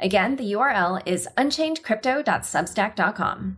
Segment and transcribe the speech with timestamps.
[0.00, 3.56] Again, the URL is unchainedcrypto.substack.com.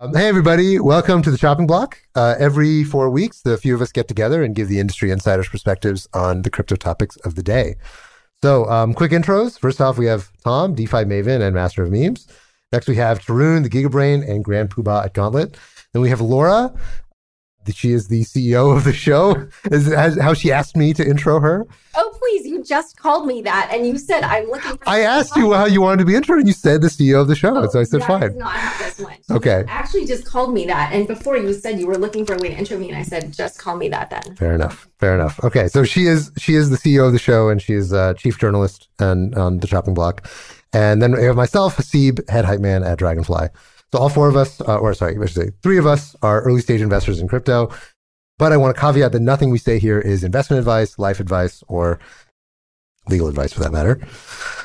[0.00, 0.78] Um, hey, everybody.
[0.78, 2.02] Welcome to the Chopping Block.
[2.14, 5.48] Uh, every four weeks, the few of us get together and give the industry insiders'
[5.48, 7.76] perspectives on the crypto topics of the day.
[8.42, 9.58] So, um, quick intros.
[9.58, 12.26] First off, we have Tom, DeFi Maven and Master of Memes.
[12.72, 15.56] Next, we have Tarun, the Gigabrain and Grand Poobah at Gauntlet.
[15.92, 16.74] Then we have Laura.
[17.72, 19.48] She is the CEO of the show.
[19.70, 21.66] Is how she asked me to intro her.
[21.94, 22.46] Oh, please.
[22.46, 24.88] You just called me that and you said, I'm looking for.
[24.88, 27.28] I asked you how you wanted to be introed and you said the CEO of
[27.28, 27.56] the show.
[27.56, 28.36] Oh, so I said, fine.
[28.38, 29.20] not how this went.
[29.30, 29.60] Okay.
[29.60, 30.92] You actually just called me that.
[30.92, 33.02] And before you said you were looking for a way to intro me, and I
[33.02, 34.36] said, just call me that then.
[34.36, 34.88] Fair enough.
[34.98, 35.42] Fair enough.
[35.44, 35.68] Okay.
[35.68, 38.88] So she is she is the CEO of the show and she's uh, chief journalist
[38.98, 40.28] and on the chopping block.
[40.72, 43.48] And then we have myself, Haseeb, head hype man at Dragonfly.
[43.92, 46.40] So all four of us, uh, or sorry, I should say three of us are
[46.42, 47.70] early stage investors in crypto.
[48.38, 51.62] But I want to caveat that nothing we say here is investment advice, life advice,
[51.68, 52.00] or
[53.08, 54.00] legal advice for that matter.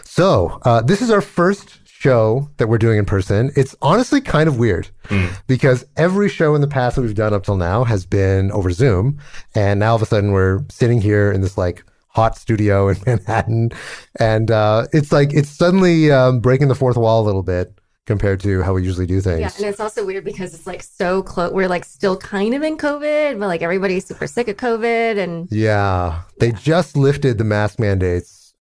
[0.03, 3.51] So uh, this is our first show that we're doing in person.
[3.55, 5.29] It's honestly kind of weird mm.
[5.47, 8.71] because every show in the past that we've done up till now has been over
[8.71, 9.19] Zoom.
[9.53, 12.97] And now all of a sudden we're sitting here in this like hot studio in
[13.05, 13.71] Manhattan.
[14.19, 18.39] And uh, it's like, it's suddenly um, breaking the fourth wall a little bit compared
[18.39, 19.41] to how we usually do things.
[19.41, 21.51] Yeah, and it's also weird because it's like so close.
[21.51, 25.47] We're like still kind of in COVID, but like everybody's super sick of COVID, and
[25.51, 26.59] yeah, they yeah.
[26.59, 28.55] just lifted the mask mandates.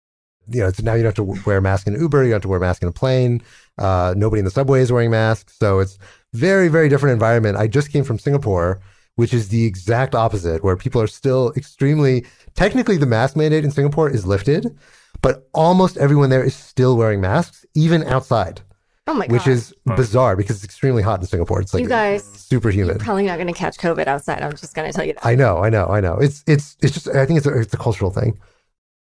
[0.48, 2.24] You know, it's now you don't have to wear a mask in Uber.
[2.24, 3.42] You don't have to wear a mask in a plane.
[3.78, 6.00] Uh, nobody in the subway is wearing masks, so it's
[6.34, 7.58] very, very different environment.
[7.58, 8.82] I just came from Singapore,
[9.16, 13.72] which is the exact opposite, where people are still extremely technically the mask mandate in
[13.72, 14.78] Singapore is lifted,
[15.22, 18.62] but almost everyone there is still wearing masks, even outside.
[19.06, 19.34] Oh my god.
[19.34, 21.60] Which is bizarre because it's extremely hot in Singapore.
[21.60, 22.96] It's like you guys super humid.
[22.96, 24.42] You're probably not going to catch COVID outside.
[24.42, 25.26] I'm just going to tell you that.
[25.26, 26.18] I know, I know, I know.
[26.18, 28.40] It's it's it's just I think it's a, it's a cultural thing.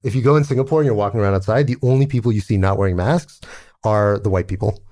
[0.02, 2.56] If you go in Singapore and you're walking around outside, the only people you see
[2.56, 3.40] not wearing masks
[3.84, 4.82] are the white people.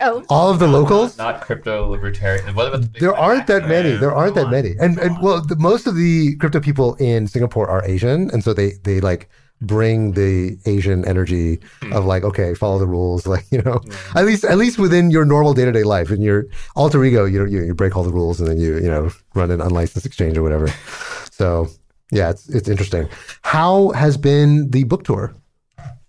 [0.00, 2.54] Oh, all of the locals, not, not crypto libertarian.
[2.54, 3.92] What about the there aren't that many.
[3.92, 7.68] There aren't that many, and and well, the, most of the crypto people in Singapore
[7.70, 9.30] are Asian, and so they they like
[9.60, 11.92] bring the Asian energy mm.
[11.94, 13.96] of like, okay, follow the rules, like you know, yeah.
[14.16, 16.10] at least at least within your normal day to day life.
[16.10, 18.88] In your alter ego, you, you you break all the rules and then you you
[18.88, 20.68] know run an unlicensed exchange or whatever.
[21.30, 21.68] so
[22.10, 23.08] yeah, it's it's interesting.
[23.42, 25.34] How has been the book tour?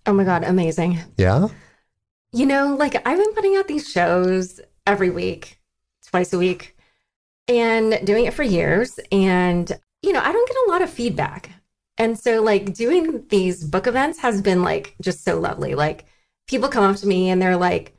[0.06, 0.98] Oh my god, amazing!
[1.16, 1.48] Yeah,
[2.32, 5.58] you know, like I've been putting out these shows every week,
[6.06, 6.76] twice a week,
[7.48, 9.70] and doing it for years, and
[10.02, 11.50] you know, I don't get a lot of feedback
[11.98, 15.74] and so, like, doing these book events has been like just so lovely.
[15.74, 16.06] Like,
[16.46, 17.92] people come up to me and they're like,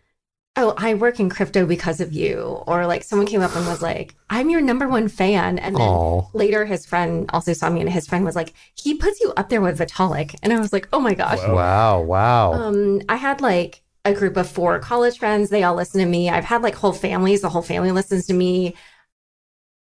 [0.59, 2.63] Oh, I work in crypto because of you.
[2.66, 5.59] Or like someone came up and was like, I'm your number one fan.
[5.59, 6.34] And then Aww.
[6.34, 9.50] later his friend also saw me and his friend was like, he puts you up
[9.50, 10.34] there with Vitalik.
[10.41, 11.38] And I was like, oh my gosh.
[11.47, 12.02] Wow.
[12.02, 12.53] Wow.
[12.53, 15.52] Um, I had like a group of four college friends.
[15.52, 16.28] They all listen to me.
[16.28, 17.41] I've had like whole families.
[17.41, 18.74] The whole family listens to me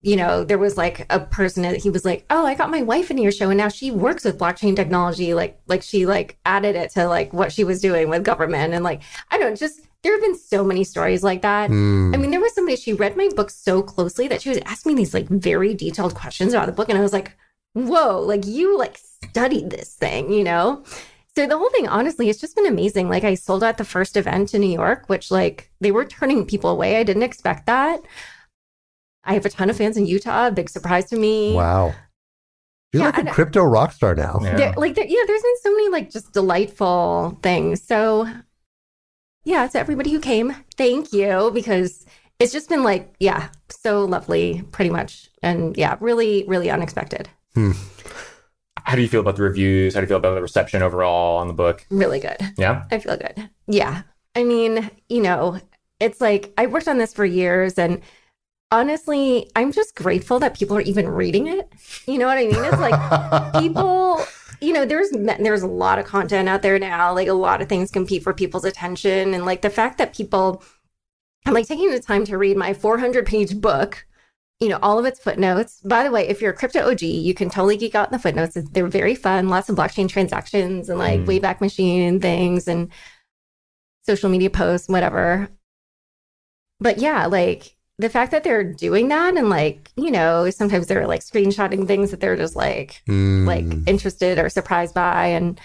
[0.01, 2.81] you know, there was like a person that he was like, "Oh, I got my
[2.81, 6.37] wife into your show, and now she works with blockchain technology." Like, like she like
[6.45, 9.81] added it to like what she was doing with government, and like I don't just
[10.03, 11.69] there have been so many stories like that.
[11.69, 12.15] Mm.
[12.15, 14.95] I mean, there was somebody she read my book so closely that she was asking
[14.95, 17.37] me these like very detailed questions about the book, and I was like,
[17.73, 20.83] "Whoa!" Like you like studied this thing, you know?
[21.35, 23.07] So the whole thing, honestly, it's just been amazing.
[23.07, 26.45] Like I sold out the first event in New York, which like they were turning
[26.45, 26.97] people away.
[26.97, 28.01] I didn't expect that.
[29.23, 30.49] I have a ton of fans in Utah.
[30.49, 31.53] Big surprise to me.
[31.53, 31.93] Wow.
[32.93, 34.39] You're yeah, like a crypto rock star now.
[34.41, 34.73] Yeah.
[34.75, 37.81] Like, yeah, there's been so many like just delightful things.
[37.81, 38.27] So,
[39.45, 42.05] yeah, to everybody who came, thank you because
[42.39, 45.29] it's just been like, yeah, so lovely, pretty much.
[45.41, 47.29] And yeah, really, really unexpected.
[47.53, 47.71] Hmm.
[48.83, 49.93] How do you feel about the reviews?
[49.93, 51.85] How do you feel about the reception overall on the book?
[51.89, 52.37] Really good.
[52.57, 52.85] Yeah.
[52.91, 53.49] I feel good.
[53.67, 54.01] Yeah.
[54.35, 55.59] I mean, you know,
[55.99, 58.01] it's like I worked on this for years and
[58.71, 61.69] honestly, I'm just grateful that people are even reading it.
[62.07, 62.63] You know what I mean?
[62.63, 64.21] It's like people,
[64.61, 67.13] you know, there's there's a lot of content out there now.
[67.13, 70.63] Like a lot of things compete for people's attention, and like the fact that people,
[71.45, 74.05] I'm like taking the time to read my 400 page book.
[74.59, 75.81] you know, all of its footnotes.
[75.83, 78.19] By the way, if you're a crypto OG, you can totally geek out in the
[78.19, 78.55] footnotes.
[78.71, 81.25] They're very fun, lots of blockchain transactions and like Mm.
[81.27, 82.89] Wayback Machine things and
[84.03, 85.49] social media posts, whatever.
[86.79, 91.07] But yeah, like the fact that they're doing that and like, you know, sometimes they're
[91.07, 93.45] like screenshotting things that they're just like Mm.
[93.45, 95.59] like interested or surprised by and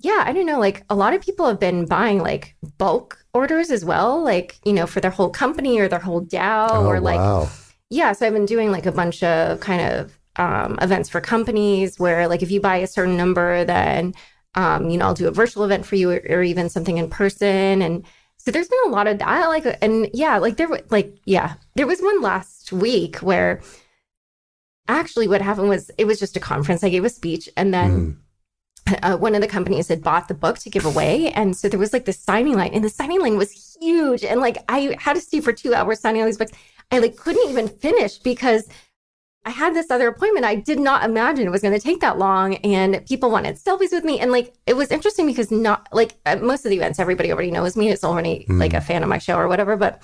[0.00, 3.70] yeah i don't know like a lot of people have been buying like bulk orders
[3.70, 7.00] as well like you know for their whole company or their whole dao oh, or
[7.00, 7.48] like wow.
[7.90, 11.98] yeah so i've been doing like a bunch of kind of um, events for companies
[11.98, 14.14] where like if you buy a certain number then
[14.54, 17.10] um, you know i'll do a virtual event for you or, or even something in
[17.10, 18.04] person and
[18.48, 21.86] so there's been a lot of that like and yeah like there like yeah there
[21.86, 23.60] was one last week where
[24.88, 28.16] actually what happened was it was just a conference i gave a speech and then
[28.88, 28.98] Mm.
[29.02, 31.30] uh, one of the companies had bought the book to give away.
[31.32, 34.24] And so there was like this signing line, and the signing line was huge.
[34.24, 36.52] And like I had to stay for two hours signing all these books.
[36.90, 38.66] I like couldn't even finish because
[39.48, 40.44] I had this other appointment.
[40.44, 42.56] I did not imagine it was going to take that long.
[42.56, 44.20] And people wanted selfies with me.
[44.20, 47.50] And like it was interesting because not like at most of the events, everybody already
[47.50, 47.88] knows me.
[47.90, 48.60] It's already Mm.
[48.60, 49.74] like a fan of my show or whatever.
[49.76, 50.02] But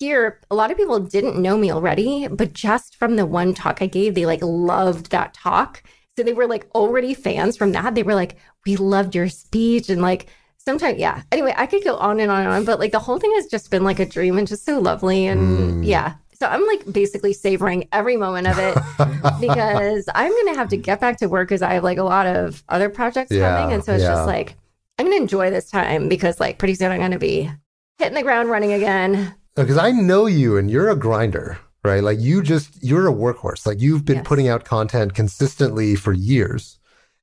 [0.00, 3.80] here, a lot of people didn't know me already, but just from the one talk
[3.80, 5.84] I gave, they like loved that talk.
[6.16, 7.94] So they were like already fans from that.
[7.94, 9.88] They were like, we loved your speech.
[9.88, 10.26] And like,
[10.58, 11.22] sometimes, yeah.
[11.30, 13.46] Anyway, I could go on and on and on, but like the whole thing has
[13.46, 15.26] just been like a dream and just so lovely.
[15.26, 15.86] And Mm.
[15.86, 16.14] yeah.
[16.40, 18.74] So I'm like basically savoring every moment of it
[19.40, 22.02] because I'm going to have to get back to work because I have like a
[22.02, 23.74] lot of other projects Yeah, coming.
[23.74, 24.10] And so it's yeah.
[24.14, 24.54] just like,
[24.98, 27.50] I'm going to enjoy this time because like pretty soon I'm going to be
[27.98, 29.34] hitting the ground running again.
[29.54, 32.02] because I know you and you're a grinder, right?
[32.02, 33.66] Like you just you're a workhorse.
[33.66, 34.26] Like you've been Yes.
[34.26, 36.78] putting out content consistently for years,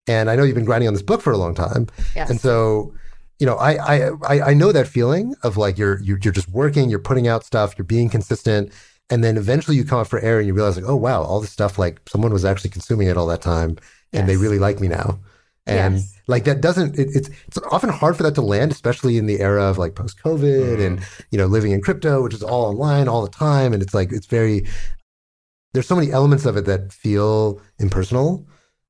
[0.07, 1.87] and I know you've been grinding on this book for a long time.
[2.15, 2.29] Yes.
[2.29, 2.93] And so,
[3.39, 6.49] you know, I I I, I know that feeling of like you're you're you're just
[6.49, 8.71] working, you're putting out stuff, you're being consistent,
[9.09, 11.39] and then eventually you come up for air and you realize like, oh wow, all
[11.39, 13.77] this stuff like someone was actually consuming it all that time,
[14.13, 15.19] and they really like me now.
[15.65, 16.13] And Yes.
[16.27, 19.39] like that doesn't it, it's it's often hard for that to land, especially in the
[19.41, 21.01] era of like post COVID and
[21.31, 24.11] you know living in crypto, which is all online all the time, and it's like
[24.13, 24.65] it's very
[25.73, 28.47] there's so many elements of it that feel impersonal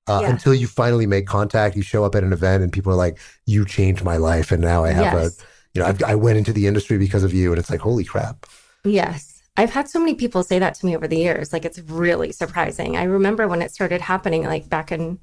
[0.08, 0.30] uh, Yeah.
[0.30, 1.76] until you finally make contact.
[1.76, 4.62] You show up at an event and people are like, "You changed my life," and
[4.62, 5.40] now I have yes.
[5.40, 5.44] a
[5.74, 8.04] you know I've, I went into the industry because of you, and it's like holy
[8.06, 8.46] crap.
[8.84, 9.37] Yes.
[9.58, 11.52] I've had so many people say that to me over the years.
[11.52, 12.96] Like it's really surprising.
[12.96, 15.18] I remember when it started happening, like back in,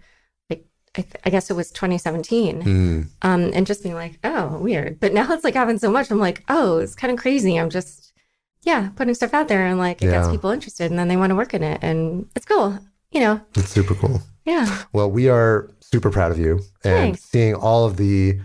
[0.51, 0.67] like
[0.97, 4.99] I, th- I guess it was 2017, Mm, um, and just being like, oh, weird.
[5.01, 6.11] But now it's like having so much.
[6.11, 7.57] I'm like, oh, it's kind of crazy.
[7.59, 8.13] I'm just,
[8.63, 11.31] yeah, putting stuff out there, and like it gets people interested, and then they want
[11.31, 12.79] to work in it, and it's cool.
[13.13, 14.21] You know, it's super cool.
[14.45, 18.41] yeah, Well, we are super proud of you, and seeing all of the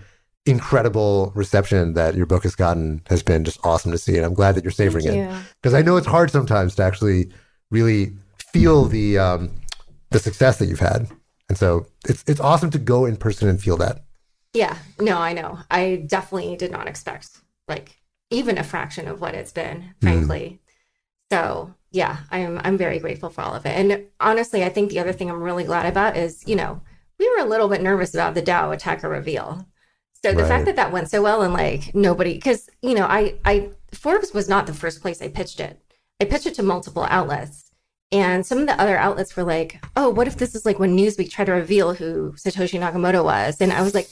[0.50, 4.34] incredible reception that your book has gotten has been just awesome to see, and I'm
[4.34, 5.32] glad that you're savoring it.
[5.62, 7.32] because I know it's hard sometimes to actually
[7.72, 8.14] really
[8.52, 9.52] feel the um,
[10.12, 11.08] the success that you've had,
[11.48, 14.04] and so it's it's awesome to go in person and feel that.
[14.54, 15.60] Yeah, no, I know.
[15.70, 17.30] I definitely did not expect
[17.68, 18.00] like
[18.32, 20.60] even a fraction of what it's been, frankly.
[21.32, 23.70] So yeah, I'm I'm very grateful for all of it.
[23.70, 26.82] And honestly, I think the other thing I'm really glad about is, you know,
[27.20, 29.66] we were a little bit nervous about the DAO attacker reveal.
[30.24, 30.48] So the Right.
[30.48, 34.34] fact that that went so well and like nobody, because you know, I I Forbes
[34.34, 35.80] was not the first place I pitched it.
[36.22, 37.66] I pitched it to multiple outlets.
[38.12, 40.98] And some of the other outlets were like, oh, what if this is like when
[40.98, 43.62] Newsweek tried to reveal who Satoshi Nakamoto was?
[43.62, 44.10] And I was like,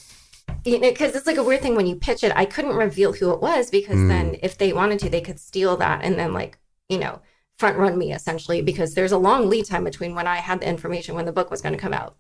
[0.64, 2.32] you know, because it's like a weird thing when you pitch it.
[2.36, 4.08] I couldn't reveal who it was because Mm.
[4.08, 7.22] then if they wanted to, they could steal that and then like, you know,
[7.58, 10.70] front run me essentially because there's a long lead time between when I had the
[10.70, 12.16] information when the book was going to come out.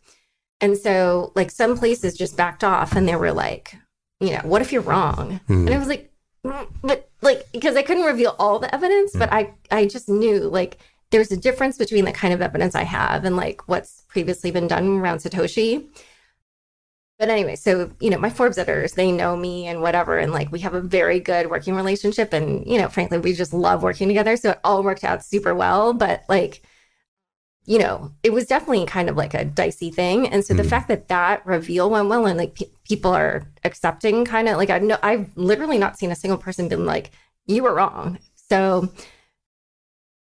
[0.59, 3.75] And so like some places just backed off and they were like,
[4.19, 5.39] you know, what if you're wrong?
[5.47, 5.67] Hmm.
[5.67, 6.11] And I was like,
[6.43, 10.39] "Mm," but like because I couldn't reveal all the evidence, but I I just knew
[10.39, 10.79] like
[11.11, 14.67] there's a difference between the kind of evidence I have and like what's previously been
[14.67, 15.87] done around Satoshi.
[17.19, 20.51] But anyway, so you know, my Forbes editors, they know me and whatever, and like
[20.51, 24.07] we have a very good working relationship, and you know, frankly, we just love working
[24.07, 24.37] together.
[24.37, 25.93] So it all worked out super well.
[25.93, 26.61] But like,
[27.67, 30.69] you know, it was definitely kind of like a dicey thing, and so the Mhm.
[30.69, 34.69] fact that that reveal went well and like pe- people are accepting, kind of like
[34.71, 37.12] I know I've literally not seen a single person been like,
[37.45, 38.19] "You were wrong."
[38.50, 38.89] So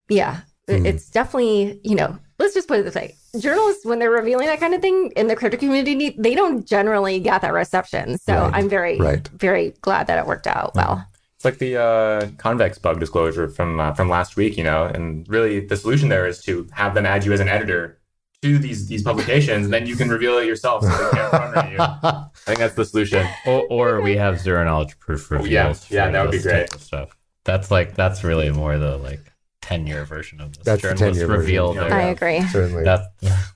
[0.09, 0.85] yeah, Hmm.
[0.85, 4.59] it's definitely you know let's just put it this way journalists when they're revealing that
[4.61, 8.51] kind of thing in the crypto community they don't generally get that reception so Right,
[8.53, 9.27] i'm very right.
[9.29, 11.05] very glad that it worked out well
[11.43, 15.27] It's like the uh, convex bug disclosure from uh, from last week, you know, and
[15.27, 17.99] really the solution there is to have them add you as an editor
[18.41, 21.71] to these these publications, and then you can reveal it yourself, so they can't run
[21.71, 21.77] you.
[21.79, 23.27] I think that's the solution.
[23.45, 25.73] Or, or we have zero knowledge proof Oh, yeah.
[25.89, 26.73] Yeah, that would be great.
[26.73, 27.09] of Stuff.
[27.43, 29.19] That's like that's really more the like
[29.61, 30.63] ten year version of this.
[30.63, 31.75] That's the journalist 10-year version, reveal.
[31.75, 31.93] yeah.
[31.93, 32.41] I agree.
[32.47, 32.85] Certainly.
[32.85, 33.01] That,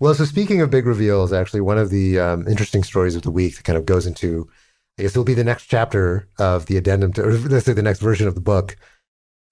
[0.01, 3.32] Well, so speaking of big reveals, actually, one of the um, interesting stories of the
[3.32, 4.50] week that kind of goes into,
[4.98, 7.82] I guess it'll be the next chapter of the addendum to, or let's say the
[7.82, 8.75] next version of the book.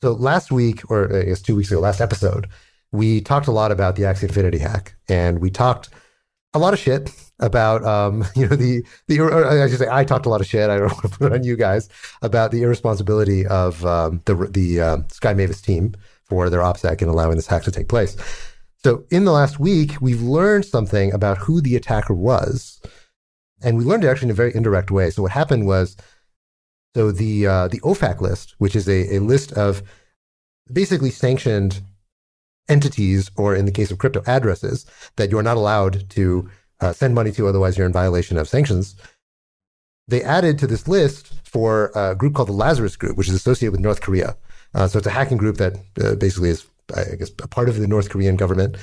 [0.02, 2.48] So last week, or I guess two weeks ago, last episode,
[2.92, 5.90] we talked a lot about the Axie Infinity hack, and we talked
[6.54, 9.22] a lot of shit about, um, you know, the the.
[9.22, 10.70] I should say, I talked a lot of shit.
[10.70, 11.90] I don't want to put it on you guys
[12.22, 17.08] about the irresponsibility of um, the the uh, Sky Mavis team for their OPSEC in
[17.08, 18.18] allowing this hack to take place.
[18.84, 22.82] So in the last week, we've learned something about who the attacker was,
[23.65, 25.10] and we learned it actually in a very indirect way.
[25.10, 25.98] So what happened was,
[26.95, 29.84] so the uh, the OFAC list, which is a, a list of
[30.72, 31.81] basically sanctioned
[32.69, 34.86] entities, or in the case of crypto addresses,
[35.17, 38.95] that you're not allowed to uh, send money to, otherwise you're in violation of sanctions.
[40.07, 43.72] They added to this list for a group called the Lazarus Group, which is associated
[43.72, 44.38] with North Korea.
[44.74, 47.77] Uh, so it's a hacking group that uh, basically is, I guess, a part of
[47.79, 48.77] the North Korean government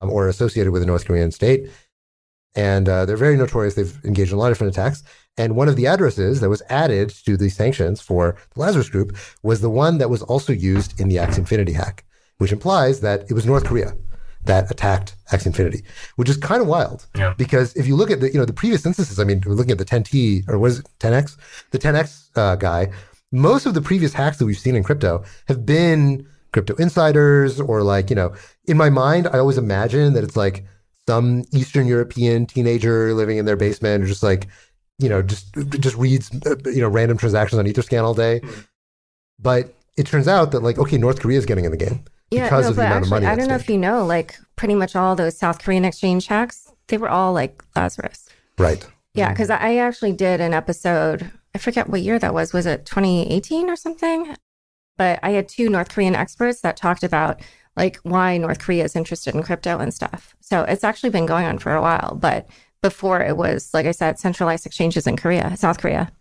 [0.00, 1.70] um, or associated with the North Korean state.
[2.56, 3.74] And uh, they're very notorious.
[3.74, 5.02] They've engaged in a lot of different attacks.
[5.36, 9.16] And one of the addresses that was added to the sanctions for the Lazarus Group
[9.42, 12.04] was the one that was also used in the Axie Infinity hack,
[12.38, 13.94] which implies that it was North Korea
[14.44, 15.82] that attacked Axie Infinity,
[16.16, 17.06] which is kind of wild.
[17.16, 17.34] Yeah.
[17.36, 19.72] Because if you look at the you know the previous instances, I mean, we're looking
[19.72, 21.36] at the 10T or was it, 10X,
[21.70, 22.90] the 10X uh, guy.
[23.32, 27.82] Most of the previous hacks that we've seen in crypto have been crypto insiders or
[27.82, 28.34] like you know.
[28.66, 30.64] In my mind, I always imagine that it's like
[31.08, 34.46] some Eastern European teenager living in their basement, or just like
[34.98, 38.40] you know, just just reads uh, you know random transactions on Etherscan all day.
[39.38, 42.44] But it turns out that like okay, North Korea is getting in the game Yeah,
[42.44, 43.26] because no, of the but amount of money.
[43.26, 46.70] I don't know if you know, like pretty much all those South Korean exchange hacks,
[46.88, 48.28] they were all like Lazarus.
[48.58, 48.86] Right.
[49.14, 51.30] Yeah, because I actually did an episode.
[51.54, 52.52] I forget what year that was.
[52.52, 54.36] Was it 2018 or something?
[54.96, 57.40] But I had two North Korean experts that talked about
[57.76, 60.34] like why North Korea is interested in crypto and stuff.
[60.40, 62.16] So it's actually been going on for a while.
[62.20, 62.48] But
[62.82, 66.12] before it was, like I said, centralized exchanges in Korea, South Korea.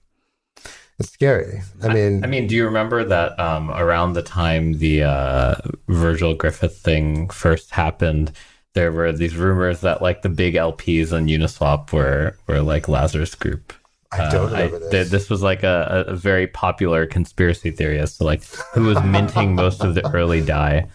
[1.00, 1.62] It's scary.
[1.82, 5.56] I mean, I mean, do you remember that um, around the time the uh,
[5.88, 8.32] Virgil Griffith thing first happened,
[8.74, 13.34] there were these rumors that like the big LPs on Uniswap were were like Lazarus
[13.36, 13.74] Group.
[14.12, 15.10] I don't Uh, remember th- this.
[15.10, 18.44] this was like a, a a very popular conspiracy theory as to like
[18.74, 20.88] who was minting most of the early DAI.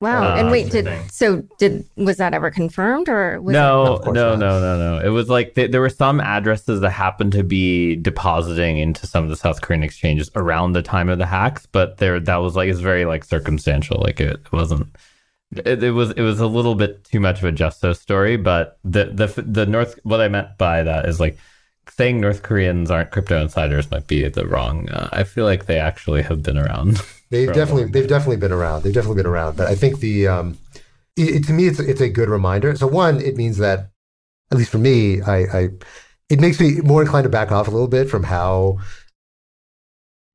[0.00, 0.34] Wow.
[0.34, 1.08] Uh, and wait, did interesting.
[1.10, 4.38] so did was that ever confirmed or was no, Of course no, not.
[4.40, 5.06] no, no, no.
[5.06, 9.24] It was like th- there were some addresses that happened to be depositing into some
[9.24, 12.54] of the South Korean exchanges around the time of the hacks, but there that was
[12.56, 13.98] like it's very like circumstantial.
[14.02, 14.94] Like it, wasn't.
[15.64, 18.78] It, it was it was a little bit too much of a Justo story, but
[18.84, 21.38] the the the North what I meant by that is like
[21.88, 24.90] saying North Koreans aren't crypto insiders might be the wrong.
[24.90, 27.00] Uh, I feel like they actually have been around.
[27.30, 28.82] They've a definitely they've definitely been around.
[28.82, 29.56] They've definitely been around.
[29.56, 30.58] But I think the um,
[31.16, 32.74] it, it- to me it's it's a good reminder.
[32.76, 33.90] So one, it means that
[34.52, 35.68] at least for me, I, I
[36.28, 38.78] it makes me more inclined to back off a little bit from how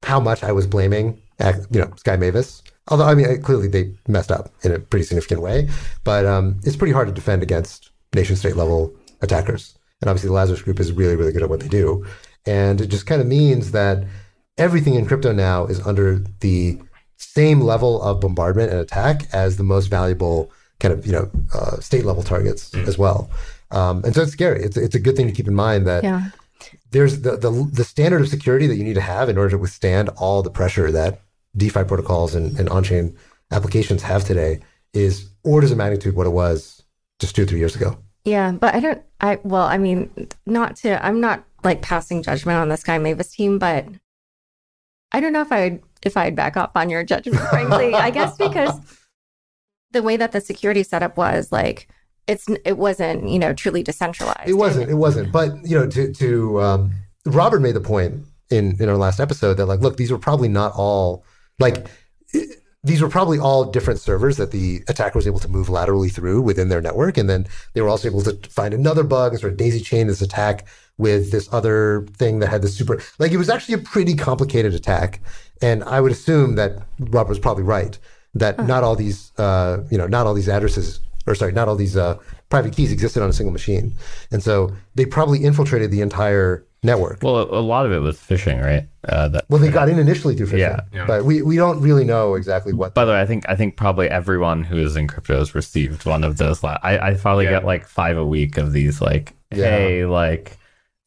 [0.03, 1.21] how much I was blaming
[1.71, 2.61] you know Sky Mavis.
[2.87, 5.69] Although I mean I- clearly they messed up in a pretty significant way,
[6.03, 9.75] but um, it's pretty hard to defend against nation state level attackers.
[10.01, 12.05] And obviously the Lazarus Group is really really good at what they do,
[12.45, 14.03] and it just kind of means that
[14.65, 16.07] everything in crypto now is under
[16.39, 16.77] the
[17.17, 20.37] same level of bombardment and attack as the most valuable
[20.79, 23.29] kind of you know uh, state level targets as well.
[23.71, 24.59] Um, and so it's scary.
[24.67, 26.21] It's it's a good thing to keep in mind that Yeah.
[26.91, 29.57] there's the, the the standard of security that you need to have in order to
[29.57, 31.21] withstand all the pressure that
[31.57, 33.15] DeFi protocols and, and on-chain
[33.51, 34.59] applications have today
[34.93, 36.83] is orders of magnitude what it was
[37.19, 37.97] just two or three years ago.
[38.25, 39.01] Yeah, but I don't.
[39.19, 40.09] I well, I mean,
[40.45, 40.89] not to.
[41.05, 43.85] I'm not like passing judgment on the Sky Mavis team, but
[45.11, 47.37] I don't know if I'd if I'd back up on your judgment.
[47.49, 48.73] Frankly, I guess because
[49.91, 51.89] the way that the security setup was, like,
[52.27, 54.47] it's it wasn't you know truly decentralized.
[54.49, 54.89] It wasn't.
[54.89, 55.31] It wasn't.
[55.31, 56.91] But you know, to to um,
[57.25, 60.47] Robert made the point in in our last episode that like, look, these were probably
[60.49, 61.23] not all
[61.59, 61.87] like.
[62.33, 62.45] i-
[62.83, 66.41] these were probably all different servers that the attacker was able to move laterally through
[66.41, 69.53] within their network, and then they were also able to find another bug and sort
[69.53, 73.01] of daisy chain this attack with this other thing that had this super.
[73.19, 75.21] Like it was actually a pretty complicated attack,
[75.61, 77.97] and I would assume that Robert was probably right
[78.33, 81.75] that not all these, uh, you know, not all these addresses or sorry, not all
[81.75, 82.17] these uh,
[82.49, 83.93] private keys existed on a single machine,
[84.31, 87.19] and so they probably infiltrated the entire network.
[87.21, 88.87] Well, a, a lot of it was phishing, right?
[89.07, 90.79] Uh, that Well, they got in initially through phishing, Yeah.
[90.93, 91.05] Yeah.
[91.05, 92.93] but we, we don't really know exactly what.
[92.93, 96.05] By the way, I think I think probably everyone who is in crypto has received
[96.05, 96.63] one of those.
[96.63, 97.51] La- I I probably Yeah.
[97.51, 99.01] get like five a week of these.
[99.01, 99.65] Like, Yeah.
[99.65, 100.57] hey, like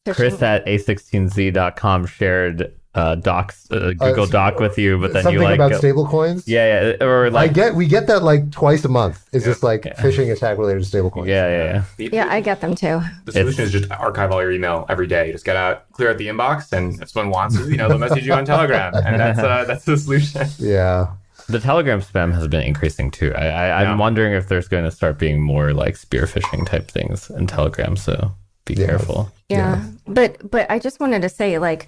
[0.09, 5.55] Chris at a16z.com shared uh, docs, uh, Google Doc with you, but then you like,
[5.55, 6.47] about uh, stable coins.
[6.47, 9.27] yeah, yeah, or I get we get that like twice a month.
[9.33, 11.27] It's just like phishing attack related to stable coins.
[11.27, 12.09] yeah, yeah, yeah.
[12.13, 13.01] Yeah, I get them too.
[13.25, 15.31] the solution is just archive all your email every day.
[15.31, 17.97] Just get out, clear out the inbox, and if someone wants you, you know, they'll
[17.97, 20.47] message you on Telegram, and that's uh, that's the solution.
[20.57, 21.07] Yeah.
[21.47, 23.31] The Telegram spam has been increasing too.
[23.35, 23.97] I, I, I'm Yeah.
[23.97, 27.95] wondering if there's going to start being more like spear phishing type things in Telegram.
[27.97, 28.31] So
[28.65, 28.87] be Yeah.
[28.87, 29.31] careful.
[29.49, 29.83] Yeah.
[30.07, 31.87] But but I just wanted to say like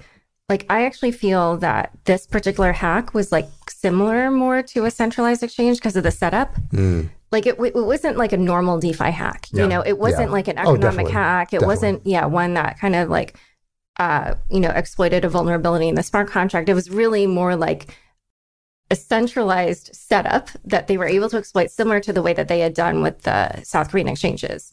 [0.49, 5.43] like I actually feel that this particular hack was like similar more to a centralized
[5.43, 6.55] exchange because of the setup.
[6.71, 7.09] Mm.
[7.31, 9.47] Like it, it wasn't like a normal DeFi hack.
[9.51, 9.63] Yeah.
[9.63, 10.33] You know, it wasn't Yeah.
[10.33, 11.11] like an Oh, economic definitely.
[11.11, 11.47] hack.
[11.49, 11.67] It Definitely.
[11.67, 13.35] wasn't yeah, one that kind of like
[13.99, 16.69] uh, you know, exploited a vulnerability in the smart contract.
[16.69, 17.97] It was really more like
[18.91, 22.59] a centralized setup that they were able to exploit similar to the way that they
[22.59, 24.71] had done with the South Korean exchanges.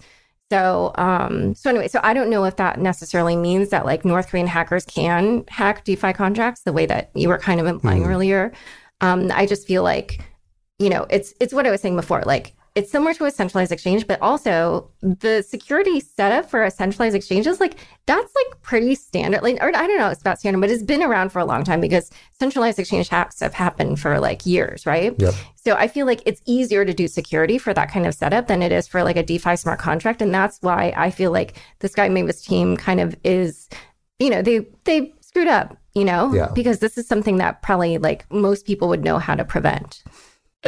[0.52, 4.28] So, um, so anyway, so I don't know if that necessarily means that like North
[4.28, 8.10] Korean hackers can hack DeFi contracts the way that you were kind of implying Hmm.
[8.10, 8.52] earlier.
[9.00, 10.20] Um, I just feel like,
[10.78, 12.22] you know, it's it's what I was saying before.
[12.26, 17.14] Like it's similar to a centralized exchange, but also the security setup for a centralized
[17.14, 17.76] exchange is like
[18.06, 19.42] that's like pretty standard.
[19.42, 21.62] Like, or I don't know, it's about standard, but it's been around for a long
[21.62, 25.14] time because centralized exchange hacks have happened for like years, right?
[25.18, 25.34] Yep.
[25.54, 28.60] So I feel like it's easier to do security for that kind of setup than
[28.60, 31.88] it is for like a DeFi smart contract, and that's why I feel like the
[31.88, 33.68] Sky Mavis team kind of is,
[34.18, 36.48] you know, they they screwed up, you know, Yeah.
[36.54, 40.02] because this is something that probably like most people would know how to prevent.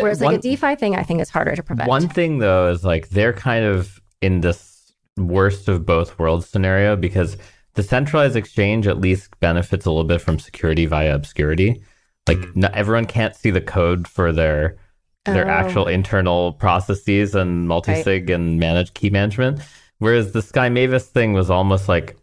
[0.02, 1.88] Whereas like a DeFi thing, I think is harder to prevent.
[1.88, 6.96] One thing though is like they're kind of in this worst of both worlds scenario
[6.96, 7.36] because
[7.74, 11.82] the centralized exchange at least benefits a little bit from security via obscurity.
[12.26, 12.56] Like mm.
[12.56, 14.76] not, everyone can't see the code for their
[15.24, 15.50] their Oh.
[15.50, 19.60] actual internal processes and multi-sig and managed key management.
[19.98, 22.16] Whereas the Sky Mavis thing was almost like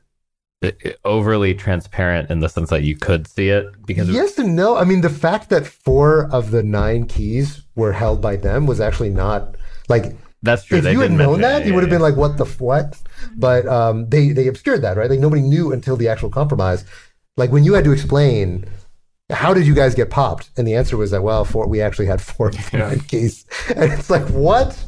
[1.03, 4.77] overly transparent in the sense that you could see it because Yes and no.
[4.77, 8.79] I mean, the fact that four of the nine keys were held by them was
[8.79, 9.55] actually not
[9.89, 10.79] like that's true.
[10.79, 11.67] if they you had known that, it.
[11.67, 11.95] you would have yeah.
[11.95, 13.01] been like, "What the what?"
[13.35, 15.09] But um, they they obscured that, right?
[15.09, 16.83] Like nobody knew until the actual compromise.
[17.37, 18.65] Like when you had to explain,
[19.31, 20.49] how did you guys get popped?
[20.57, 23.45] And the answer was that well, four we actually had four of the nine keys,
[23.75, 24.85] and it's like what?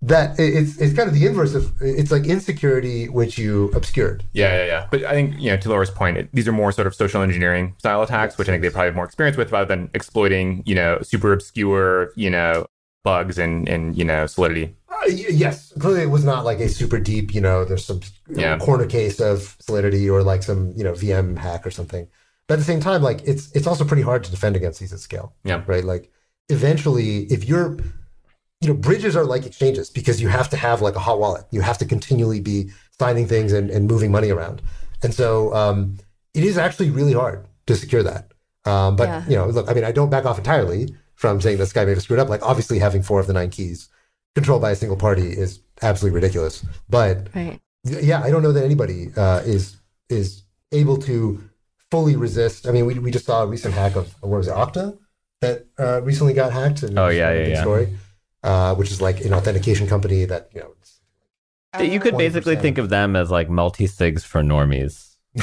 [0.00, 4.22] That it's it's kind of the inverse of it's like insecurity which you obscured.
[4.32, 4.86] Yeah, yeah, yeah.
[4.92, 7.20] But I think, you know, to Laura's point, it, these are more sort of social
[7.20, 10.62] engineering style attacks, which I think they probably have more experience with rather than exploiting,
[10.66, 12.66] you know, super obscure, you know,
[13.02, 14.76] bugs and, and you know, Solidity.
[14.88, 17.34] Uh, yes, clearly it was not like a super deep.
[17.34, 18.58] You know, there's some you know, Yeah.
[18.58, 22.06] corner case of Solidity or like some you know VM hack or something.
[22.46, 24.92] But at the same time, like it's it's also pretty hard to defend against these
[24.92, 25.34] at scale.
[25.42, 25.64] Yeah.
[25.66, 25.84] Right.
[25.84, 26.12] Like
[26.48, 27.76] eventually, if you're
[28.60, 31.44] you know, bridges are like exchanges because you have to have like a hot wallet.
[31.50, 34.62] You have to continually be signing things and, and moving money around.
[35.02, 35.98] And so um,
[36.34, 38.32] it is actually really hard to secure that.
[38.64, 39.24] Um, but, Yeah.
[39.28, 41.92] you know, look, I mean, I don't back off entirely from saying that Sky may
[41.92, 42.28] have screwed up.
[42.28, 43.88] Like, obviously, having four of the nine keys
[44.34, 46.64] controlled by a single party is absolutely ridiculous.
[46.88, 47.60] But right.
[47.84, 49.76] yeah, I don't know that anybody uh, is
[50.08, 50.42] is
[50.72, 51.42] able to
[51.90, 52.66] fully resist.
[52.66, 54.98] I mean, we, we just saw a recent hack of what was it, Okta
[55.40, 56.82] that uh, recently got hacked.
[56.82, 57.60] And Oh, yeah, yeah, yeah.
[57.60, 57.96] Story,
[58.42, 60.72] uh, which is like an authentication company that you know.
[61.78, 62.62] You could basically 20%.
[62.62, 65.16] think of them as like multi sigs for normies.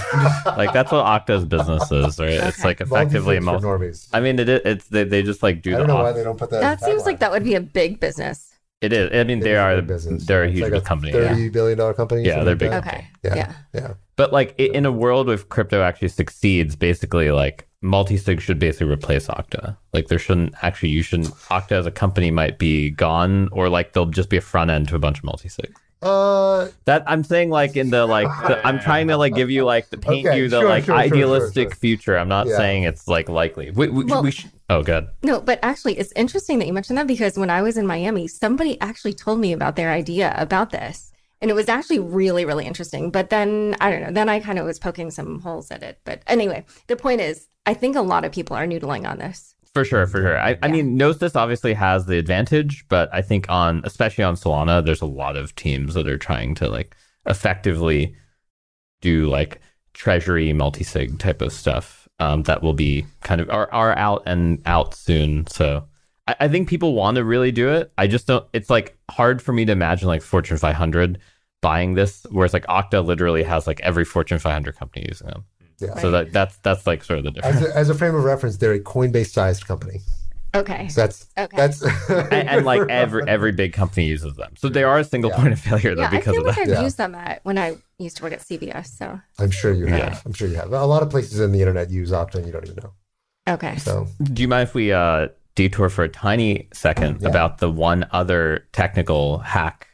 [0.57, 2.31] like that's what Okta's business is, right?
[2.31, 3.85] It's like effectively a multi multi.
[3.85, 4.09] normies.
[4.11, 4.61] I mean, it is.
[4.65, 6.61] It's they, they just like do I don't know why they don't put that.
[6.61, 8.54] That seems like that would be a big business.
[8.85, 9.09] It is.
[9.13, 9.75] I mean, they is a are.
[9.77, 10.25] big business.
[10.25, 11.11] They're a It's huge like company.
[11.11, 11.29] yeah.
[11.29, 12.23] Thirty billion dollar company.
[12.23, 12.71] Yeah, they're like big.
[12.71, 12.85] that.
[12.87, 13.07] Okay.
[13.23, 13.35] Yeah.
[13.35, 13.53] Yeah.
[13.73, 13.93] Yeah.
[14.15, 18.91] But like i- in a world where crypto actually succeeds, basically like multi-sig should basically
[18.93, 19.77] replace Okta.
[19.93, 23.93] Like there shouldn't actually you shouldn't Okta as a company might be gone or like
[23.93, 25.73] they'll just be a front end to a bunch of multi-sig.
[26.01, 29.65] Uh, That I'm saying like in the like the, I'm trying to like give you
[29.65, 31.75] like the paint Okay, you the sure, like sure, sure, sure, idealistic sure.
[31.75, 32.17] future.
[32.17, 32.57] I'm not Yeah.
[32.57, 33.71] saying it's like likely.
[33.71, 35.07] We, we, Well- we should, oh good.
[35.23, 38.27] No, but actually, it's interesting that you mentioned that because when I was in Miami,
[38.27, 41.11] somebody actually told me about their idea about this.
[41.41, 43.11] And it was actually really, really interesting.
[43.11, 45.99] But then, I don't know, then I kind of was poking some holes at it.
[46.05, 49.54] But anyway, the point is, I think a lot of people are noodling on this.
[49.75, 50.39] For sure, for sure.
[50.39, 54.83] I, I mean, Gnosis obviously has the advantage, but I think on, especially on Solana,
[54.85, 58.15] there's a lot of teams that are trying to like effectively
[59.01, 59.59] do like
[59.93, 64.61] treasury multi-sig type of stuff um, that will be kind of are, are out and
[64.65, 65.45] out soon.
[65.47, 65.85] So
[66.25, 67.91] I, I think people want to really do it.
[67.97, 68.47] I just don't.
[68.53, 71.19] It's like hard for me to imagine like Fortune 500
[71.61, 75.43] buying this, whereas like Okta literally has like every Fortune 500 company using them.
[75.79, 75.97] Yeah.
[75.99, 77.57] So that that's that's like sort of the difference.
[77.57, 80.01] As a, as a frame of reference, they're a Coinbase sized company.
[80.53, 80.87] Okay.
[80.87, 81.57] So that's Okay.
[81.57, 84.53] that's and, and like every every big company uses them.
[84.57, 85.35] So they are a single Yeah.
[85.37, 86.61] point of failure though yeah, I because feel of like that.
[86.63, 86.81] I've Yeah.
[86.83, 88.87] used them at when I used to work at CBS.
[88.97, 89.99] So I'm sure you have.
[89.99, 90.19] Yeah.
[90.25, 90.71] I'm sure you have.
[90.71, 92.93] A lot of places in the internet use Okta and you don't even know.
[93.53, 93.75] okay.
[93.77, 97.27] So Do you mind if we uh, detour for a tiny second Yeah.
[97.29, 99.87] about the one other technical hack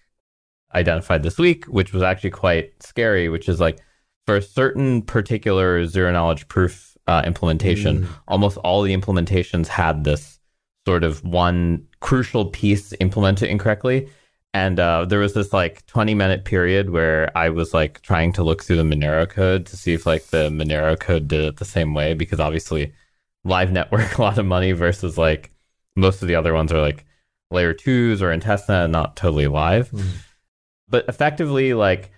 [0.76, 3.80] identified this week, which was actually quite scary, which is like
[4.26, 8.08] for a certain particular zero knowledge proof uh, implementation, Mm.
[8.28, 10.40] almost all the implementations had this
[10.86, 14.08] sort of one crucial piece implemented incorrectly.
[14.54, 18.44] And uh, there was this like 20 minute period where I was like trying to
[18.44, 21.66] look through the Monero code to see if like the Monero code did it the
[21.66, 22.94] same way, because obviously
[23.44, 25.52] live network a lot of money versus like
[25.96, 27.06] most of the other ones are like
[27.50, 29.90] layer twos or in testnet and not totally live.
[29.92, 30.08] Mm.
[30.90, 32.12] But effectively, like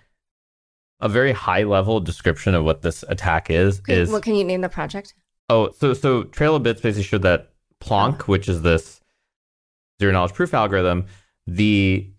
[1.00, 4.44] a very high level description of what this attack is Okay, is what can you
[4.44, 5.14] name the project?
[5.50, 8.24] Oh, so so Trail of Bits basically showed that Plonk, oh.
[8.32, 9.00] which is this
[10.00, 11.06] zero knowledge proof algorithm,
[11.46, 12.10] the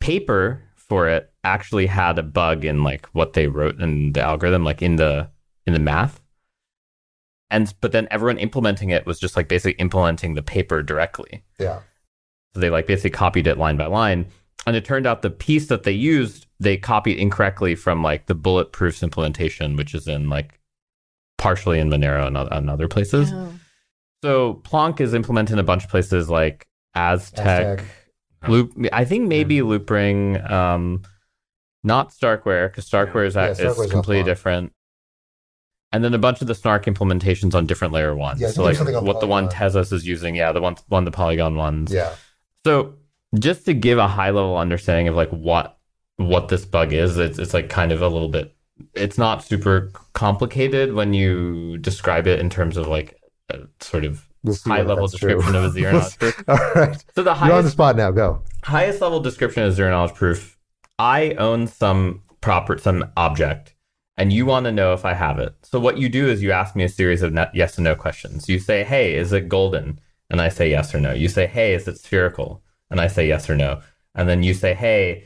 [0.00, 4.64] paper for it actually had a bug in like what they wrote in the algorithm,
[4.64, 5.28] like in the
[5.66, 6.20] in the math.
[7.50, 11.42] And but then everyone implementing it was just like basically implementing the paper directly.
[11.58, 11.80] yeah.
[12.54, 14.26] So they like basically copied it line by line.
[14.66, 18.34] And it turned out the piece that they used, they copied incorrectly from like the
[18.34, 20.60] bulletproofs implementation, which is in like
[21.38, 23.30] partially in Monero and, and other places.
[23.32, 23.52] Oh.
[24.22, 27.46] So Plonk is implemented in a bunch of places like Aztec,
[27.80, 27.84] Aztec.
[28.46, 28.72] Loop.
[28.92, 31.02] I think maybe Loopring, um,
[31.84, 34.72] not Starkware because Starkware is, Yeah, is completely different.
[35.92, 38.40] And then a bunch of the Snark implementations on different layer ones.
[38.40, 39.70] Yeah, so like on what the one Polygon.
[39.70, 41.92] Tezos is using, yeah, the one one the Polygon ones.
[41.92, 42.14] Yeah.
[42.66, 42.97] So
[43.38, 45.78] just to give a high level understanding of like what
[46.16, 48.54] what this bug is, it's it's like kind of a little bit.
[48.94, 54.24] It's not super complicated when you describe it in terms of like a sort of
[54.44, 55.34] We'll high level that's true.
[55.34, 56.44] description of a zero knowledge proof.
[56.48, 57.04] All right.
[57.14, 58.10] So the You're on the highest spot now.
[58.12, 58.42] Go.
[58.64, 60.56] highest level description of zero knowledge proof.
[60.98, 63.74] I own some proper some object,
[64.16, 65.54] and you want to know if I have it.
[65.64, 68.48] So what you do is you ask me a series of yes and no questions.
[68.48, 69.98] You say, "Hey, is it golden?"
[70.30, 71.12] And I say yes or no.
[71.12, 73.80] You say, "Hey, is it spherical?" And I say yes or no.
[74.14, 75.24] And then you say, "Hey,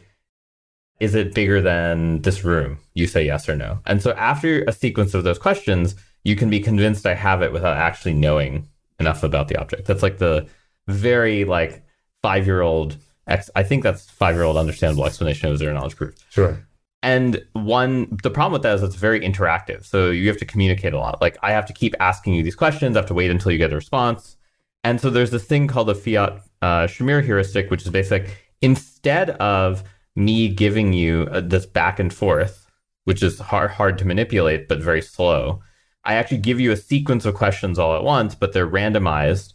[1.00, 3.80] is it bigger than this room?" You say yes or no.
[3.86, 5.94] And so after a sequence of those questions,
[6.24, 8.68] you can be convinced I have it without actually knowing
[9.00, 9.86] enough about the object.
[9.86, 10.46] That's like the
[10.88, 11.84] very like
[12.22, 12.96] five year old.
[13.26, 16.14] Ex- I think that's five year old understandable explanation of zero knowledge proof.
[16.30, 16.66] Sure.
[17.02, 19.84] And one, the problem with that is it's very interactive.
[19.84, 21.20] So you have to communicate a lot.
[21.20, 22.96] Like I have to keep asking you these questions.
[22.96, 24.36] I have to wait until you get a response.
[24.84, 29.30] And so there's this thing called the fiat uh, Shamir heuristic, which is like, instead
[29.30, 29.84] of
[30.16, 32.66] me giving you uh, this back and forth,
[33.04, 35.62] which is hard, hard to manipulate but very slow,
[36.04, 39.52] I actually give you a sequence of questions all at once, but they're randomized,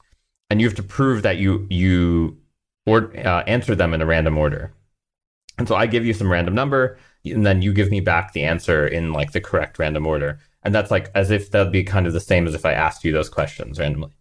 [0.49, 2.37] and you have to prove that you you
[2.85, 4.71] or uh, answer them in a random order.
[5.57, 8.43] And so I give you some random number, and then you give me back the
[8.43, 10.39] answer in like the correct random order.
[10.63, 13.03] And that's like as if that'd be kind of the same as if I asked
[13.03, 14.16] you those questions randomly.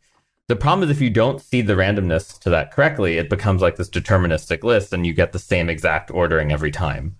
[0.48, 3.76] The problem is if you don't see the randomness to that correctly, it becomes like
[3.76, 7.16] this deterministic list and you get the same exact ordering every time.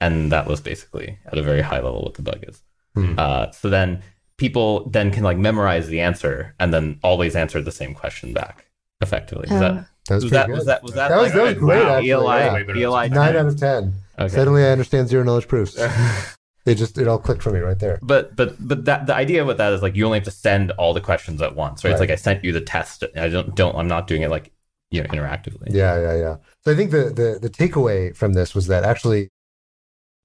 [0.00, 2.62] And that was basically at a very high level what the bug is.
[2.94, 3.14] Hmm.
[3.18, 4.02] Uh, so then
[4.36, 8.66] people then can like memorize the answer and then always answer the same question back
[9.00, 9.46] effectively.
[9.46, 9.58] Is Oh.
[9.60, 10.54] that That was, was that, good.
[10.56, 12.38] was that was that That was- that was great, wow, actually, ELI,
[12.78, 12.86] yeah.
[12.88, 13.94] ELI Nine out of ten.
[14.18, 14.28] Okay.
[14.34, 15.76] Suddenly, I understand zero knowledge proofs.
[16.68, 17.98] it just it all clicked for me right there.
[18.02, 20.70] But but but that the idea with that is like you only have to send
[20.72, 21.90] all the questions at once, right?
[21.90, 23.04] It's like I sent you the test.
[23.16, 24.52] I don't don't I'm not doing it like
[24.90, 25.68] you know interactively.
[25.70, 26.36] Yeah, yeah, yeah.
[26.64, 29.30] So I think the the the takeaway from this was that actually,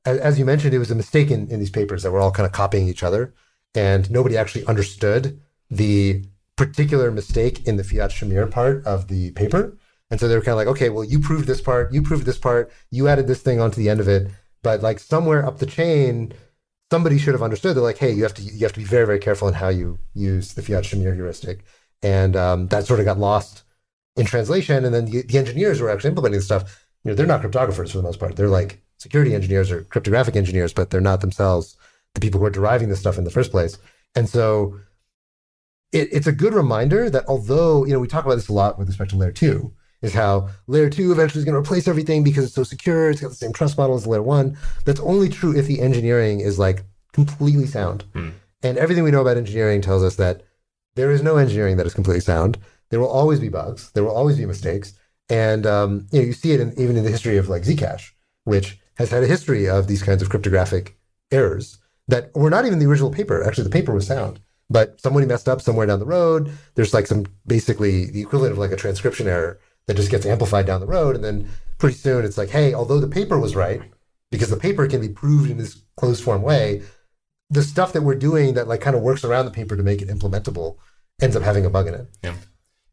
[0.06, 2.32] as, as you mentioned, it was a mistake in, in these papers that were all
[2.32, 3.34] kind of copying each other,
[3.74, 5.40] and nobody actually understood
[5.72, 6.26] the
[6.58, 9.78] particular mistake in the fiat Shamir part of the paper.
[10.12, 12.26] And so they were kind of like, okay, well, you proved this part, you proved
[12.26, 14.30] this part, you added this thing onto the end of it,
[14.64, 16.34] but like somewhere up the chain,
[16.92, 17.76] somebody should have understood.
[17.76, 19.70] They're like, hey, you have to you have to be very very careful in how
[19.70, 21.64] you use the fiat Shamir heuristic,
[22.02, 23.64] and um, that sort of got lost
[24.16, 24.86] in translation.
[24.86, 27.42] And then the, the engineers who are actually implementing this stuff, you know, they're not
[27.42, 28.36] cryptographers for the most part.
[28.36, 31.78] They're like security engineers or cryptographic engineers, but they're not themselves
[32.14, 33.78] the people who are deriving this stuff in the first place.
[34.16, 34.80] And so
[35.92, 38.78] it, it's a good reminder that although, you know, we talk about this a lot
[38.78, 39.74] with respect to layer two,
[40.04, 43.10] is how layer two eventually is going to replace everything because it's so secure.
[43.10, 44.56] It's got the same trust model as layer one.
[44.86, 48.04] That's only true if the engineering is like completely sound.
[48.14, 48.30] Hmm.
[48.62, 50.44] And everything we know about engineering tells us that
[50.96, 52.60] there is no engineering that is completely sound.
[52.90, 53.92] There will always be bugs.
[53.94, 54.94] There will always be mistakes.
[55.30, 58.12] And um, you know, you see it in, even in the history of like Zcash,
[58.44, 60.98] which has had a history of these kinds of cryptographic
[61.32, 63.44] errors that were not even the original paper.
[63.44, 64.40] Actually, the paper was sound.
[64.70, 66.52] But somebody messed up somewhere down the road.
[66.76, 70.66] There's like some basically the equivalent of like a transcription error that just gets amplified
[70.66, 71.16] down the road.
[71.16, 73.82] And then pretty soon it's like, hey, although the paper was right,
[74.32, 76.82] because the paper can be proved in this closed form way,
[77.50, 80.02] the stuff that we're doing that like kind of works around the paper to make
[80.02, 80.78] it implementable
[81.22, 82.08] ends up having a bug in it.
[82.24, 82.36] Yeah.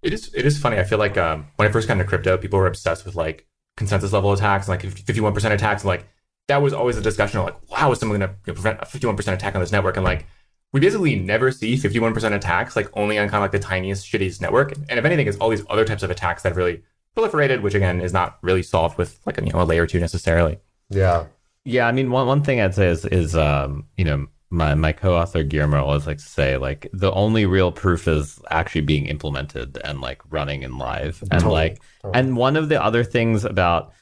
[0.02, 0.78] It is it is funny.
[0.78, 3.46] I feel like um, when I first got into crypto, people were obsessed with like
[3.76, 5.82] consensus level attacks, and, like 51% attacks.
[5.82, 6.06] And, like
[6.48, 9.54] that was always a discussion of like, wow, someone going to prevent a 51% attack
[9.54, 9.96] on this network?
[9.96, 10.26] And like
[10.72, 14.40] we basically never see 51% attacks, like only on kind of like the tiniest, shittiest
[14.40, 14.72] network.
[14.88, 16.82] And if anything, it's all these other types of attacks that have really
[17.16, 19.98] proliferated, which again is not really solved with like a, you know a layer two
[20.00, 20.58] necessarily.
[20.88, 21.26] Yeah.
[21.64, 24.92] Yeah, I mean, one one thing I'd say is is um, you know my my
[24.92, 29.78] co-author Guillermo always likes to say like the only real proof is actually being implemented
[29.84, 32.18] and like running in live and Totally, like totally.
[32.20, 33.92] and one of the other things about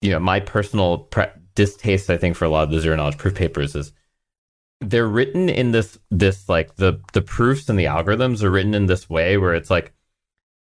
[0.00, 3.18] you know my personal pre- distaste I think for a lot of the zero knowledge
[3.18, 3.92] proof papers is
[4.80, 8.86] they're written in this this like the the proofs and the algorithms are written in
[8.86, 9.92] this way where it's like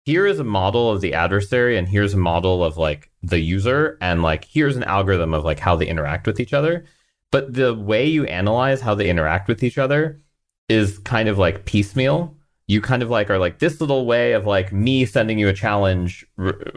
[0.05, 3.97] here is a model of the adversary and here's a model of like the user
[4.01, 6.85] and like here's an algorithm of like how they interact with each other.
[7.31, 10.21] But the way you analyze how they interact with each other
[10.69, 12.37] is kind of like piecemeal.
[12.67, 15.53] You kind of like are like this little way of like me sending you a
[15.53, 16.25] challenge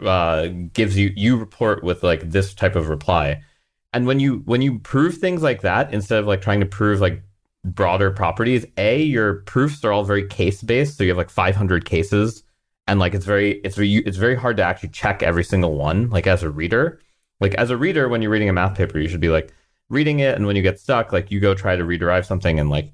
[0.03, 3.43] uh, gives you you report with like this type of reply.
[3.93, 6.99] And when you when you prove things like that instead of like trying to prove
[6.99, 7.21] like
[7.65, 11.83] broader properties a your proofs are all very case based so you have like 500
[11.83, 12.43] cases
[12.87, 16.09] and like it's very it's very it's very hard to actually check every single one
[16.09, 16.99] like as a reader.
[17.41, 19.53] Like as a reader when you're reading a math paper you should be like
[19.89, 22.69] reading it and when you get stuck like you go try to rederive something and
[22.69, 22.93] like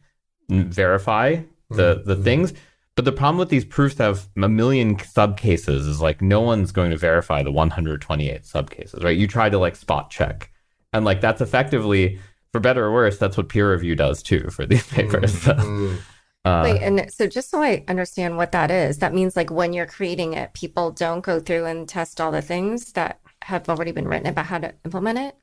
[0.49, 1.37] verify
[1.69, 2.23] the the Mhm.
[2.23, 2.53] things.
[2.95, 6.71] But the problem with these proofs have a million sub cases is like no one's
[6.71, 9.17] going to verify the 128 sub cases right?
[9.17, 10.51] You try to like spot check.
[10.93, 12.19] And like that's effectively
[12.55, 15.97] for better or worse that's what peer review does too for these papers So, Mhm.
[16.45, 19.73] uh, Wait, and so just so I understand what that is, that means like when
[19.73, 23.91] you're creating it, people don't go through and test all the things that have already
[23.91, 25.35] been written about how to implement it.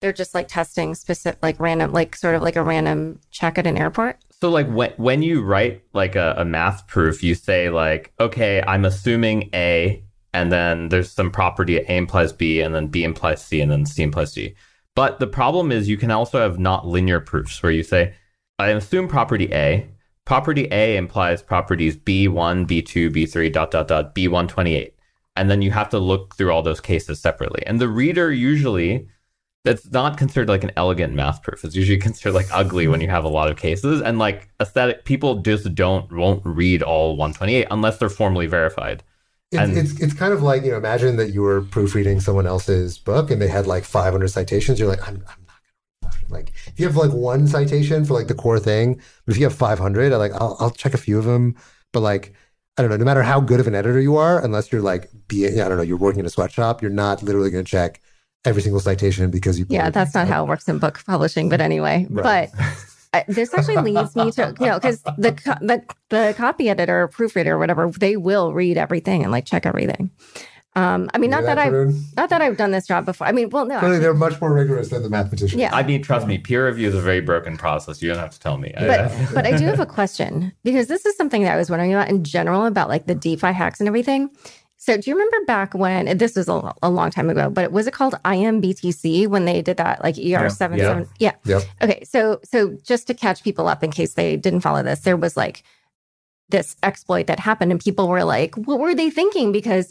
[0.00, 3.66] They're just like testing specific, like random, like sort of like a random check at
[3.66, 4.16] an airport.
[4.40, 8.62] So like when when you write like a, a math proof, you say like, okay,
[8.66, 13.44] I'm assuming A, and then there's some property A implies B, and then B implies
[13.44, 14.54] C, and then C implies D.
[14.96, 18.14] But the problem is you can also have not linear proofs where you say,
[18.58, 19.88] I assume property A.
[20.24, 24.92] Property A implies properties B1, B2, B3, dot dot dot B128.
[25.36, 27.62] And then you have to look through all those cases separately.
[27.66, 29.06] And the reader usually
[29.64, 31.62] that's not considered like an elegant math proof.
[31.62, 34.00] It's usually considered like ugly when you have a lot of cases.
[34.00, 39.02] And like aesthetic people just don't won't read all 128 unless they're formally verified.
[39.52, 42.46] It's, And- it's it's kind of like you know imagine that you were proofreading someone
[42.46, 45.60] else's book and they had like 500 citations you're like I'm, I'm not
[46.02, 49.38] gonna like if you have like one citation for like the core thing but if
[49.38, 51.54] you have 500 I like I'll, I'll check a few of them
[51.92, 52.32] but like
[52.76, 55.08] I don't know no matter how good of an editor you are unless you're like
[55.28, 58.00] being I don't know you're working in a sweatshop you're not literally going to check
[58.44, 61.48] every single citation because you Yeah, that's not how it works in book publishing.
[61.48, 62.50] But anyway, Right.
[62.52, 62.60] but
[63.28, 67.54] this actually leads me to you know because the, the the copy editor or proofreader
[67.54, 70.10] or whatever they will read everything and like check everything.
[70.76, 72.16] Um, I mean, not do that I've Tarun?
[72.16, 73.26] not that I've done this job before.
[73.26, 75.74] I mean, well, no, Clearly actually, they're much more rigorous than the mathematicians Yeah.
[75.74, 78.02] I mean, trust me, peer review is a very broken process.
[78.02, 78.74] You don't have to tell me.
[78.76, 81.70] I- but but I do have a question because this is something that I was
[81.70, 84.28] wondering about in general about like the DeFi hacks and everything.
[84.86, 87.88] So do you remember back when this was a, a long time ago, but was
[87.88, 90.84] it called IMBTC when they did that like ER seven Yeah.
[90.84, 91.08] seven?
[91.18, 91.32] Yeah.
[91.44, 91.62] Yep.
[91.82, 92.04] Okay.
[92.04, 95.36] So so just to catch people up in case they didn't follow this, there was
[95.36, 95.64] like
[96.50, 99.90] this exploit that happened, and people were like, "What were they thinking?" Because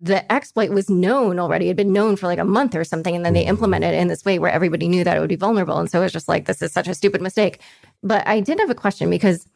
[0.00, 3.14] the exploit was known already; it had been known for like a month or something,
[3.14, 3.50] and then they Mhm.
[3.50, 6.00] implemented it in this way where everybody knew that it would be vulnerable, and so
[6.00, 7.60] it was just like, "This is such a stupid mistake."
[8.02, 9.46] But I did have a question because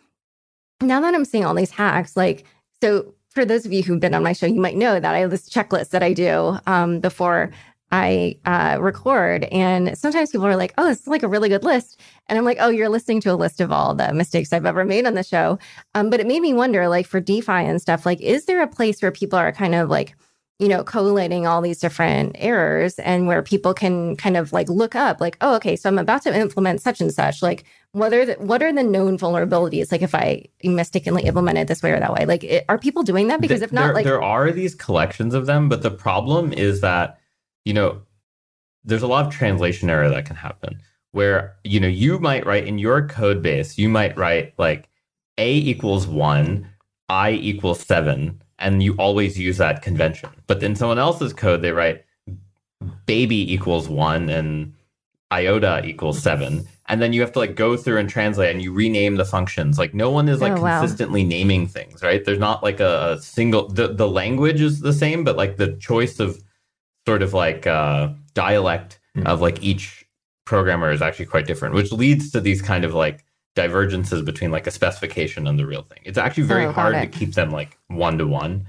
[0.81, 2.45] now that I'm seeing all these hacks, like,
[2.81, 5.19] so for those of you who've been on my show, you might know that I
[5.19, 7.51] have this checklist that I do um, before
[7.91, 9.45] I uh, record.
[9.45, 12.01] And sometimes people are like, oh, this is like a really good list.
[12.27, 14.85] And I'm like, oh, you're listening to a list of all the mistakes I've ever
[14.85, 15.59] made on the show.
[15.95, 18.67] Um, but it made me wonder, like, for DeFi and stuff, like, is there a
[18.67, 20.17] place where people are kind of like,
[20.59, 24.95] you know, collating all these different errors and where people can kind of like look
[24.95, 27.43] up, like, oh, okay, so I'm about to implement such and such.
[27.43, 29.93] Like, what are the, what are the known vulnerabilities?
[29.93, 33.03] Like, if I mistakenly implement it this way or that way, like, it, are people
[33.03, 33.41] doing that?
[33.41, 36.81] Because if not, there, like, there are these collections of them, but the problem is
[36.81, 37.19] that
[37.65, 38.01] you know
[38.85, 40.81] there's a lot of translation error that can happen.
[41.13, 44.89] Where you know you might write in your code base, you might write like
[45.37, 46.67] a equals one,
[47.11, 50.31] i equals seven, and you always use that convention.
[50.47, 52.05] But in someone else's code, they write
[53.05, 54.73] baby equals one and
[55.31, 56.67] iota equals seven.
[56.93, 59.79] And then you have to like go through and translate and you rename the functions.
[59.79, 60.81] Like no one is like Oh, wow.
[60.81, 62.23] consistently naming things, right?
[62.23, 65.73] There's not like a, a single the, the language is the same, but like the
[65.77, 66.39] choice of
[67.09, 69.27] sort of like uh dialect Mhm.
[69.27, 70.05] of like each
[70.45, 73.25] programmer is actually quite different, which leads to these kind of like
[73.57, 76.01] divergences between like a specification and the real thing.
[76.05, 78.67] It's actually very Oh, got hard to keep them like one to one.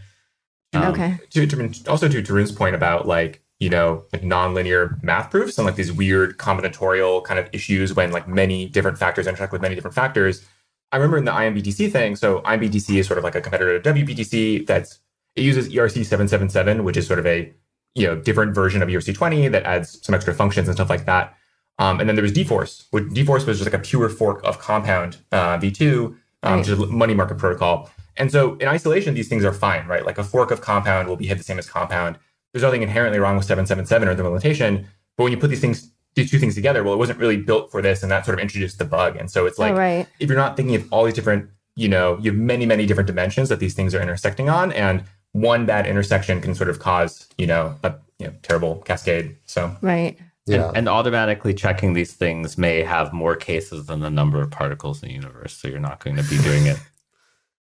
[0.74, 1.20] Um, okay.
[1.32, 5.66] to, to also to Tarun's point about like you know like nonlinear math proofs and
[5.66, 9.74] like these weird combinatorial kind of issues when like many different factors interact with many
[9.74, 10.46] different factors.
[10.92, 12.18] I remember in the IMBTC thing.
[12.18, 14.68] So IMBTC is sort of like a competitor to WBTC.
[14.68, 15.00] That's
[15.38, 17.54] it uses ERC seven seven seven, which is sort of a
[17.96, 21.06] you know different version of ERC twenty that adds some extra functions and stuff like
[21.06, 21.34] that.
[21.80, 24.60] Um, and then there was DForce, which DForce was just like a pure fork of
[24.60, 27.90] Compound uh, V2, um, which is a money market protocol.
[28.18, 30.06] And so in isolation, these things are fine, right?
[30.06, 32.20] Like a fork of Compound will behave the same as Compound.
[32.54, 34.88] There's nothing inherently wrong with 777 or the implementation.
[35.18, 37.72] But when you put these things, these two things together, well, it wasn't really built
[37.72, 39.16] for this, and that sort of introduced the bug.
[39.16, 40.08] And so it's oh, like All right.
[40.20, 43.08] if you're not thinking of all these different, you know, you have many, many different
[43.08, 47.28] dimensions that these things are intersecting on, and one bad intersection can sort of cause,
[47.38, 49.36] you know, a you know, terrible cascade.
[49.46, 50.18] So Right.
[50.46, 50.68] Yeah.
[50.68, 55.02] And, and automatically checking these things may have more cases than the number of particles
[55.02, 55.54] in the universe.
[55.56, 56.78] So you're not going to be doing it.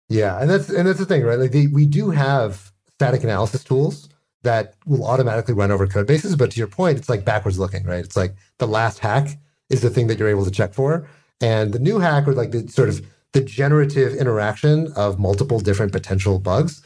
[0.08, 1.38] Yeah, and that's and that's the thing, right?
[1.38, 4.10] Like they, we do have static analysis tools
[4.42, 7.84] that will automatically run over code bases, but to your point, it's like backwards looking,
[7.84, 8.04] right?
[8.04, 9.38] It's like the last hack
[9.70, 11.06] is the thing that you're able to check for,
[11.40, 15.92] and the new hack or like the sort of the generative interaction of multiple different
[15.92, 16.82] potential bugs.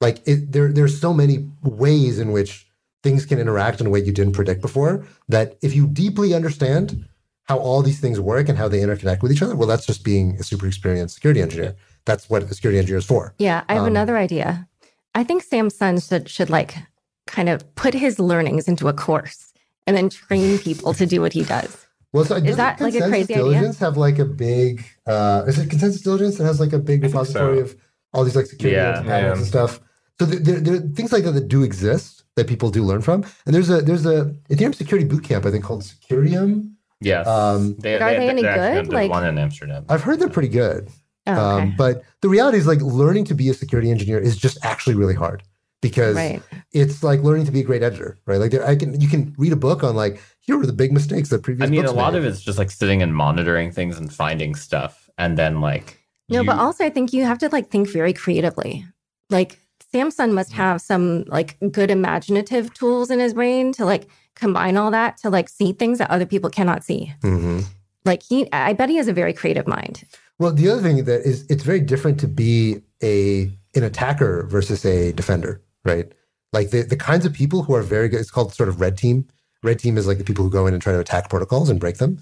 [0.00, 2.66] Like it, there, there's so many ways in which
[3.02, 5.04] things can interact in a way you didn't predict before.
[5.28, 7.04] That if you deeply understand
[7.44, 10.04] how all these things work and how they interconnect with each other, well, that's just
[10.04, 11.74] being a super experienced security engineer.
[12.04, 13.34] That's what a security engineer is for.
[13.38, 14.68] Yeah, I have Um, another idea.
[15.14, 16.76] I think samczsun should should like
[17.26, 19.52] kind of put his learnings into a course
[19.86, 21.86] and then train people to do what he does.
[22.12, 23.36] Well, so doesn't that like a ConsenSys crazy idea?
[23.36, 24.84] diligence have like a big?
[25.06, 27.62] Uh, is it ConsenSys diligence that has like a big repository so.
[27.64, 27.76] of
[28.12, 29.32] all these like security Yeah, patterns yeah.
[29.32, 29.80] and stuff?
[30.20, 33.00] So there, there, there are things like that that do exist that people do learn
[33.00, 33.24] from.
[33.46, 36.72] And there's a there's a Ethereum security bootcamp I think called Secureum.
[37.00, 37.26] Yes.
[37.26, 38.92] Um, they, But are they any actually good?
[38.92, 39.86] Like- one in Amsterdam.
[39.88, 40.88] I've heard they're pretty good.
[41.26, 41.62] Oh, okay.
[41.62, 44.96] Um, but the reality is like learning to be a security engineer is just actually
[44.96, 45.42] really hard
[45.82, 46.42] because right.
[46.72, 48.38] it's like learning to be a great editor, right?
[48.40, 50.92] Like there, I can you can read a book on like here are the big
[50.92, 51.68] mistakes that previous.
[51.68, 52.20] I mean, books a lot made.
[52.20, 55.98] of it's just like sitting and monitoring things and finding stuff, and then like
[56.30, 58.86] No, you- but also I think you have to like think very creatively.
[59.28, 59.58] Like
[59.92, 64.90] samczsun must have some like good imaginative tools in his brain to like combine all
[64.90, 67.12] that to like see things that other people cannot see.
[67.22, 67.64] Mhm.
[68.04, 70.04] Like he I bet he has a very creative mind.
[70.38, 74.84] Well, the other thing that is it's very different to be a an attacker versus
[74.84, 76.12] a defender, right?
[76.52, 78.98] Like the, the kinds of people who are very good, it's called sort of red
[78.98, 79.26] team.
[79.62, 81.80] Red team is like the people who go in and try to attack protocols and
[81.80, 82.18] break them.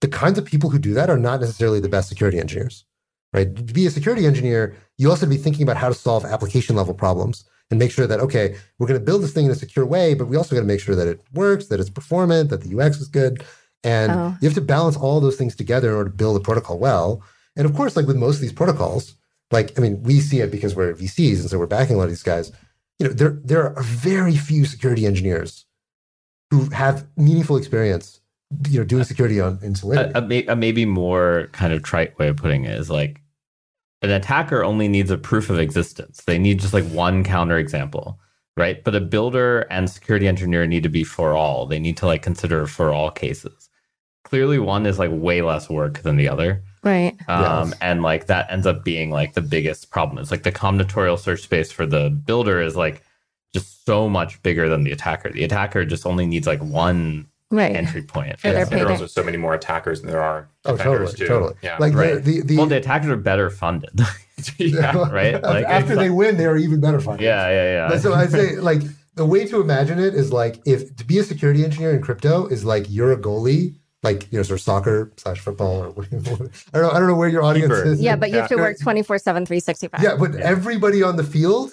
[0.00, 2.84] The kinds of people who do that are not necessarily the best security engineers,
[3.32, 3.54] right?
[3.54, 6.24] To be a security engineer, you also have to be thinking about how to solve
[6.24, 9.50] application level problems and make sure that, okay, we're going to build this thing in
[9.50, 11.90] a secure way, but we also got to make sure that it works, that it's
[11.90, 13.44] performant, that the UX is good.
[13.84, 14.36] And Oh.
[14.40, 17.22] you have to balance all those things together in order to build a protocol well.
[17.56, 19.14] And of course, like with most of these protocols,
[19.50, 22.04] like I mean, we see it because we're VCs, and so we're backing a lot
[22.04, 22.52] of these guys.
[22.98, 25.66] You know, there there are very few security engineers
[26.50, 28.20] who have meaningful experience,
[28.68, 30.12] you know, doing security on in Solidity.
[30.14, 33.20] a, a, a maybe more kind of trite way of putting it is like
[34.02, 36.22] an attacker only needs a proof of existence.
[36.24, 38.16] They need just like one counterexample,
[38.56, 38.82] right?
[38.84, 41.66] But a builder and security engineer need to be for all.
[41.66, 43.68] They need to like consider for all cases.
[44.24, 46.62] Clearly, one is like way less work than the other.
[46.82, 47.16] Right.
[47.28, 47.78] Um, Yes.
[47.80, 50.18] and like that ends up being like the biggest problem.
[50.18, 53.02] It's like the combinatorial search space for the builder is like
[53.54, 55.30] just so much bigger than the attacker.
[55.30, 57.74] The attacker just only needs like one Right.
[57.74, 58.38] entry point.
[58.40, 61.10] For their and there are also so many more attackers than there are oh, totally,
[61.12, 61.26] too.
[61.26, 61.54] totally.
[61.62, 61.78] Yeah.
[61.80, 62.16] Like right.
[62.16, 63.98] the the, the, well, the attackers are better funded.
[64.58, 65.08] yeah.
[65.10, 65.42] right?
[65.42, 67.24] Like, after it's they win, they are even better funded.
[67.24, 67.98] yeah, yeah, yeah.
[67.98, 68.82] So I'd say like
[69.14, 72.46] the way to imagine it is like if to be a security engineer in crypto
[72.48, 76.50] is like you're a goalie, like you know, sort of soccer slash football or whatever.
[76.72, 76.90] I don't know.
[76.90, 77.84] I don't know where your audience Keeper.
[77.86, 78.00] is.
[78.00, 80.02] Yeah, but you have to work 24 7, 365.
[80.02, 81.72] Yeah, but everybody on the field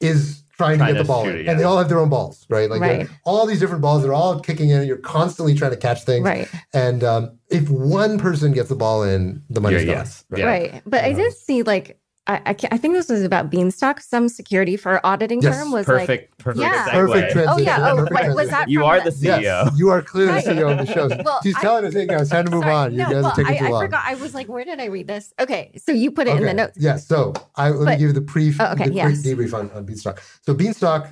[0.00, 1.50] is trying, Trying to get to the ball in, it, yeah.
[1.52, 2.68] and they all have their own balls, right?
[2.70, 3.08] Like Right.
[3.24, 4.86] all these different balls, they're all kicking in.
[4.86, 6.48] You're constantly trying to catch things, Right.
[6.72, 9.96] and um, if one person gets the ball in, the money's Yeah, gone.
[9.96, 10.24] yes.
[10.30, 10.38] right?
[10.38, 10.46] Yeah.
[10.46, 10.82] Right.
[10.86, 14.00] But I did see like I, I, I think this was about Beanstalk.
[14.00, 16.88] Some security for auditing Yes, firm was like, perfect, perfect, Yeah.
[16.88, 16.92] segue.
[16.92, 17.48] Perfect oh, transition.
[17.48, 19.40] oh yeah, oh Perfect wait, was that You are the CEO.
[19.42, 20.44] Yes, you are clearly Right.
[20.44, 21.08] the CEO of the show.
[21.24, 22.92] Well, She's I- telling us, hey guys, time to move Sorry, on.
[22.92, 24.04] You no, guys well, are taking I, too I forgot.
[24.06, 25.32] I was like, where did I read this?
[25.40, 26.76] Okay, so you put it in the notes.
[26.78, 27.06] Yes.
[27.08, 29.22] So I let me give you the brief, Oh, okay, the yes.
[29.22, 30.22] brief debrief on, on Beanstalk.
[30.42, 31.08] So Beanstalk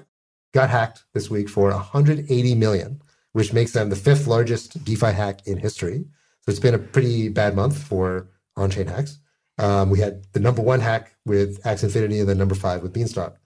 [0.52, 5.46] got hacked this week for 180 million, which makes them the fifth largest DeFi hack
[5.46, 6.04] in history.
[6.42, 9.18] So it's been a pretty bad month for on-chain hacks.
[9.58, 12.92] Um, we had the number one hack with Axie Infinity and then number five with
[12.92, 13.36] Beanstalk.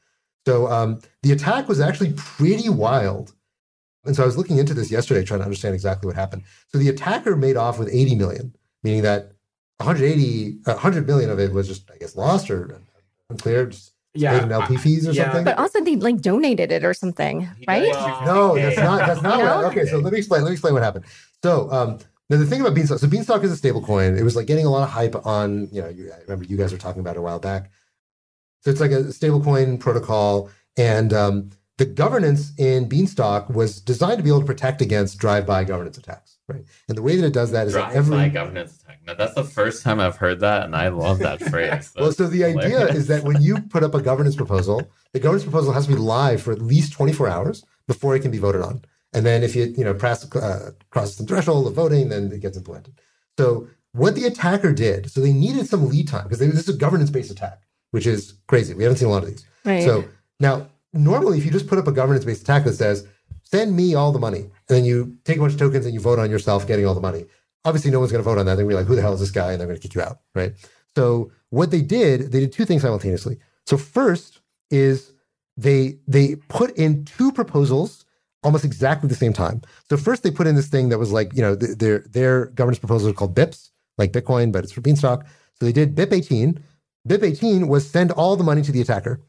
[0.47, 3.33] So um, the attack was actually pretty wild.
[4.05, 6.43] And so I was looking into this yesterday, trying to understand exactly what happened.
[6.69, 9.33] So the attacker made off with 80 million, meaning that
[9.79, 12.81] 180, uh, 100 million of it was just, I guess, lost or
[13.31, 15.25] unclear, just Yeah, paid in LP fees or yeah.
[15.25, 15.45] something.
[15.45, 17.89] But also they like donated it or something, right?
[17.91, 18.99] Well, No, that's not.
[19.07, 19.39] That's not.
[19.45, 19.57] No?
[19.57, 20.43] What, okay, so let me explain.
[20.43, 21.05] Let me explain what happened.
[21.45, 21.99] So, um,
[22.33, 22.99] now the thing about Beanstalk.
[22.99, 24.17] So Beanstalk is a stable coin.
[24.17, 25.69] It was like getting a lot of hype on.
[25.71, 27.71] You know, you, I remember you guys were talking about it a while back.
[28.61, 34.17] So it's like a stable coin protocol, and um, the governance in Beanstalk was designed
[34.17, 36.65] to be able to protect against drive-by governance attacks, right?
[36.89, 39.01] And the way that it does that is that Drive every governance attack.
[39.05, 41.93] Now, that's the first time I've heard that, and I love that phrase.
[41.97, 45.21] Well, so the That's idea is that when you put up a governance proposal, the
[45.21, 48.39] governance proposal has to be live for at least 24 hours before it can be
[48.39, 48.85] voted on.
[49.13, 52.41] And then if you, you know, pass, uh, crosses the threshold of voting, then it
[52.41, 52.95] gets implemented.
[53.39, 56.79] So what the attacker did, so they needed some lead time because this is a
[56.79, 58.75] governance-based attack, which is crazy.
[58.75, 59.45] We haven't seen a lot of these.
[59.65, 59.83] Right.
[59.83, 60.05] So
[60.41, 63.07] now, normally, if you just put up a governance-based attack that says,
[63.43, 66.01] "Send me all the money," and then you take a bunch of tokens and you
[66.01, 67.27] vote on yourself getting all the money,
[67.67, 68.55] obviously, no one's going to vote on that.
[68.55, 69.83] They're going to be like, "Who the hell is this guy?" and they're going to
[69.87, 70.55] kick you out, right?
[70.97, 73.39] So what they did, they did two things simultaneously.
[73.67, 74.41] So first
[74.71, 75.13] is
[75.57, 78.02] they they put in two proposals
[78.43, 79.63] almost exactly the same time.
[79.89, 82.47] So first they put in this thing that was like, you know, th- their their
[82.47, 85.25] governance proposal is called BIPs, like Bitcoin, but it's for Beanstalk.
[85.59, 86.63] So they did BIP 18.
[87.09, 89.21] BIP 18 was send all the money to the attacker.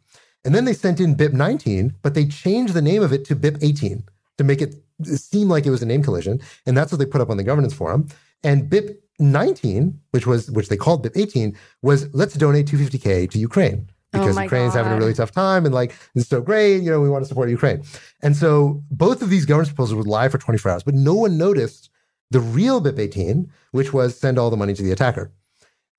[0.46, 3.36] And then they sent in BIP 19, but they changed the name of it to
[3.36, 4.04] BIP 18
[4.38, 6.42] to make it uh, seem like it was a name collision.
[6.66, 8.08] And that's what they put up on the governance forum.
[8.44, 13.40] And BIP 19, which was which they called BIP 18, was let's donate 250k to
[13.40, 16.90] Ukraine because my Ukraine's having a really tough time and like it's so great, you
[16.90, 17.84] know, we want to support Ukraine.
[18.22, 21.38] And so both of these governance proposals were live for 24 hours, but no one
[21.38, 21.90] noticed
[22.32, 25.32] the real BIP 18, which was send all the money to the attacker.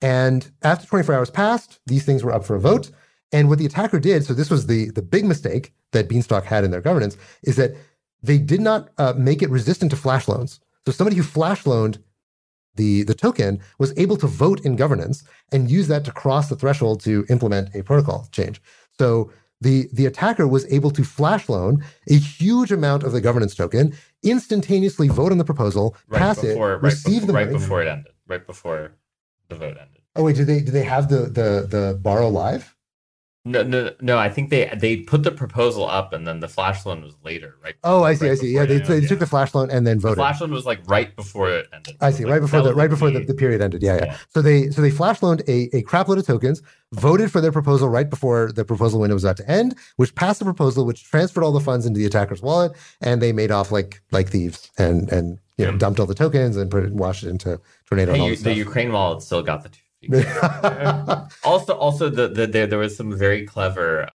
[0.01, 2.91] And after 24 hours passed, these things were up for a vote.
[3.33, 6.65] And what the attacker did, so this was the, the big mistake that Beanstalk had
[6.65, 7.75] in their governance, is that
[8.23, 10.61] they did not uh, make it resistant to flash loans.
[10.87, 11.99] So somebody who flash loaned
[12.77, 16.57] the, the token was able to vote in governance and use that to cross the
[16.57, 18.61] threshold to implement a protocol change.
[18.99, 23.55] So the, the attacker was able to flash loan a huge amount of the governance
[23.55, 27.47] token, instantaneously vote on the proposal, right pass before, it, right receive before, the right
[27.47, 27.59] money.
[27.59, 28.93] before it ended, right before
[29.49, 30.03] the vote ended.
[30.17, 32.74] Oh wait, do they do they have the the the borrow live?
[33.47, 34.17] No, no, no.
[34.17, 37.57] I think they they put the proposal up, and then the flash loan was later,
[37.63, 37.75] right?
[37.85, 38.55] Oh, I see, right I see.
[38.55, 40.17] Yeah, they, they ended, took the flash loan and then voted.
[40.17, 41.95] The flash loan was like right before it ended.
[42.01, 43.83] I see, like- right before the right before the, the period ended.
[43.83, 44.17] Yeah, yeah, Yeah.
[44.31, 47.53] So they so they flash loaned a, a crap load of tokens, voted for their
[47.53, 51.05] proposal right before the proposal window was about to end, which passed the proposal, which
[51.05, 52.73] transferred all the funds into the attacker's wallet,
[53.03, 56.57] and they made off like like thieves and and you know dumped all the tokens
[56.57, 58.13] and put it washed it into tornado.
[58.13, 58.55] and Hey, all you, the.
[58.55, 59.81] Ukraine wallet still got the two.
[61.45, 64.09] also, also the, the there there was some very clever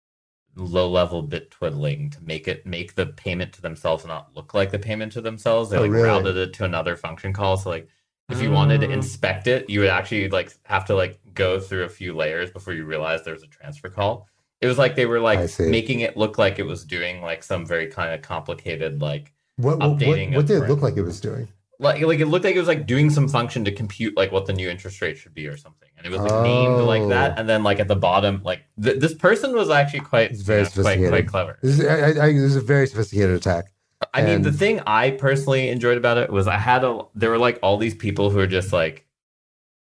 [0.55, 4.71] low level bit twiddling to make it make the payment to themselves not look like
[4.71, 5.69] the payment to themselves.
[5.69, 6.07] They Oh, like really?
[6.07, 7.57] routed it to another function call.
[7.57, 7.87] So like
[8.29, 8.91] if you wanted to Oh.
[8.91, 12.73] inspect it, you would actually like have to like go through a few layers before
[12.73, 14.27] you realize there was a transfer call.
[14.61, 17.65] It was like they were like making it look like it was doing like some
[17.65, 20.97] very kind of complicated like what what, what, updating what of did it look like
[20.97, 21.47] it was doing?
[21.79, 24.45] Like like it looked like it was like doing some function to compute like what
[24.45, 27.09] the new interest rate should be or something and it was like named like Oh.
[27.09, 30.41] that and then like at the bottom like th- this person was actually quite It's
[30.41, 31.09] very you know, quite, sophisticated.
[31.09, 33.71] quite clever This is, I, I, this is a very sophisticated attack.
[34.13, 37.37] i mean the thing i personally enjoyed about it was i had a there were
[37.37, 39.05] like all these people who are just like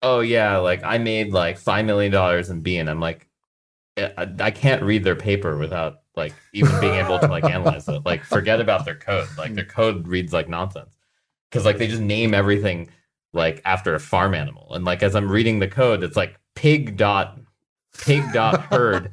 [0.04, 3.28] oh yeah like i made like five million dollars in b and i'm like
[3.98, 7.88] eh, I, I can't read their paper without like even being able to like analyze
[7.88, 10.96] it like forget about their code like their code reads like nonsense
[11.50, 12.89] because like they just name everything
[13.34, 16.97] like after a farm animal and like as i'm reading the code it's like pig
[16.97, 17.39] dot
[17.97, 19.12] pig dot herd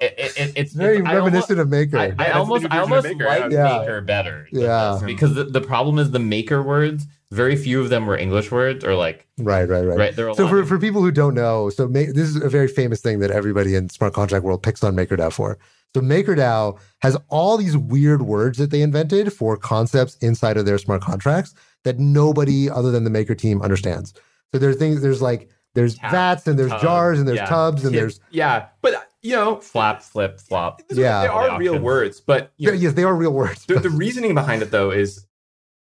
[0.00, 1.98] it, it, it- it's Very it's, I almo- reminiscent of Maker.
[1.98, 3.78] I, I almost I new version of almost Maker, like yeah.
[3.80, 4.48] Maker better.
[4.50, 4.92] Yeah.
[4.94, 7.06] this, because the, the problem is the Maker words.
[7.30, 9.98] Very few of them were English words, or like right, right, right.
[9.98, 10.16] right.
[10.16, 12.36] There are a So for, of- for people who don't know, so ma- this is
[12.36, 15.58] a very famous thing that everybody in smart contract world picks on MakerDAO for.
[15.94, 20.78] So MakerDAO has all these weird words that they invented for concepts inside of their
[20.78, 24.12] smart contracts that nobody other than the Maker team understands.
[24.52, 27.46] So there's things there's like there's Tap, vats and there's tub, jars and there's yeah.
[27.46, 30.80] tubs and there's yeah, but you know, flap, flip, flop.
[30.90, 31.22] Yeah.
[31.22, 32.20] they are real words.
[32.20, 33.66] But you know, yes, they are real words.
[33.66, 35.26] the, the reasoning behind it though is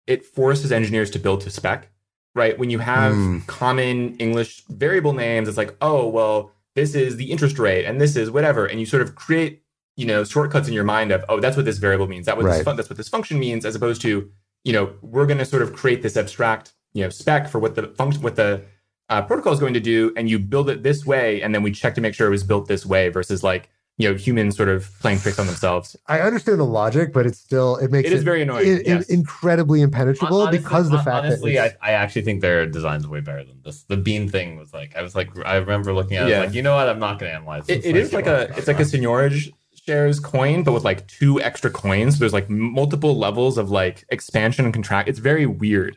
[0.06, 1.88] it forces engineers to build to spec
[2.34, 3.46] right when you have Mm.
[3.46, 8.16] common english variable names it's like oh well this is the interest rate and this
[8.16, 9.61] is whatever and you sort of create
[9.96, 12.46] you know shortcuts in your mind of oh that's what this variable means that what
[12.46, 12.54] Right.
[12.56, 14.30] this fun- that's what this function means as opposed to
[14.64, 17.74] you know we're going to sort of create this abstract you know spec for what
[17.74, 18.62] the function what the
[19.10, 21.70] uh, protocol is going to do, and you build it this way, and then we
[21.70, 23.68] check to make sure it was built this way versus like
[23.98, 25.94] you know humans sort of playing tricks on themselves.
[26.06, 28.86] I understand the logic, but it's still it makes It is very annoying, in- in-
[28.86, 29.10] yes.
[29.10, 33.20] incredibly impenetrable Honestly- because the fact honestly, that I, I actually think their design's way
[33.20, 33.82] better than this.
[33.82, 36.40] The bean thing was like, I was like, I remember looking at it, Yeah.
[36.44, 36.88] like, you know what?
[36.88, 37.84] I'm not going to analyze this.
[37.84, 39.52] It, it is like a it's like a seigniorage
[39.86, 42.14] shares coin, but with like two extra coins.
[42.14, 45.08] So there's like multiple levels of like expansion and contract.
[45.08, 45.96] It's very weird.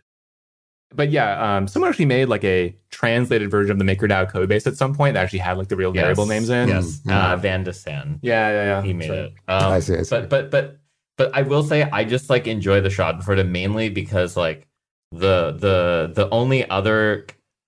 [0.94, 4.66] But yeah, um, someone actually made like a translated version of the MakerDAO code base
[4.66, 6.04] at some point that actually had like the real Yes.
[6.04, 6.70] variable names in.
[6.70, 7.12] Yes, Mm.
[7.12, 8.20] uh, Van de San.
[8.22, 8.82] Yeah, yeah, yeah.
[8.82, 9.34] He made So- it.
[9.48, 10.10] Um, I see, I see.
[10.16, 10.78] But but but
[11.18, 14.68] but I will say I just like enjoy the Schadenfreude mainly because like
[15.12, 17.26] the the the only other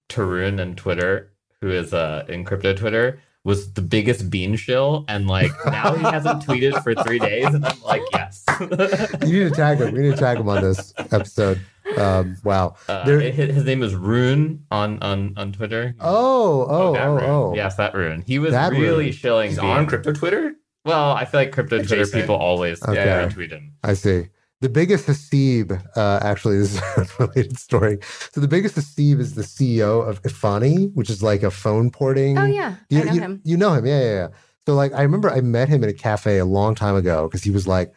[0.10, 5.26] Tarun in Twitter who is uh in crypto Twitter was the biggest bean shill and
[5.26, 8.44] like now he hasn't tweeted for three days and I'm like yes.
[8.60, 9.94] you need to tag him.
[9.94, 11.62] We need to tag him on this episode.
[11.98, 12.76] Um, wow.
[12.90, 15.96] Uh, There- his, his name is roon on on on Twitter.
[16.02, 17.56] Oh, oh, that oh, oh.
[17.56, 18.22] Yes, that roon.
[18.28, 19.14] He was That really roon.
[19.14, 19.50] shilling.
[19.52, 20.54] He's on crypto Twitter.
[20.84, 22.96] Well, I feel like crypto Twitter people always Okay.
[23.06, 23.76] yeah, retweet him.
[23.82, 24.28] I see.
[24.60, 28.00] The biggest Haseeb, uh, actually, this is a related story.
[28.32, 32.38] So the biggest Haseeb is the CEO of Efani, which is like a phone porting.
[32.40, 33.42] Oh yeah, You I know you, him.
[33.44, 34.28] you know him, yeah, yeah, yeah.
[34.66, 37.44] So like, I remember I met him in a cafe a long time ago because
[37.44, 37.94] he was like,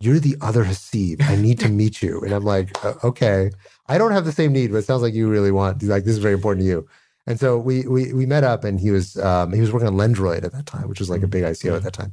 [0.00, 1.22] "You're the other Haseeb.
[1.22, 3.50] I need to meet you." And I'm like, "Uh, "Okay,
[3.88, 5.80] I don't have the same need, but it sounds like you really want.
[5.80, 6.86] He's like, this is very important to you."
[7.26, 9.94] And so we we we met up, and he was um, he was working on
[9.96, 12.12] Lendroid at that time, which was like a big ICO at that time.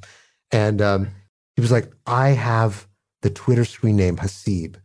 [0.52, 1.10] And um,
[1.56, 2.88] he was like, "I have
[3.22, 4.76] the Twitter screen name Haseeb."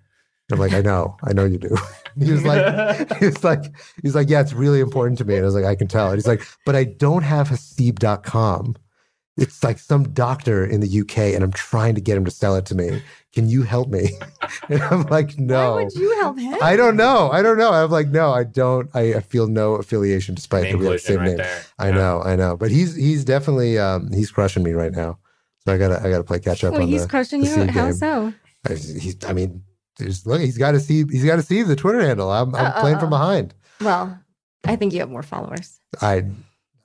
[0.53, 1.77] I'm like, "I know, I know you do."
[2.23, 3.65] he was like, he was like,
[4.03, 5.35] he's like, yeah, it's really important to me.
[5.35, 6.07] And I was like, I can tell.
[6.11, 8.77] And he's like, but I don't have Haseeb.com.
[9.37, 12.55] It's like some doctor in the UK, and I'm trying to get him to sell
[12.55, 13.03] it to me.
[13.33, 14.11] Can you help me?
[14.69, 15.73] And I'm like, no.
[15.73, 16.57] Why would you help him?
[16.63, 17.31] I don't know.
[17.33, 17.73] I don't know.
[17.73, 18.89] I'm like, no, I don't.
[18.95, 21.37] I, I feel no affiliation despite Name that we have the collision same right name.
[21.39, 21.63] there.
[21.81, 21.95] I Yeah.
[21.97, 22.57] know, I know.
[22.57, 25.19] But he's he's definitely um he's crushing me right now.
[25.67, 27.55] So I gotta I gotta play catch up Well, on he's the, crushing the you.
[27.55, 28.33] seed How so?
[28.69, 29.63] I- He's I mean,
[29.99, 32.31] there's, look, he's got to see he's got to see the Twitter handle.
[32.33, 33.19] I'm I'm Uh, uh, playing from uh.
[33.19, 33.55] behind.
[33.81, 34.19] Well,
[34.65, 35.81] I think you have more followers.
[36.01, 36.25] I,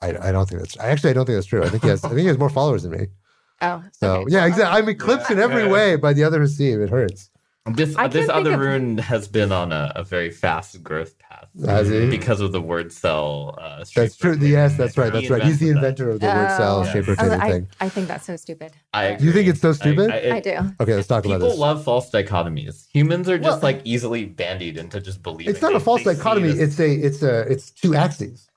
[0.01, 0.77] I I don't think that's.
[0.77, 1.63] I actually I don't think that's true.
[1.63, 2.03] I think he has.
[2.03, 3.07] I think he has more followers than me.
[3.61, 4.32] Oh, So okay.
[4.34, 4.77] yeah, exactly.
[4.80, 5.69] I'm eclipsed in every yeah.
[5.69, 6.82] way by the other Haseeb.
[6.82, 7.28] It hurts.
[7.66, 11.20] This I this can't other of- roon has been on a, a very fast growth
[11.20, 12.10] path Has he?
[12.10, 13.53] because of the wordcel.
[13.62, 14.07] Uh, That's true.
[14.07, 15.14] street Yes, that's right.
[15.14, 15.43] He That's right.
[15.43, 16.10] He's the invented that.
[16.10, 16.86] inventor of the wordcel Oh.
[16.86, 17.18] shape Yes.
[17.20, 17.68] Oh, rotating I, thing.
[17.82, 18.72] I think that's so stupid.
[18.93, 20.10] I You think it's so stupid?
[20.10, 20.57] I, I- I do.
[20.80, 22.88] Okay, let's talk about People love false dichotomies.
[22.93, 25.53] Humans are just Well- like easily bandied into just believing.
[25.53, 26.53] It's not a false dichotomy.
[26.53, 28.47] this- It's a it's a it's two axes.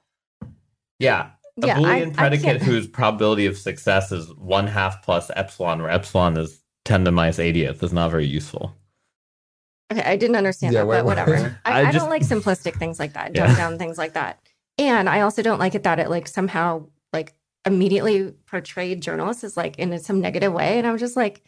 [0.99, 1.31] yeah.
[1.63, 5.83] A Yeah, Boolean I predicate can't- whose probability of success is one half plus epsilon,
[5.83, 8.75] where epsilon is ten to minus 80th, is not very useful.
[9.93, 11.11] Okay, I didn't understand Yeah, that, wait, but wait.
[11.19, 11.61] whatever.
[11.65, 13.47] I, I I, don't like simplistic things like that, Yeah.
[13.47, 14.39] dumbed down things like that.
[14.79, 17.35] And I also don't like it that it like somehow like
[17.67, 20.79] immediately portrayed journalists as like in some negative way.
[20.79, 21.43] And I'm just like,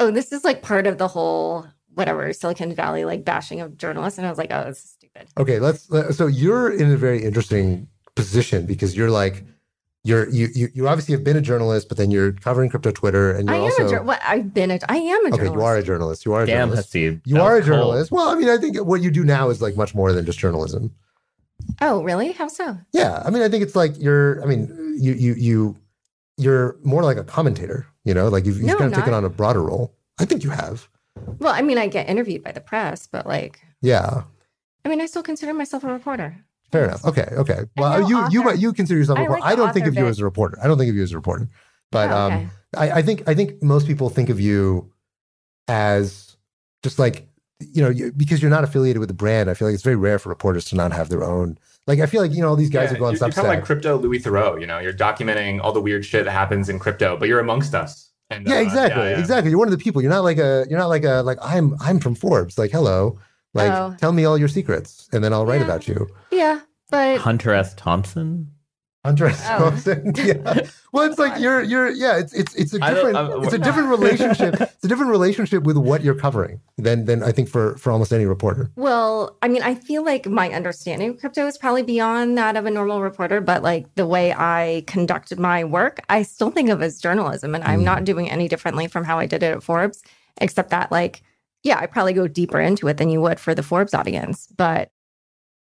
[0.00, 4.18] oh, this is like part of the whole whatever Silicon Valley like bashing of journalists.
[4.18, 5.26] And I was like, oh, this is stupid.
[5.36, 5.90] Okay, let's.
[5.90, 9.44] let- So you're in a very interesting position because you're like
[10.08, 13.30] you're you you, you obviously have been a journalist, but then you're covering crypto Twitter,
[13.32, 15.36] and I you're am also a jour- what I've been a I am a okay.
[15.36, 15.54] journalist.
[15.54, 16.24] You are a journalist.
[16.26, 16.92] You are a Damn, journalist.
[16.92, 17.20] Haseeb.
[17.26, 17.78] You That are a was cold.
[17.78, 18.10] journalist.
[18.12, 20.38] Well, I mean, I think what you do now is like much more than just
[20.38, 20.94] journalism.
[21.80, 22.32] Oh, really?
[22.32, 22.76] How so?
[22.92, 24.42] Yeah, I mean, I think it's like you're.
[24.42, 25.76] I mean, you you you
[26.36, 27.86] you're more like a commentator.
[28.04, 29.94] You know, like you've, you've No, kind of I'm taken on a broader role.
[30.18, 30.88] I think you have.
[31.40, 34.22] Well, I mean, I get interviewed by the press, but like, Yeah,
[34.84, 36.38] I mean, I still consider myself a reporter.
[36.70, 37.04] Fair enough.
[37.04, 37.60] Okay, okay.
[37.76, 38.50] Well, no you you author.
[38.50, 39.40] might you consider yourself a reporter.
[39.40, 40.58] like I don't think of you as a reporter.
[40.62, 41.48] I don't think of you as a reporter.
[41.90, 42.50] But Oh, um.
[42.76, 44.92] I, I think I think most people think of you
[45.66, 46.36] as
[46.82, 47.26] just like
[47.60, 49.50] you know you, because you're not affiliated with the brand.
[49.50, 51.58] I feel like it's very rare for reporters to not have their own.
[51.86, 53.32] Like I feel like you know all these guys Yeah, who go on you're, you're
[53.32, 54.60] kind of like crypto Louis Theroux.
[54.60, 57.74] You know, you're documenting all the weird shit that happens in crypto, but you're amongst
[57.74, 58.10] us.
[58.30, 59.18] And, yeah, uh, exactly, yeah.
[59.18, 59.50] exactly.
[59.50, 60.02] You're one of the people.
[60.02, 60.66] You're not like a.
[60.68, 61.22] You're not like a.
[61.22, 61.74] Like I'm.
[61.80, 62.58] I'm from Forbes.
[62.58, 63.18] Like hello.
[63.54, 63.94] Like Oh.
[63.98, 65.64] tell me all your secrets, and then I'll write Yeah.
[65.66, 66.06] about you.
[66.30, 67.74] Yeah, but Hunter S.
[67.74, 68.52] Thompson.
[69.04, 69.42] Hunter S.
[69.48, 69.58] Oh.
[69.70, 70.12] Thompson.
[70.16, 70.66] Yeah.
[70.92, 71.62] Well, it's like you're.
[71.62, 71.88] You're.
[71.90, 72.18] Yeah.
[72.18, 72.32] It's.
[72.34, 72.54] It's.
[72.56, 73.44] It's a I don't- different.
[73.44, 74.60] It's a different relationship.
[74.60, 78.12] It's a different relationship with what you're covering than than I think for for almost
[78.12, 78.70] any reporter.
[78.76, 82.66] Well, I mean, I feel like my understanding of crypto is probably beyond that of
[82.66, 86.82] a normal reporter, but like the way I conducted my work, I still think of
[86.82, 87.54] as journalism.
[87.54, 87.84] And I'm Mm.
[87.84, 90.02] not doing any differently from how I did it at Forbes,
[90.40, 91.22] except that, like,
[91.62, 94.46] yeah, I probably go deeper into it than you would for the Forbes audience.
[94.56, 94.90] But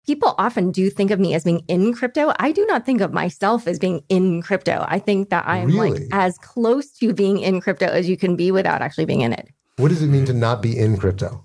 [0.07, 2.33] people often do think of me as being in crypto.
[2.39, 4.85] I do not think of myself as being in crypto.
[4.89, 5.91] I think that I am Really?
[5.91, 9.33] like as close to being in crypto as you can be without actually being in
[9.33, 9.49] it.
[9.79, 11.45] What does it mean to not be in crypto?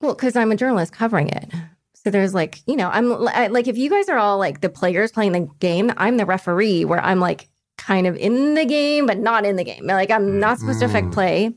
[0.00, 1.50] Well, because I'm a journalist covering it.
[1.94, 4.68] So there's like, you know, I'm I, like, if you guys are all like the
[4.68, 7.48] players playing the game, I'm the referee where I'm like
[7.78, 9.86] kind of in the game, but not in the game.
[9.86, 11.12] Like, I'm not supposed to affect Mm.
[11.12, 11.54] play.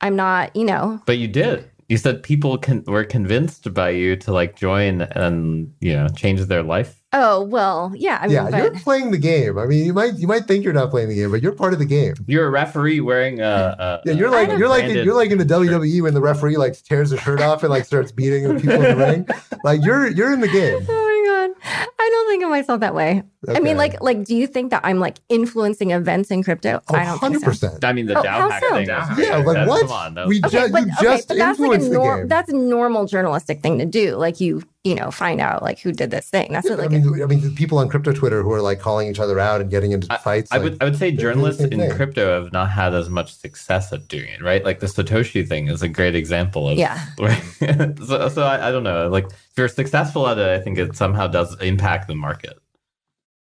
[0.00, 1.70] I'm not, you know, But you did.
[1.88, 6.40] You said people con- were convinced by you to like join and you know change
[6.42, 7.02] their life.
[7.12, 8.20] oh, well, yeah.
[8.22, 9.58] I mean, yeah, you're playing the game.
[9.58, 11.72] I mean, you might you might think you're not playing the game, but you're part
[11.72, 12.14] of the game.
[12.28, 13.44] You're a referee wearing a.
[13.44, 15.66] a Yeah, you're a like you're like you're like in the shirt.
[15.66, 18.84] WWE when the referee like tears his shirt off and like starts beating the people
[18.84, 19.26] in the ring.
[19.64, 20.86] Like you're you're in the game.
[21.40, 21.56] my God.
[21.98, 23.22] I don't think of myself that way.
[23.48, 26.80] I mean, like, like, do you think that I'm like influencing events in crypto?
[26.88, 27.68] Oh, I don't think so.
[27.68, 27.84] 100%.
[27.84, 28.74] I mean, the Oh, DAO how hacker so?
[28.76, 28.86] thing.
[28.88, 29.80] Yeah, Yeah, like that's- what?
[29.82, 32.00] Come on, We was- ju- but, you okay, just but that's like a influenced the
[32.16, 32.28] game.
[32.28, 34.16] that's a normal journalistic thing to do.
[34.16, 36.52] Like you, you know, find out like who did this thing.
[36.52, 38.80] That's what I like mean, I mean, the people on crypto Twitter who are like
[38.80, 40.50] calling each other out and getting into fights.
[40.50, 41.90] I like, would I would say they're doing the journalists in thing.
[41.90, 44.64] crypto have not had as much success at doing it, right?
[44.64, 46.98] Like the Satoshi thing is a great example of Yeah.
[47.18, 47.42] Right?
[48.06, 49.08] so so I, I don't know.
[49.08, 52.58] Like if you're successful at it, I think it somehow does impact the market.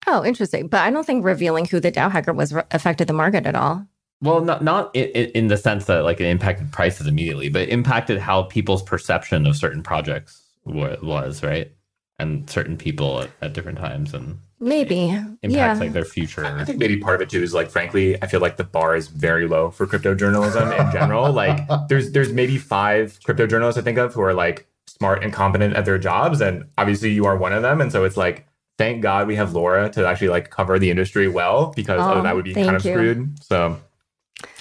[0.06, 0.68] oh, interesting.
[0.68, 3.54] But I don't think revealing who the DAO hacker was re- affected the market at
[3.54, 3.86] all.
[4.22, 7.68] Well, not not in, in the sense that like it impacted prices immediately, but it
[7.68, 11.70] impacted how people's perception of certain projects wa- was, right?
[12.18, 15.08] And certain people at, at different times and Maybe.
[15.08, 15.74] impacts yeah.
[15.74, 16.44] like their future.
[16.44, 18.94] I think maybe part of it too is like, frankly, I feel like the bar
[18.94, 21.32] is very low for crypto journalism in general.
[21.44, 25.32] like, there's there's maybe five crypto journalists I think of who are like smart and
[25.32, 27.80] competent at their jobs, and obviously you are one of them.
[27.80, 28.46] And so it's like,
[28.76, 32.14] thank God we have Laura to actually like cover the industry well, because Oh, other
[32.16, 32.92] than that would be kind of thank you.
[32.92, 33.42] screwed.
[33.42, 33.78] So,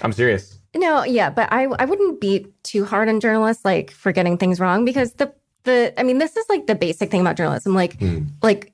[0.02, 0.60] I'm serious.
[0.76, 4.62] No, yeah, but I I wouldn't be too hard on journalists like for getting things
[4.62, 5.34] wrong because the
[5.64, 7.74] the I mean this is like the basic thing about journalism.
[7.74, 8.24] Like Hmm.
[8.42, 8.74] like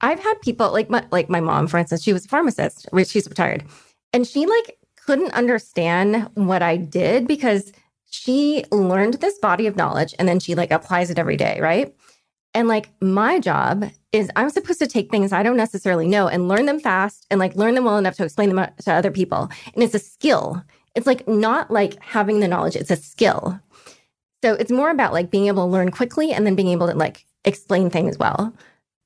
[0.00, 3.08] I've had people like my like my mom, for instance, she was a pharmacist, which
[3.08, 3.64] she's retired,
[4.12, 7.72] and she like couldn't understand what I did because
[8.10, 11.94] she learned this body of knowledge and then she like applies it every day, right?
[12.54, 16.48] And like my job is I'm supposed to take things I don't necessarily know and
[16.48, 19.50] learn them fast and like learn them well enough to explain them to other people.
[19.74, 20.62] And it's a skill.
[20.94, 23.60] It's like not like having the knowledge, it's a skill.
[24.42, 26.94] So it's more about like being able to learn quickly and then being able to
[26.94, 28.54] like explain things well.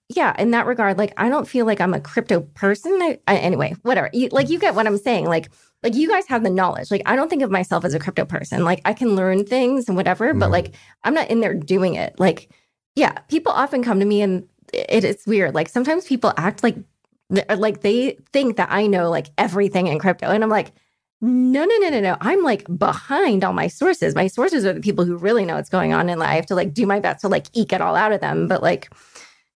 [0.08, 2.92] Yeah, in that regard, like I don't feel like I'm a crypto person.
[3.00, 4.10] I, I, anyway, whatever.
[4.12, 5.26] You, like you get what I'm saying.
[5.26, 5.50] Like
[5.82, 6.90] like you guys have the knowledge.
[6.90, 8.64] Like I don't think of myself as a crypto person.
[8.64, 10.52] Like I can learn things and whatever, but Mhm.
[10.52, 10.74] like
[11.04, 12.18] I'm not in there doing it.
[12.18, 12.50] Like
[12.96, 15.54] yeah, people often come to me and it, it's weird.
[15.54, 16.76] Like sometimes people act like
[17.56, 20.72] like they think that I know like everything in crypto, and I'm like,
[21.20, 22.16] no, no, no, no, no.
[22.20, 24.14] I'm like behind all my sources.
[24.14, 26.54] My sources are the people who really know what's going on, and I have to
[26.54, 28.48] like do my best to like eke it all out of them.
[28.48, 28.90] But like,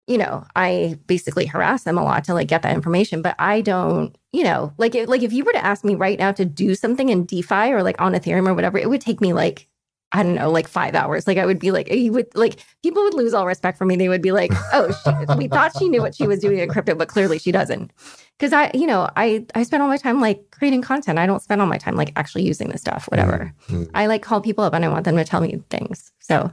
[0.07, 3.23] you know, I basically harass them a lot to like get that information.
[3.23, 6.19] But I don't, you know, like if, like if you were to ask me right
[6.19, 9.21] now to do something in DeFi or like on Ethereum or whatever, it would take
[9.23, 9.67] me like
[10.13, 11.27] I don't know, like five hours.
[11.27, 13.97] Like I would be like, you would like people would lose all respect for me.
[13.97, 16.69] They would be like, oh, she, we thought she knew what she was doing in
[16.69, 17.91] crypto, but clearly she doesn't.
[18.39, 21.19] Because I, you know, I I spend all my time like creating content.
[21.19, 23.07] I don't spend all my time like actually using the stuff.
[23.11, 23.55] Whatever.
[23.69, 23.89] Mhm.
[23.95, 26.11] I like call people up and I want them to tell me things.
[26.19, 26.51] So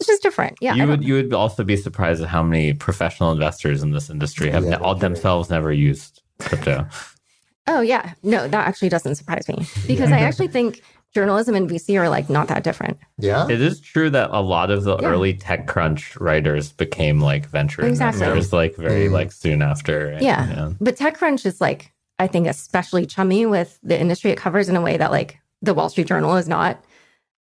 [0.00, 0.56] it's just different.
[0.60, 0.72] Yeah.
[0.74, 4.08] You don't- would you would also be surprised at how many professional investors in this
[4.08, 6.86] industry have Yeah, all themselves never used crypto.
[7.66, 10.82] Oh yeah, no, that actually doesn't surprise me because I actually think
[11.14, 12.98] journalism and VC are like not that different.
[13.18, 13.46] Yeah.
[13.48, 15.08] It is true that a lot of the Yeah.
[15.08, 18.22] early TechCrunch writers became like venture Exactly.
[18.26, 19.12] investors, like very Mm.
[19.12, 20.10] like soon after.
[20.14, 20.22] right?
[20.22, 20.72] Yeah.
[20.80, 24.80] But TechCrunch is like I think especially chummy with the industry it covers in a
[24.80, 26.82] way that like the Wall Street Journal is not.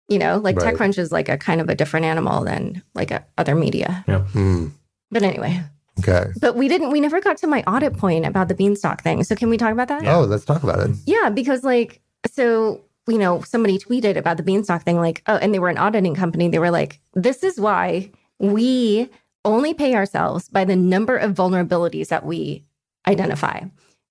[0.10, 0.76] You know, like Right.
[0.76, 4.04] TechCrunch is like a kind of a different animal than like a, other media.
[4.34, 4.68] Hmm.
[5.12, 5.62] But anyway,
[6.00, 6.26] Okay.
[6.42, 6.92] but we didn't.
[6.92, 9.24] We never got to my audit point about the beanstalk thing.
[9.24, 10.04] So can we talk about that?
[10.04, 10.18] Yeah.
[10.18, 10.92] Oh, let's talk about it.
[11.06, 12.02] Yeah, because like,
[12.32, 15.78] so, you know, somebody tweeted about the Beanstalk thing, like, oh, and they were an
[15.78, 16.48] auditing company.
[16.48, 19.10] They were like, this is why we
[19.46, 22.66] only pay ourselves by the number of vulnerabilities that we
[23.08, 23.62] identify.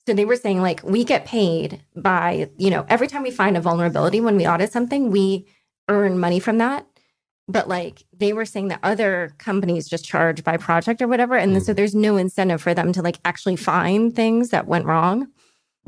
[0.07, 3.57] So they were saying, like, we get paid by, you know, every time we find
[3.57, 5.47] a vulnerability when we audit something, we
[5.89, 6.87] earn money from that.
[7.49, 11.37] But like they were saying that other companies just charge by project or whatever.
[11.37, 11.77] And then, so hmm.
[11.77, 15.29] there's no incentive for them to like actually find things that went wrong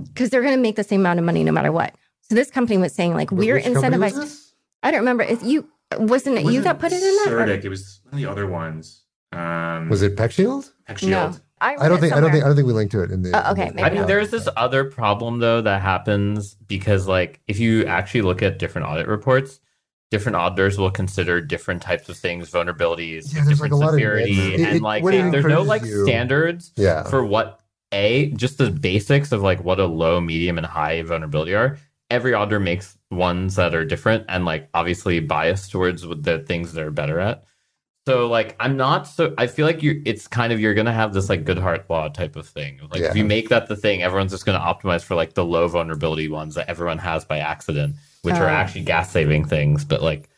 [0.03, 1.95] because they're going to make the same amount of money no matter what.
[2.29, 4.21] So this company was saying like we're Which company was incentivized.
[4.21, 4.55] this?
[4.83, 5.69] I don't remember if you
[5.99, 7.29] wasn't it you that put it in that.
[7.33, 9.03] or- It was one of the other ones.
[9.33, 10.71] Um, Was it PeckShield?
[10.87, 11.41] Peck No, Shield?
[11.61, 13.23] I don't it think I don't think I don't think we linked to it in
[13.23, 13.31] the.
[13.49, 17.07] Oh, okay, in the- maybe I mean, there's this other problem though that happens because,
[17.09, 19.61] like, if you actually look at different audit reports,
[20.11, 23.89] different auditors will consider different types of things, vulnerabilities, Yeah, there's, like, different a lot
[23.89, 24.55] of severity.
[24.55, 27.03] It- and it- like what it they- there's no like you- standards Yeah.
[27.05, 27.61] for what
[27.93, 31.79] a just the basics of like what a low, medium, and high vulnerability are.
[32.11, 36.91] Every auditor makes ones that are different and like obviously biased towards the things they're
[36.91, 37.45] better at.
[38.07, 41.15] So like I'm not so I feel like you it's kind of you're gonna have
[41.15, 42.79] this like Goodhart law type of thing.
[42.91, 45.67] Like if you make that the thing, everyone's just gonna optimize for like the low
[45.69, 48.53] vulnerability ones that everyone has by accident, which are Oh.
[48.53, 49.87] actually gas saving things.
[49.87, 50.29] But like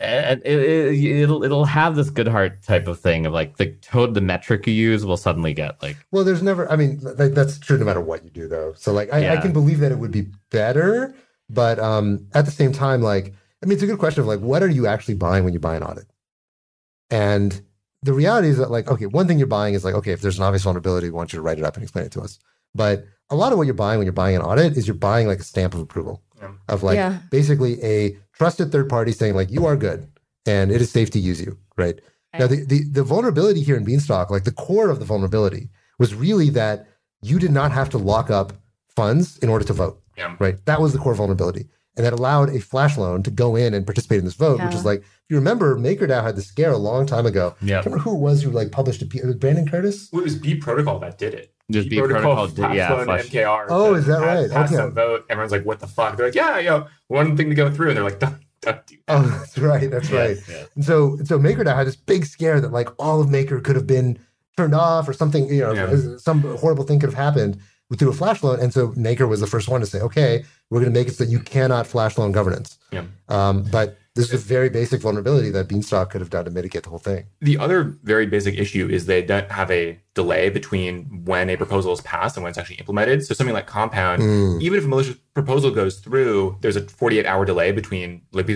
[0.00, 4.14] and it, it, it'll it'll have this Goodhart type of thing of like the code
[4.14, 6.70] the metric you use will suddenly get like Well, there's never.
[6.70, 8.72] I mean, th- that's true no matter what you do, though.
[8.76, 11.14] So, like, I, I can believe that it would be better,
[11.50, 14.40] but um, at the same time, like, I mean, it's a good question of like,
[14.40, 16.06] what are you actually buying when you buy an audit?
[17.10, 17.60] And
[18.02, 20.38] the reality is that, like, okay, one thing you're buying is like, okay, if there's
[20.38, 22.38] an obvious vulnerability, we want you to write it up and explain it to us.
[22.74, 25.26] But a lot of what you're buying when you're buying an audit is you're buying
[25.26, 26.50] like a stamp of approval Yeah.
[26.68, 27.18] of like Yeah.
[27.30, 30.08] basically a trusted third party saying like you are good
[30.46, 32.00] and it is safe to use you, right?
[32.38, 36.14] Now the, the the vulnerability here in Beanstalk, like the core of the vulnerability was
[36.14, 36.88] really that
[37.22, 38.52] you did not have to lock up
[38.96, 40.00] funds in order to vote.
[40.16, 40.36] Yeah.
[40.38, 40.64] Right.
[40.66, 41.66] That was the core vulnerability.
[41.96, 44.74] And that allowed a flash loan to go in and participate in this vote, which
[44.74, 47.54] is like, if you remember, MakerDAO had this scare a long time ago.
[47.62, 47.76] yeah.
[47.76, 49.04] I remember who it was who like published a.
[49.06, 50.08] It was Brandon Curtis.
[50.12, 51.52] Well, it was B Protocol that did it.
[51.70, 53.66] Just B Protocol did- passed yeah, on flash- MKR.
[53.70, 54.50] Oh, is that pass- right?
[54.50, 54.92] Pass Okay.
[54.94, 55.24] vote.
[55.30, 57.96] Everyone's like, "What the fuck?" They're like, "Yeah, yo, one thing to go through," and
[57.96, 59.88] they're like, "Don't, don't do that." Oh, that's right.
[59.90, 60.30] That's right.
[60.36, 60.68] Yes, yes.
[60.74, 63.86] And so, so MakerDAO had this big scare that like all of Maker could have
[63.86, 64.18] been
[64.56, 66.16] turned off or something, you know, Yeah.
[66.18, 67.58] some horrible thing could have happened
[67.98, 68.60] through a flash loan.
[68.60, 71.14] And so Maker was the first one to say, okay, we're going to make it
[71.14, 72.78] so that you cannot flash loan governance.
[72.90, 73.04] Yeah.
[73.28, 76.84] Um, but this is a very basic vulnerability that Beanstalk could have done to mitigate
[76.84, 77.26] the whole thing.
[77.40, 81.92] The other very basic issue is they don't have a delay between when a proposal
[81.92, 83.24] is passed and when it's actually implemented.
[83.24, 84.62] So something like Compound, Mm.
[84.62, 88.46] even if a malicious proposal goes through, there's a 48 hour delay between like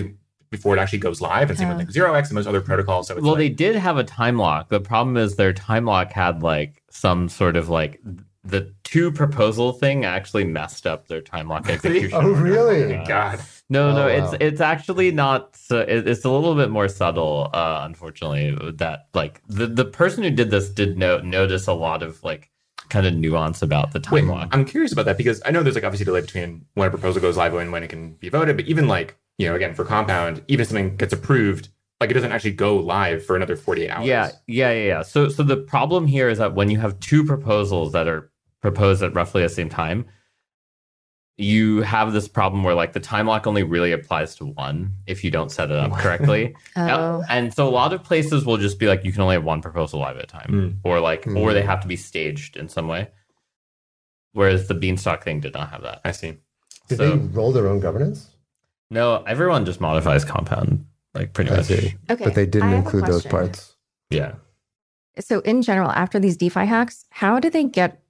[0.49, 3.07] before it actually goes live, and same with like Zero X and most other protocols.
[3.07, 5.85] So it's well like, they did have a time lock the problem is their time
[5.85, 7.99] lock had like some sort of like
[8.43, 12.83] the two proposal thing actually messed up their time lock execution Oh, really?
[12.93, 13.39] Thank God.
[13.69, 14.37] no no Oh, it's wow.
[14.39, 19.41] it's actually not so it, it's a little bit more subtle uh unfortunately that like
[19.47, 22.49] the the person who did this did no, notice a lot of like
[22.87, 25.61] kind of nuance about the time Wait, lock I'm curious about that because I know
[25.61, 28.13] there's like obviously a delay between when a proposal goes live and when it can
[28.13, 31.69] be voted, but even like, you know, again, for Compound, even if something gets approved,
[31.99, 34.05] like it doesn't actually go live for another 48 hours.
[34.07, 35.01] Yeah, yeah, yeah, yeah.
[35.01, 38.31] So, so the problem here is that when you have two proposals that are
[38.61, 40.05] proposed at roughly the same time,
[41.37, 45.23] you have this problem where like the time lock only really applies to one if
[45.23, 46.55] you don't set it up correctly.
[46.75, 49.43] Oh, And so a lot of places will just be like you can only have
[49.45, 50.75] one proposal live at a time, Mm.
[50.83, 51.53] or like, or Mm.
[51.53, 53.09] they have to be staged in some way.
[54.33, 56.01] Whereas the Beanstalk thing did not have that.
[56.05, 56.37] I see.
[56.87, 58.29] Did So- they roll their own governance?
[58.91, 61.71] No, everyone just modifies compound like pretty I much.
[61.71, 61.95] okay.
[62.07, 63.75] But they didn't include those parts.
[64.09, 64.35] Yeah.
[65.19, 68.01] So, in general, after these DeFi hacks, how do they get,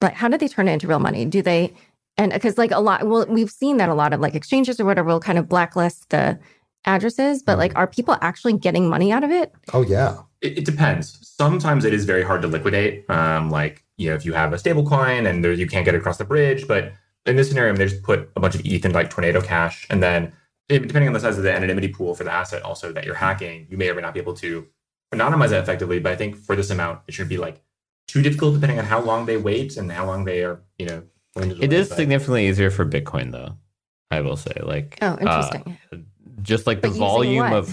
[0.00, 1.24] like, how do they turn it into real money?
[1.24, 1.74] Do they,
[2.16, 4.84] and because like a lot, well, we've seen that a lot of like exchanges or
[4.84, 6.38] whatever will kind of blacklist the
[6.86, 9.52] addresses, but like, are people actually getting money out of it?
[9.72, 10.18] Oh, yeah.
[10.40, 11.18] It, it depends.
[11.26, 13.08] Sometimes it is very hard to liquidate.
[13.10, 15.94] Um, like, you know, if you have a stable coin and there, you can't get
[15.94, 16.66] across the bridge.
[16.66, 16.92] But
[17.26, 19.40] in this scenario, I mean, they just put a bunch of ETH into like Tornado
[19.40, 19.86] Cash.
[19.90, 20.32] And then
[20.68, 23.66] depending on the size of the anonymity pool for the asset also that you're hacking,
[23.70, 24.66] you may or may not be able to
[25.14, 25.98] anonymize that effectively.
[26.00, 27.62] But I think for this amount, it should be like
[28.08, 31.02] too difficult depending on how long they wait and how long they are, you know,
[31.34, 31.76] willing to It delay.
[31.82, 33.56] is But- significantly easier for Bitcoin though.
[34.10, 35.78] I will say, like, Oh, uh, interesting.
[36.42, 37.66] just like the But volume of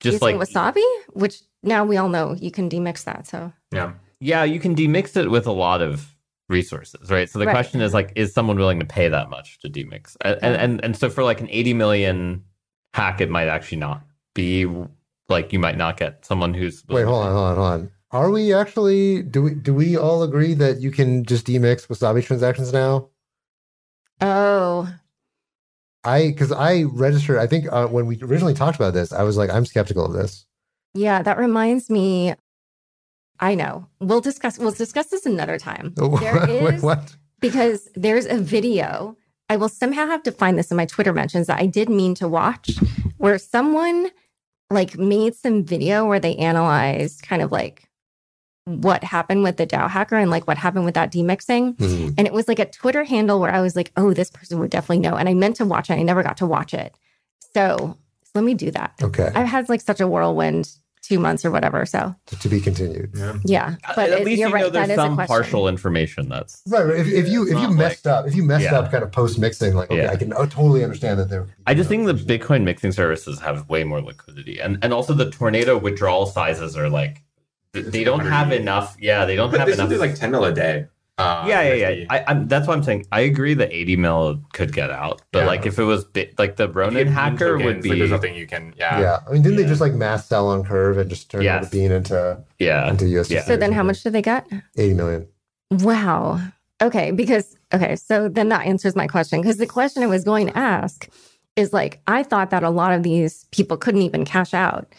[0.00, 0.84] just Using like wasabi,
[1.14, 3.26] which now we all know you can demix that.
[3.26, 3.92] So, Yeah.
[4.20, 6.11] yeah you can demix it with a lot of
[6.48, 7.52] resources right so the Right.
[7.52, 10.84] question is like is someone willing to pay that much to demix and, and and
[10.84, 12.44] and so for like an 80 million
[12.94, 14.02] hack it might actually not
[14.34, 14.66] be
[15.28, 17.90] like you might not get someone who's Wait, hold on, hold on, hold on.
[18.10, 22.22] Are we actually do we do we all agree that you can just demix Wasabi
[22.22, 23.08] transactions now?
[24.20, 24.92] oh,
[26.04, 27.38] I because I registered.
[27.38, 30.12] I think uh, when we originally talked about this, I was like, I'm skeptical of
[30.12, 30.44] this.
[30.94, 32.34] yeah, that reminds me.
[33.42, 33.88] I know.
[34.00, 34.56] We'll discuss.
[34.56, 35.94] We'll discuss this another time.
[36.20, 37.16] There Wait, what?
[37.40, 39.16] because there's a video.
[39.50, 42.14] I will somehow have to find this in my Twitter mentions that I did mean
[42.14, 42.70] to watch,
[43.18, 44.10] where someone
[44.70, 47.82] like made some video where they analyzed kind of like
[48.64, 51.76] what happened with the DAO hacker and like what happened with that demixing.
[51.76, 52.14] Mhm.
[52.16, 54.70] And it was like a Twitter handle where I was like, oh, this person would
[54.70, 55.16] definitely know.
[55.16, 55.94] And I meant to watch it.
[55.94, 56.94] I never got to watch it.
[57.52, 58.94] So, so let me do that.
[59.02, 60.70] Okay, I've had like such a whirlwind
[61.02, 61.84] two months or whatever.
[61.84, 63.10] So to be continued.
[63.14, 63.38] Yeah.
[63.44, 63.74] yeah.
[63.96, 64.60] But at it- least you're you right.
[64.62, 66.98] know that there's some partial information that's Right, right.
[67.00, 68.78] If, if you if you not messed up, if you messed Yeah.
[68.78, 70.10] up kind of post mixing, like okay, Yeah.
[70.12, 71.48] I can uh, totally understand that there.
[71.66, 75.30] I just think the Bitcoin mixing services have way more liquidity, and and also the
[75.30, 77.22] tornado withdrawal sizes are like
[77.74, 78.96] th- they don't have enough.
[79.00, 79.88] Yeah, they don't But have they enough.
[79.88, 80.86] still do like 10 mil a day.
[81.18, 82.04] Uh, yeah, yeah, yeah.
[82.10, 83.06] I, I'm, that's what I'm saying.
[83.12, 85.46] I agree that 80 mil could get out, but Yeah.
[85.46, 87.98] like if it was bi- like the Ronin get bean hacker would tokens, be like,
[87.98, 88.74] there's nothing you can.
[88.78, 88.98] Yeah.
[89.00, 89.18] Yeah.
[89.28, 91.68] I mean, didn't they just like mass sell on Curve and just turn all Yes.
[91.70, 92.88] the bean into yeah.
[92.90, 93.30] into USD?
[93.30, 93.42] Yeah.
[93.44, 94.46] So then how much did they get?
[94.76, 95.26] 80 million.
[95.70, 96.40] Wow.
[96.82, 100.48] Okay, because okay, so then that answers my question because the question I was going
[100.48, 101.08] to ask
[101.56, 104.92] is like I thought that a lot of these people couldn't even cash out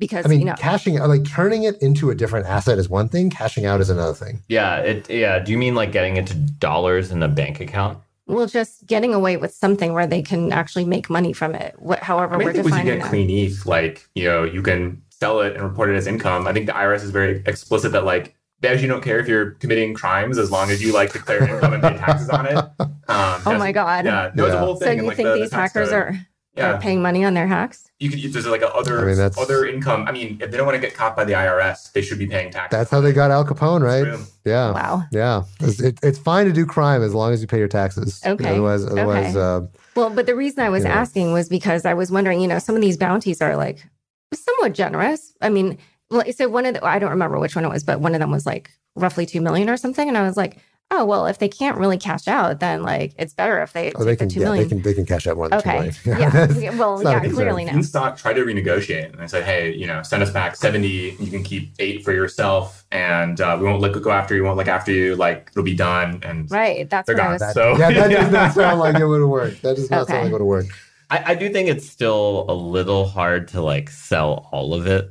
[0.00, 3.08] because I mean, you know cashing like turning it into a different asset is one
[3.08, 4.42] thing, cashing out is another thing.
[4.48, 5.38] Yeah, it yeah.
[5.38, 7.98] Do you mean like getting into dollars in a bank account?
[8.26, 11.74] well just getting away with something where they can actually make money from it.
[11.78, 13.10] What however I mean, we're I think once you defining get that.
[13.10, 16.46] clean ETH, like you know, you can sell it and report it as income.
[16.46, 19.52] I think the IRS is very explicit that like they actually don't care if you're
[19.52, 22.54] committing crimes as long as you like declare income and pay taxes on it.
[23.10, 24.04] Um, Oh my god.
[24.04, 24.60] Yeah, no, it's a Yeah.
[24.64, 25.96] whole So you and, like, think the- the these tax hackers code.
[25.98, 26.26] are,
[26.56, 27.90] Yeah, are paying money on their hacks?
[28.00, 28.20] you could.
[28.32, 30.06] There's like a other I mean, that's- other income.
[30.08, 32.26] I mean, if they don't want to get caught by the IRS, they should be
[32.26, 32.76] paying taxes.
[32.76, 34.18] That's how they got Al Capone, right?
[34.44, 34.72] Yeah.
[34.72, 35.04] Wow.
[35.12, 35.44] Yeah.
[35.60, 38.20] It's, it, it's fine to do crime as long as you pay your taxes.
[38.26, 38.48] Okay.
[38.50, 39.66] Otherwise, otherwise, Okay.
[39.66, 40.92] uh, Well, but the reason I was Yeah.
[40.94, 43.86] asking was because I was wondering, you know, some of these bounties are like
[44.34, 45.32] somewhat generous.
[45.40, 45.78] I mean,
[46.10, 48.20] well, so one of the, I don't remember which one it was, but one of
[48.20, 50.08] them was like roughly 2 million or something.
[50.08, 50.58] And I was like,
[50.92, 54.04] oh, well, if they can't really cash out, then like it's better if they oh,
[54.04, 54.64] they take the can, 2 yeah, million.
[54.64, 55.78] they can, they can cash out more than two okay.
[55.78, 55.94] million.
[56.04, 56.30] Yeah.
[56.30, 57.34] That's- Yeah, well, it's not a yeah, concern.
[57.36, 57.72] clearly now.
[57.72, 61.16] Beanstalk tried to renegotiate, and I said, "Hey, you know, send us back seventy.
[61.20, 64.44] You can keep eight for yourself, and uh, we won't look go after you.
[64.44, 65.16] Won't look after you.
[65.16, 66.88] Like it'll be done." And Right.
[66.90, 67.32] That's They're gone.
[67.32, 67.40] was.
[67.40, 69.60] That- So- yeah, that does not sound like it would work.
[69.60, 70.12] That does not Okay.
[70.12, 70.66] sound like it would work.
[71.10, 75.10] I, I do think it's still a little hard to like sell all of it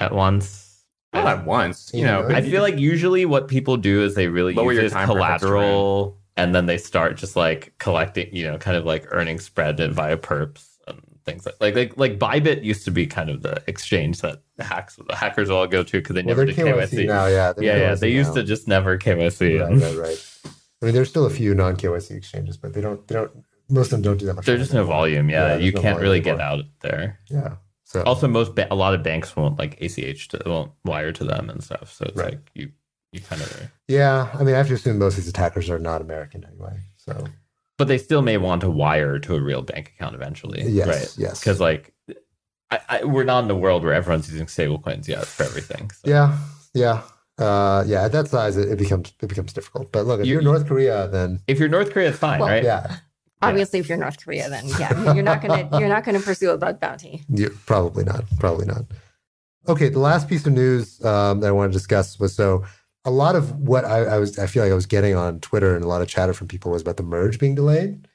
[0.00, 0.63] at once.
[1.14, 2.22] Not at once, you Yeah, know.
[2.24, 2.36] right.
[2.36, 6.18] I feel like usually what people do is they really Lower use your time collateral,
[6.36, 10.16] and then they start just like collecting, you know, kind of like earning spread via
[10.16, 14.20] perps and things like like like, like Bybit used to be kind of the exchange
[14.22, 17.06] that hacks the hackers all go to because they Well, never they're did KYC, KYC.
[17.06, 17.52] now, yeah.
[17.52, 19.60] they're yeah, yeah, KYC they used to just never KYC.
[19.60, 20.26] Right, and right, right.
[20.82, 23.06] I mean, there's still a few non KYC exchanges, but they don't.
[23.08, 23.30] They don't.
[23.70, 24.44] Most of them don't do that much.
[24.44, 25.30] There's just no volume.
[25.30, 27.18] Yeah, there's you no can't volume really get out there.
[27.30, 27.54] Yeah.
[27.94, 31.24] So Also, most ba- a lot of banks won't like ACH to won't wire to
[31.24, 31.92] them and stuff.
[31.92, 32.32] So it's Right.
[32.34, 32.70] like you
[33.12, 33.70] you kind of.
[33.86, 36.80] yeah, I mean, I have to assume most of these attackers are not American anyway.
[36.96, 37.12] So
[37.78, 40.62] But they still may want to wire to a real bank account eventually.
[40.68, 41.14] yes, right?
[41.16, 41.94] yes, Because like,
[42.72, 45.90] I, I, we're not in a world where everyone's using stablecoins yet for everything.
[45.92, 46.10] So.
[46.10, 46.36] yeah,
[46.74, 47.02] yeah,
[47.38, 48.02] uh, yeah.
[48.04, 49.92] At that size, it, it becomes it becomes difficult.
[49.92, 52.48] But look, if You- you're North Korea, then If you're North Korea, it's fine, Well,
[52.48, 52.64] right?
[52.64, 52.96] yeah,
[53.48, 56.58] Obviously, if you're North Korea, then yeah, you're not gonna you're not gonna pursue a
[56.58, 57.22] bug bounty.
[57.28, 58.84] you, probably not, probably not.
[59.66, 62.64] Okay, the last piece of news um, that I want to discuss was so
[63.04, 65.74] a lot of what I, I was I feel like I was getting on Twitter
[65.74, 68.08] and a lot of chatter from people was about the merge being delayed,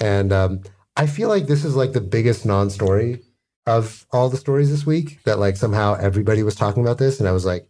[0.00, 0.62] and um,
[0.96, 3.22] I feel like this is like the biggest non-story
[3.66, 5.22] of all the stories this week.
[5.24, 7.68] That like somehow everybody was talking about this, and I was like,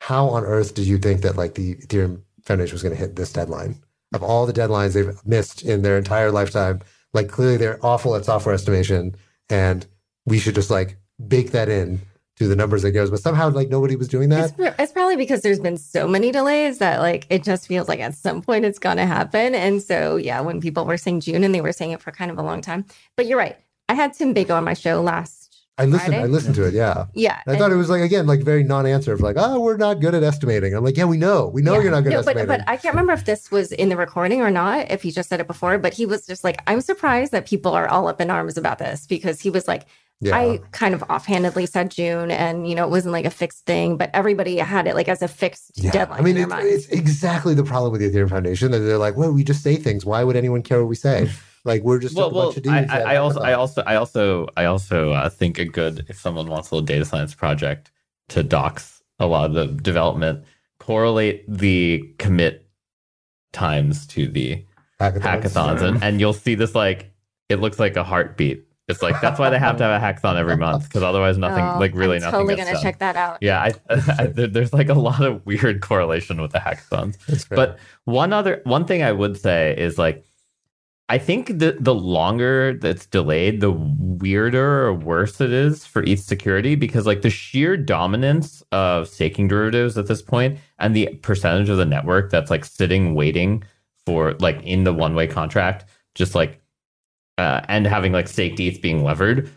[0.00, 3.16] how on earth did you think that like the Ethereum Foundation was going to hit
[3.16, 3.82] this deadline?
[4.12, 6.80] Of all the deadlines they've missed in their entire lifetime,
[7.12, 9.16] like clearly they're awful at software estimation,
[9.48, 9.86] and
[10.26, 10.96] we should just like
[11.26, 12.00] bake that in
[12.36, 13.10] to the numbers that goes.
[13.10, 14.52] But somehow like nobody was doing that.
[14.58, 18.00] It's, it's probably because there's been so many delays that like it just feels like
[18.00, 19.54] at some point it's gonna happen.
[19.54, 22.30] And so yeah, when people were saying June and they were saying it for kind
[22.30, 22.84] of a long time.
[23.16, 23.56] But you're right.
[23.88, 25.43] I had Tim Beiko on my show last.
[25.76, 26.14] I listened.
[26.14, 26.22] Friday?
[26.22, 26.74] I listened to it.
[26.74, 27.06] Yeah.
[27.14, 29.76] Yeah, And I thought it was like again, like very non-answer of like, oh, we're
[29.76, 30.72] not good at estimating.
[30.74, 31.82] I'm like, yeah, we know, we know Yeah.
[31.82, 32.64] you're not good no, at but, estimating.
[32.64, 35.28] but I can't remember if this was in the recording or not, if he just
[35.28, 38.20] said it before, but he was just like, I'm surprised that people are all up
[38.20, 39.86] in arms about this because he was like,
[40.20, 43.66] yeah, I kind of offhandedly said June and, you know, it wasn't like a fixed
[43.66, 45.90] thing, but everybody had it like as a fixed yeah.
[45.90, 46.68] deadline I mean, in their it's, mind.
[46.68, 49.74] it's exactly the problem with the Ethereum Foundation that they're like, well, we just say
[49.74, 50.04] things.
[50.06, 51.30] Why would anyone care what we say?
[51.64, 52.90] Like we're just well, a well, bunch of dudes.
[52.90, 53.40] I, I, I also.
[53.40, 56.84] I also, I also, I also uh, think a good if someone wants a little
[56.84, 57.90] data science project
[58.28, 60.44] to docs a lot of the development,
[60.78, 62.68] correlate the commit
[63.52, 64.64] times to the
[65.00, 67.12] hackathons, and, and you'll see this like
[67.48, 68.64] it looks like a heartbeat.
[68.86, 71.64] It's like that's why they have to have a hackathon every month because otherwise nothing,
[71.64, 72.40] Oh, like really I'm nothing.
[72.40, 72.82] totally gets gonna done.
[72.82, 73.38] check that out.
[73.40, 73.72] Yeah, I,
[74.18, 77.16] I, there, there's like a lot of weird correlation with the hackathons.
[77.48, 80.26] But one other one thing I would say is like
[81.08, 86.20] I think the the longer that's delayed, the weirder or worse it is for ETH
[86.20, 91.68] security because like the sheer dominance of staking derivatives at this point and the percentage
[91.68, 93.62] of the network that's like sitting waiting
[94.06, 95.84] for like in the one way contract,
[96.14, 96.60] just like
[97.36, 99.50] uh, and having like staked ETH being levered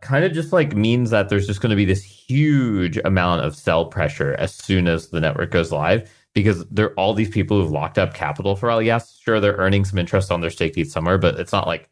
[0.00, 3.56] kind of just like means that there's just going to be this huge amount of
[3.56, 7.60] sell pressure as soon as the network goes live because there are all these people
[7.60, 10.76] who've locked up capital for all yes sure they're earning some interest on their staked
[10.76, 11.88] ETH somewhere but it's not like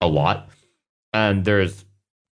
[0.00, 0.48] a lot
[1.12, 1.84] and there's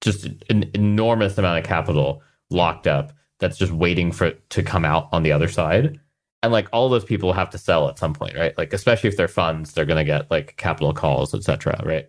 [0.03, 4.85] just an enormous amount of capital locked up that's just waiting for it to come
[4.85, 5.99] out on the other side
[6.43, 8.57] and like all those people have to sell at some point, right?
[8.57, 11.81] Like especially if they're funds, they're going to get like capital calls, etc.
[11.85, 12.09] Right?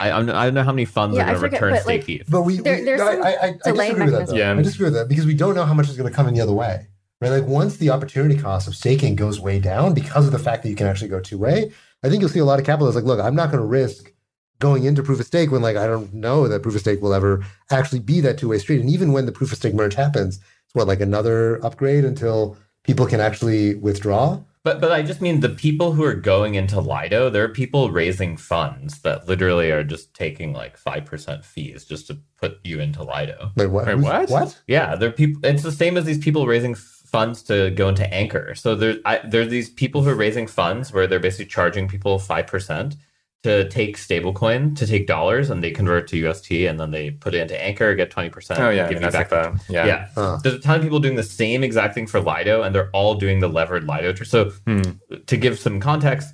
[0.00, 2.20] I I don't know how many funds Yeah, are going to return but, like, stake
[2.22, 2.30] ETH.
[2.30, 4.26] But we, There- we- there's I, some I, I, I delay disagree with that.
[4.28, 4.34] Though.
[4.34, 4.52] Yeah.
[4.52, 6.34] I disagree with that because we don't know how much is going to come in
[6.34, 6.86] the other way.
[7.20, 7.30] Right?
[7.30, 10.68] Like once the opportunity cost of staking goes way down because of the fact that
[10.68, 13.06] you can actually go two way, I think you'll see a lot of capitalists like,
[13.06, 14.12] look, I'm not going to risk
[14.58, 17.14] going into proof of stake when like I don't know that proof of stake will
[17.14, 18.80] ever actually be that two way street.
[18.80, 22.56] And even when the proof of stake merge happens, it's what like another upgrade until
[22.82, 24.40] people can actually withdraw.
[24.62, 27.92] But but I just mean the people who are going into Lido, there are people
[27.92, 32.80] raising funds that literally are just taking like five percent fees just to put you
[32.80, 33.52] into Lido.
[33.56, 33.86] Wait, what?
[33.98, 34.28] What?
[34.28, 34.60] What?
[34.66, 35.40] Yeah, they're people.
[35.44, 36.74] It's the same as these people raising
[37.18, 38.54] funds to go into Anchor.
[38.54, 42.18] So there, I, there's these people who are raising funds where they're basically charging people
[42.18, 42.96] five percent
[43.42, 47.32] to take stablecoin, to take dollars, and they convert to UST, and then they put
[47.34, 48.58] it into Anchor, get twenty percent.
[48.60, 49.86] Oh yeah, I give you back like the yeah.
[49.86, 50.08] yeah.
[50.14, 50.38] Huh.
[50.42, 53.14] There's a ton of people doing the same exact thing for Lido, and they're all
[53.14, 54.12] doing the levered Lido.
[54.12, 54.82] tr- So Hmm.
[55.26, 56.28] to give some context,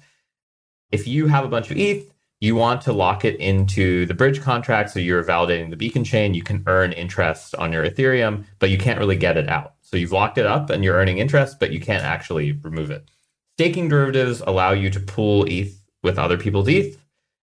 [0.91, 2.05] if you have a bunch of ETH,
[2.41, 6.35] you want to lock it into the bridge contract, so you're validating the beacon chain.
[6.35, 9.75] You can earn interest on your Ethereum, but you can't really get it out.
[9.93, 13.11] So you've locked it up, and you're earning interest, but you can't actually remove it.
[13.59, 16.99] Staking derivatives allow you to pool ETH with other people's ETH,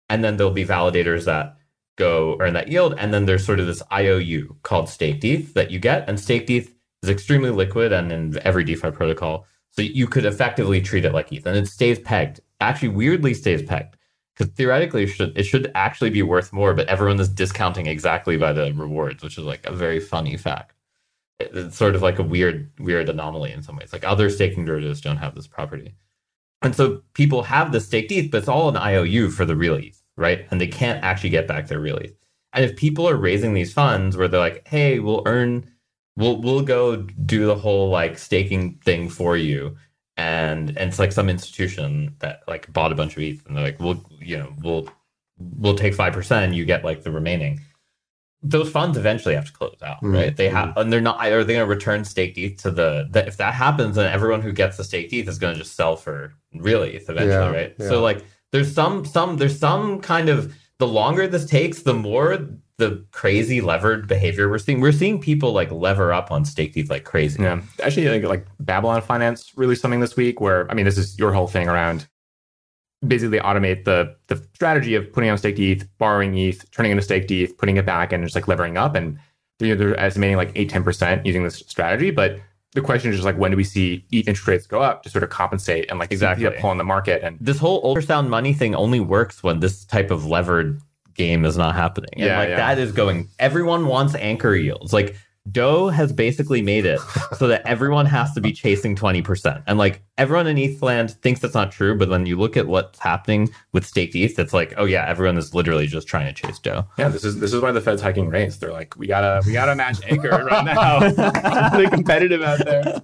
[0.09, 1.57] and then there'll be validators that
[1.99, 2.95] go earn that yield.
[2.97, 6.09] And then there's sort of this IOU called staked ETH that you get.
[6.09, 6.73] And staked ETH
[7.03, 9.45] is extremely liquid and in every DeFi protocol.
[9.71, 12.39] So you could effectively treat it like ETH and it stays pegged.
[12.59, 13.95] Actually, weirdly stays pegged.
[14.35, 18.37] Because theoretically, it should, it should actually be worth more, but everyone is discounting exactly
[18.37, 20.78] by the rewards, which is like a very funny fact.
[21.39, 23.93] It- It's sort of like a weird, weird anomaly in some ways.
[23.93, 25.95] Like other staking derivatives don't have this property.
[26.61, 29.75] And so people have the staked ETH, but it's all an IOU for the real
[29.75, 30.45] ETH, right?
[30.51, 32.13] And they can't actually get back their real ETH.
[32.53, 35.69] And if people are raising these funds where they're like, hey, we'll earn,
[36.17, 39.77] we'll we'll go do the whole like staking thing for you.
[40.17, 43.63] And and it's like some institution that like bought a bunch of ETH and they're
[43.63, 44.89] like, we'll you know, we'll
[45.37, 47.61] we'll take five percent, you get like the remaining.
[48.41, 50.13] Those funds eventually have to close out, Mhm.
[50.13, 50.35] right?
[50.37, 51.17] They have, and they're not.
[51.19, 53.27] Are they going to return staked ETH to the, the?
[53.27, 55.97] If that happens, then everyone who gets the staked ETH is going to just sell
[55.97, 57.75] for real ETH eventually, Yeah, right?
[57.77, 57.87] yeah.
[57.89, 62.37] So like, there's some some there's some kind of the longer this takes, the more
[62.77, 64.79] the crazy levered behavior we're seeing.
[64.79, 67.43] We're seeing people like lever up on staked ETH like crazy.
[67.43, 71.19] Yeah, actually, like, like Babylon Finance released something this week where I mean, this is
[71.19, 72.07] your whole thing around
[73.05, 77.31] basically automate the the strategy of putting on staked ETH, borrowing ETH, turning into staked
[77.31, 78.95] ETH, putting it back, and just like levering up.
[78.95, 79.17] And
[79.59, 82.11] they're, they're estimating like eight ten percent using this strategy.
[82.11, 82.39] But
[82.73, 85.09] the question is just like when do we see ETH interest rates go up to
[85.09, 86.49] sort of compensate and like Exactly.
[86.59, 87.23] pull in the market?
[87.23, 90.79] And This whole ultrasound money thing only works when this type of levered
[91.15, 92.11] game is not happening.
[92.13, 92.55] And Yeah, like yeah.
[92.57, 94.93] that is going everyone wants anchor yields.
[94.93, 95.15] Like
[95.51, 96.99] Do has basically made it
[97.37, 99.63] so that everyone has to be chasing 20%.
[99.67, 102.67] And like everyone in ETH land thinks that's not true, but when you look at
[102.67, 106.41] what's happening with staked ETH, it's like, oh yeah, everyone is literally just trying to
[106.41, 106.83] chase Do.
[106.97, 108.57] yeah, this is this is why the Fed's hiking rates.
[108.57, 110.99] They're like, we gotta we gotta match anchor right now.
[111.09, 113.01] It's really competitive out there.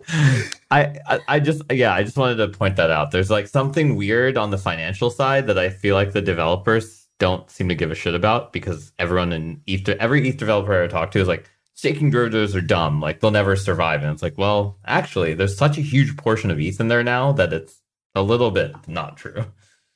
[0.71, 3.11] I, I I just yeah I just wanted to point that out.
[3.11, 7.49] There's like something weird on the financial side that I feel like the developers don't
[7.49, 11.11] seem to give a shit about because everyone in ETH every ETH developer I talk
[11.11, 14.77] to is like staking derivatives are dumb like they'll never survive and it's like well
[14.85, 17.81] actually there's such a huge portion of ETH in there now that it's
[18.15, 19.45] a little bit not true.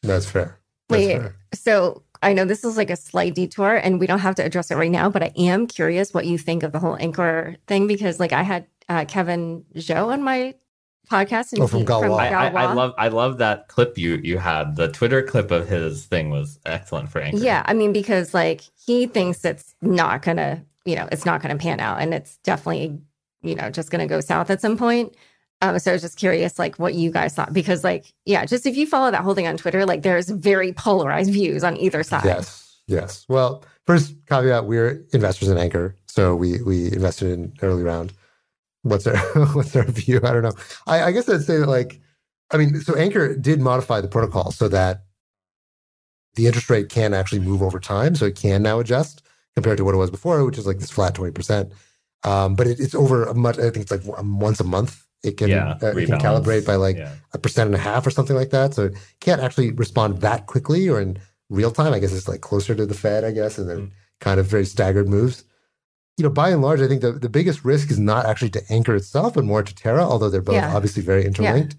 [0.03, 0.59] That's fair.
[0.89, 1.35] That's Wait, fair.
[1.53, 4.71] so I know this is like a slight detour and we don't have to address
[4.71, 7.87] it right now, but I am curious what you think of the whole anchor thing
[7.87, 10.55] because like I had uh, Kevin Zhou on my
[11.09, 12.19] podcast and Oh, from he- Galois.
[12.19, 15.67] I, I, I love I love that clip you you had the Twitter clip of
[15.69, 17.37] his thing was excellent for Anchor.
[17.39, 21.57] Yeah, I mean because like he thinks it's not gonna, you know, it's not gonna
[21.57, 22.99] pan out and it's definitely,
[23.41, 25.15] you know, just gonna go south at some point.
[25.61, 28.65] Um, so I was just curious, like, what you guys thought, because, like, yeah, just
[28.65, 32.01] if you follow that whole thing on Twitter, like, there's very polarized views on either
[32.01, 32.23] side.
[32.23, 32.69] Yes.
[32.89, 33.25] Yes.
[33.29, 38.13] Well, first caveat: we're investors in Anchor, so we we invested in early round.
[38.81, 39.15] What's our
[39.53, 40.19] what's our view?
[40.23, 40.55] I don't know.
[40.87, 42.01] I, I guess I'd say that like,
[42.49, 45.03] I mean, so Anchor did modify the protocol so that
[46.33, 49.21] the interest rate can actually move over time, so it can now adjust
[49.59, 51.71] compared to what it was before, which is like this flat twenty percent.
[52.23, 53.57] Um, but it, it's over a much.
[53.57, 55.05] I think it's like um, once a month.
[55.21, 57.13] It can Yeah, uh, it can calibrate by like yeah.
[57.33, 58.73] a percent and a half or something like that.
[58.73, 61.91] So it can't actually respond that quickly or in real time.
[61.93, 63.91] I guess it's like closer to the Fed, I guess, and then Mm.
[64.21, 65.43] kind of very staggered moves.
[66.17, 68.61] You know, by and large, I think the, the biggest risk is not actually to
[68.69, 70.75] Anchor itself, but more to Terra, although they're both Yeah.
[70.75, 71.75] obviously very interlinked.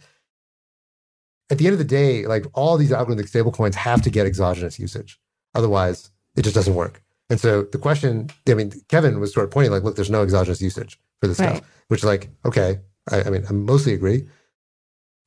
[1.51, 4.79] At the end of the day, like all these algorithmic stablecoins have to get exogenous
[4.79, 5.19] usage.
[5.55, 7.03] Otherwise, it just doesn't work.
[7.31, 10.23] And so the question, I mean, Kevin was sort of pointing like, look, there's no
[10.23, 11.57] exogenous usage for this Right.
[11.57, 14.27] stuff, which is like, okay, I, I mean, I mostly agree.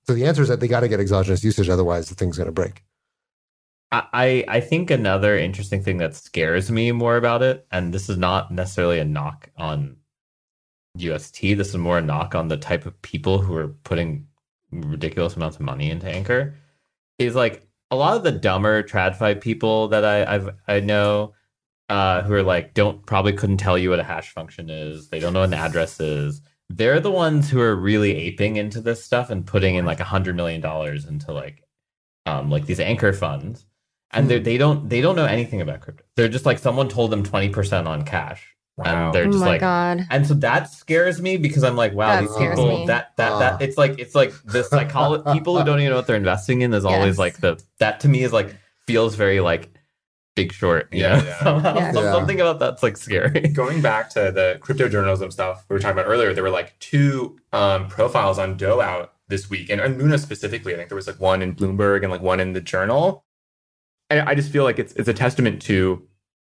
[0.05, 2.47] So the answer is that they got to get exogenous usage, otherwise the thing's going
[2.47, 2.83] to break.
[3.91, 8.17] I, I think another interesting thing that scares me more about it, and this is
[8.17, 9.97] not necessarily a knock on
[10.97, 14.27] UST, this is more a knock on the type of people who are putting
[14.71, 16.55] ridiculous amounts of money into Anchor,
[17.19, 21.35] is like a lot of the dumber TradFi people that I I've, I know
[21.93, 25.09] uh, who are like don't probably couldn't tell you what a hash function is.
[25.09, 26.41] They don't know what an address is.
[26.69, 30.03] They're the ones who are really aping into this stuff and putting in like a
[30.15, 31.61] hundred million dollars into like
[32.25, 33.65] um like these anchor funds.
[34.15, 36.03] And they they don't they don't know anything about crypto.
[36.15, 38.41] They're just like someone told them twenty percent on cash.
[38.77, 38.85] Wow.
[38.85, 40.07] And they're Oh just my like god.
[40.09, 42.85] and so that scares me because I'm like, wow, That these people me.
[42.87, 46.07] that that that it's like it's like the psychology people who don't even know what
[46.07, 47.17] they're investing in is always Yes.
[47.25, 48.55] like the that to me is like
[48.87, 49.69] feels very like
[50.35, 50.87] big short.
[50.91, 51.39] You Yeah, yeah.
[51.43, 51.91] Somehow, Yeah.
[51.91, 53.39] Something about that's like scary.
[53.53, 56.77] Going back to the crypto journalism stuff we were talking about earlier, there were like
[56.79, 60.73] two um, profiles on Do out this week, and, and Luna specifically.
[60.73, 63.23] I think there was like one in Bloomberg and like one in the Journal.
[64.09, 66.05] And I just feel like it's it's a testament to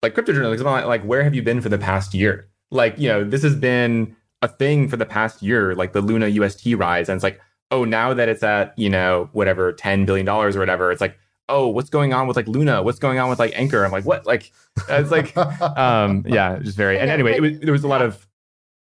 [0.03, 0.67] like crypto journalism.
[0.67, 2.49] Like, like where have you been for the past year?
[2.71, 6.29] Like you know this has been a thing for the past year, like the Luna
[6.29, 10.27] UST rise, and it's like oh now that it's at you know whatever ten billion
[10.27, 11.19] dollars or whatever, it's like
[11.49, 12.83] oh what's going on with like Luna?
[12.83, 13.85] What's going on with like Anchor?
[13.85, 14.53] I'm like what like
[14.89, 15.37] it's like
[15.79, 18.27] um yeah just very and anyway it was, there was a lot of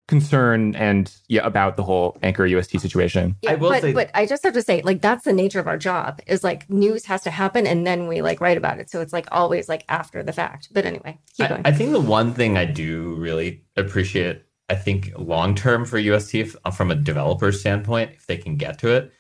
[0.09, 4.11] concern and yeah about the whole anchor ust situation Yeah, I will but, say- but
[4.15, 7.05] I just have to say, like, that's the nature of our job is like news
[7.07, 8.91] has to happen and then we like write about it.
[8.91, 10.69] So it's like always like after the fact.
[10.73, 11.63] But anyway, keep I, going.
[11.65, 16.35] I think the one thing I do really appreciate, I think long term for UST
[16.35, 19.13] if- from a developer standpoint, if they can get to it,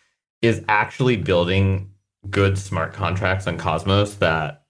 [0.42, 1.91] is actually building
[2.30, 4.64] good smart contracts on Cosmos that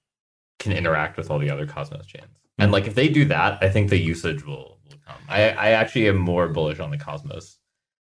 [0.58, 2.26] can interact with all the other Cosmos chains.
[2.58, 5.16] And like if they do that, I think the usage will, will come.
[5.28, 7.58] I, I actually am more bullish on the Cosmos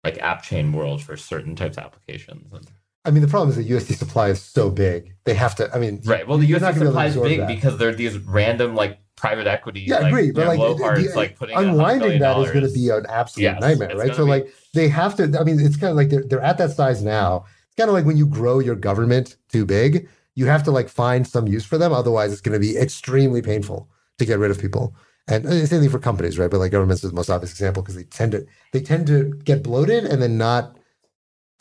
[0.04, 2.52] like app chain world for certain types of applications.
[2.52, 2.68] And,
[3.06, 5.16] I mean, the problem is the USD supply is so big.
[5.26, 5.74] They have to.
[5.74, 6.28] I mean, right.
[6.28, 7.48] Well, the USD gonna be able to supply is big that.
[7.48, 9.82] because they're these random like private equity.
[9.82, 10.32] Yeah, like, agree.
[10.32, 13.44] But like, low the- the- like putting unwinding that is going to be an absolute
[13.44, 14.16] Yes, nightmare, right?
[14.16, 15.24] So be- like they have to.
[15.40, 17.46] I mean, it's kind of like they're they're at that size now.
[17.72, 20.90] It's kind of like when you grow your government too big, you have to like
[20.90, 21.94] find some use for them.
[21.94, 24.94] Otherwise, it's going to be extremely painful to get rid of people.
[25.30, 26.52] And uh, same thing for companies, right?
[26.52, 29.34] But like governments is the most obvious example because they tend to they tend to
[29.46, 30.78] get bloated and then not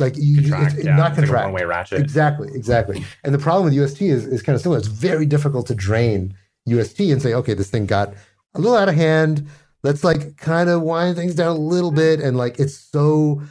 [0.01, 1.45] like you contract it's, yeah, not it's like a contract.
[1.45, 3.05] one-way ratchet Exactly, exactly.
[3.23, 4.79] And the problem with UST is, is kind of similar.
[4.79, 6.35] It's very difficult to drain
[6.67, 8.15] UST and say, okay, this thing got
[8.55, 9.47] a little out of hand.
[9.85, 12.21] Let's like kind of wind things down a little bit.
[12.21, 13.43] And like it's so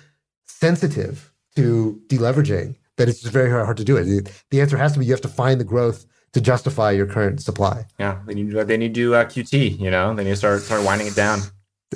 [0.45, 1.28] sensitive
[1.59, 4.03] to deleveraging that it's just very hard, to do it.
[4.03, 7.07] The, the answer has to be you have to find the growth to justify your
[7.07, 7.85] current supply.
[7.99, 10.35] yeah they need to they need to do uh, qt you know they need to
[10.35, 11.39] start start winding it down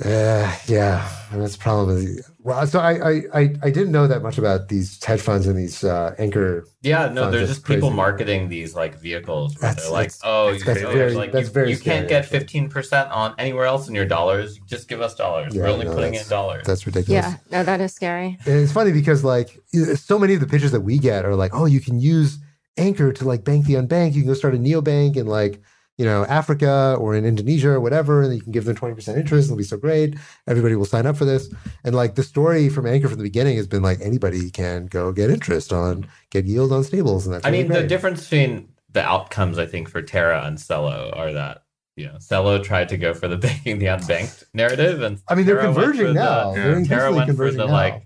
[0.03, 2.17] Uh, yeah, and that's the problem.
[2.39, 5.55] Well, so I, I I I didn't know that much about these hedge funds and
[5.55, 7.95] these uh, anchor Yeah, no, Sounds there's just just people crazy.
[7.97, 11.13] marking these like vehicles where That's- they're like, that's- oh, that's- you, that's can- very-
[11.13, 14.05] like, that's you, very you scary, can't get fifteen percent on anywhere else in your
[14.07, 14.57] dollars.
[14.65, 15.53] Just give us dollars.
[15.53, 16.63] We're only no, putting in dollars.
[16.65, 17.25] that's ridiculous.
[17.25, 18.39] yeah, no, that is scary.
[18.47, 19.59] And it's funny because like
[19.95, 22.39] so many of the pitches that we get are like, oh, you can use
[22.77, 24.15] Anchor to like bank the unbank.
[24.15, 25.61] You can go start a neobank and like
[25.97, 29.17] you know Africa or in Indonesia or whatever, and you can give them twenty percent
[29.17, 29.47] interest.
[29.47, 30.15] It'll be so great.
[30.47, 31.53] Everybody will sign up for this.
[31.83, 35.11] And like the story from Anchor from the beginning has been like anybody can go
[35.11, 38.69] get interest on get yield on stables, and that's I really mean, the difference between
[38.91, 41.63] the outcomes, I think, for Terra and Celo are that
[41.95, 45.45] you know Celo tried to go for the banking the unbanked narrative, and I mean,
[45.45, 46.53] they're Terra went converging for now.
[46.53, 47.71] The, They're Terra went for the now.
[47.71, 48.05] like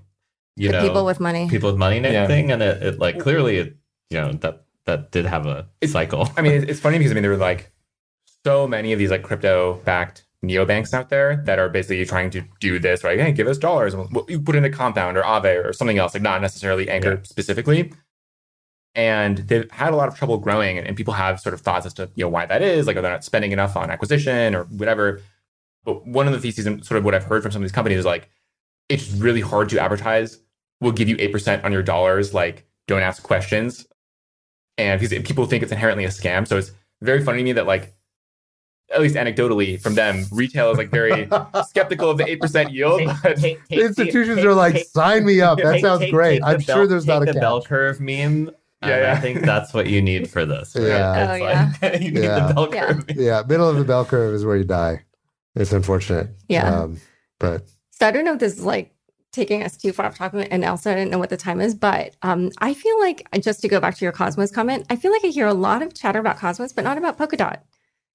[0.58, 1.48] you The know people with money.
[1.50, 2.28] people with money Yeah.
[2.28, 3.78] thing, and it, it like clearly it
[4.10, 6.30] you know that that did have a cycle.
[6.38, 7.72] i mean it's, it's funny because i mean there were like
[8.48, 12.42] so many of these like crypto backed neobanks out there that are basically trying to
[12.62, 13.20] do this right?
[13.20, 13.94] Hey give us dollars.
[13.94, 16.90] And we'll, you put in a compound or Aave or something else like not necessarily
[16.90, 17.92] anchor specifically.
[18.96, 21.86] And they've had a lot of trouble growing and, and people have sort of thoughts
[21.86, 24.56] as to you know why that is like are they not spending enough on acquisition
[24.56, 25.20] or whatever.
[25.84, 27.76] But one of the theses and sort of what i've heard from some of these
[27.76, 28.30] companies is like
[28.88, 30.40] it's really hard to advertise.
[30.80, 33.86] We'll give you 8% on your dollars like don't ask questions.
[34.78, 36.48] And because people think it's inherently a scam.
[36.48, 37.97] So it's very funny to me that like
[38.94, 41.28] at least anecdotally from them retail is like very
[41.68, 45.42] skeptical of the 8% yield but Take- take- Institutions take- are like, take- sign me
[45.42, 45.58] up.
[45.60, 46.36] That take- sounds take- great.
[46.40, 48.52] take I'm bell- sure there's not a take the bell curve meme.
[48.84, 49.14] Yeah, yeah.
[49.14, 50.76] I think that's what you need for this.
[50.76, 50.86] right?
[50.88, 51.70] Yeah.
[51.74, 52.48] It's like, you need Yeah.
[52.48, 53.06] the bell curve.
[53.16, 55.04] Yeah, middle of the bell curve is where you die.
[55.56, 56.30] It's unfortunate.
[56.48, 56.82] Yeah.
[56.82, 57.02] Um,
[57.40, 58.94] but So I don't know if this is like
[59.34, 61.76] taking us too far off topic, and also I didn't know what the time is,
[61.76, 65.12] but um, I feel like just to go back to your Cosmos comment, I feel
[65.12, 67.58] like I hear a lot of chatter about Cosmos, but not about Polkadot.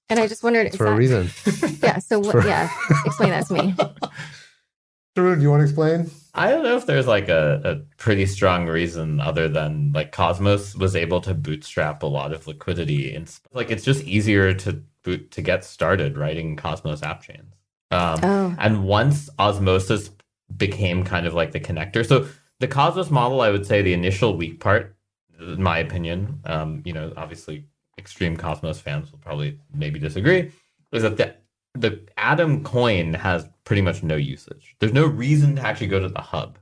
[0.08, 1.30] And I just wondered, it's is for a that, reason.
[1.82, 1.98] yeah.
[1.98, 2.70] So what, for- yeah,
[3.06, 3.74] explain that to me.
[5.16, 6.10] Tarun, do you want to explain?
[6.34, 10.74] I don't know if there's like a, a pretty strong reason other than like Cosmos
[10.74, 15.30] was able to bootstrap a lot of liquidity and like it's just easier to boot
[15.32, 17.52] to get started writing Cosmos app chains.
[17.90, 18.56] Um, Oh.
[18.58, 20.10] And once Osmosis
[20.56, 22.26] became kind of like the connector, so
[22.60, 24.96] the Cosmos model, I would say the initial weak part,
[25.38, 27.66] in my opinion, um, you know, obviously
[27.98, 30.50] extreme Cosmos fans will probably maybe disagree,
[30.92, 31.34] is that the
[31.74, 34.76] the Atom coin has pretty much no usage.
[34.78, 36.58] There's no reason to actually go to the hub,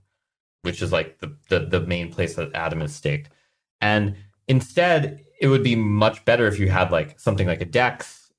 [0.62, 3.31] which is like the, the, the main place that Atom is staked.
[3.81, 4.16] And
[4.47, 8.32] instead, it would be much better if you had like something like a DEX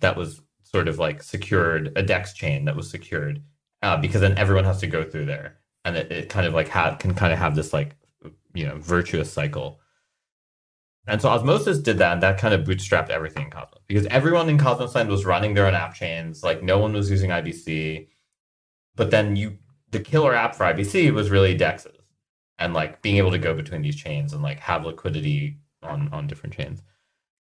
[0.00, 3.42] that was sort of like secured, a DEX chain that was secured,
[3.82, 5.58] uh, because then everyone has to go through there.
[5.84, 7.94] And it, it kind of like have, can kind of have this like,
[8.54, 9.80] you know, virtuous cycle.
[11.06, 14.48] And so Osmosis did that, and that kind of bootstrapped everything in Cosmos because everyone
[14.48, 16.42] in Cosmos Land was running their own app chains.
[16.42, 18.08] Like no one was using IBC,
[18.96, 19.58] but then you,
[19.90, 22.00] the killer app for IBC was really Dexes,
[22.58, 26.26] and like being able to go between these chains and like have liquidity on on
[26.26, 26.82] different chains.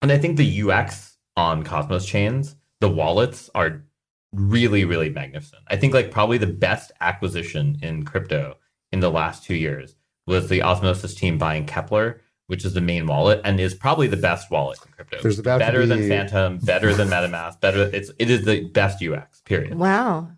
[0.00, 3.84] And I think the UX on Cosmos chains, the wallets are
[4.32, 5.62] really really magnificent.
[5.68, 8.56] I think like probably the best acquisition in crypto
[8.90, 9.96] in the last two years
[10.26, 12.20] was the Osmosis team buying Keplr
[12.50, 15.18] which is the main wallet and is probably the best wallet in crypto.
[15.22, 17.82] There's about to better than Phantom, better than MetaMask, better.
[17.92, 19.40] It's it is the best UX.
[19.42, 19.76] Period.
[19.76, 20.32] Wow.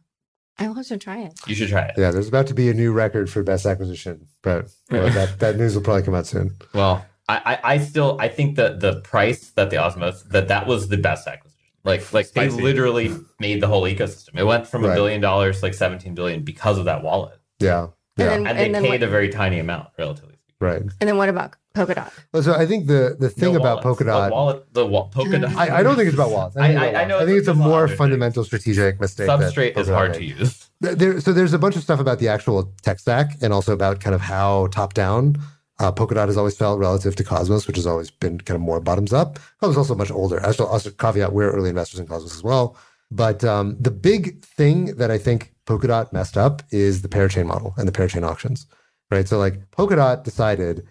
[0.58, 1.32] I will have to try it.
[1.46, 1.94] You should try it.
[1.96, 5.56] Yeah, there's about to be a new record for best acquisition, but well, that, that
[5.56, 6.54] news will probably come out soon.
[6.74, 10.66] Well, I, I I still I think that the price that the Osmos that that
[10.66, 11.48] was the best acquisition.
[11.84, 12.56] Like like Spicy.
[12.56, 14.38] they literally made the whole ecosystem.
[14.38, 14.94] It went from a Right.
[14.94, 18.58] billion dollars to like 17 billion because of that wallet, Yeah, yeah, And then, and
[18.58, 20.31] they and then paid what, a very tiny amount relatively.
[20.62, 20.80] Right.
[20.80, 22.10] and then what about Polkadot?
[22.32, 23.98] Well, so I think the the thing No about wallets.
[23.98, 25.54] The Polkadot, wallet, the wa- Polkadot.
[25.56, 26.56] I, I don't think it's about wallets.
[26.56, 27.16] I- think it's I- about I know.
[27.18, 27.98] I think it's it's a a more of things.
[27.98, 29.28] fundamental strategic mistake.
[29.28, 30.18] Substrate is hard made.
[30.18, 30.68] to use.
[30.80, 34.00] There, so there's a bunch of stuff about the actual tech stack, and also about
[34.00, 35.36] kind of how top down
[35.80, 38.80] uh, Polkadot has always felt relative to Cosmos, which has always been kind of more
[38.80, 39.38] bottoms up.
[39.60, 40.38] Cosmos is also much older.
[40.40, 42.76] As also caveat, we're early investors in Cosmos as well.
[43.10, 47.74] But um, the big thing that I think Polkadot messed up is the parachain model
[47.76, 48.66] and the parachain auctions,
[49.12, 49.28] right?
[49.28, 50.86] So like Polkadot decided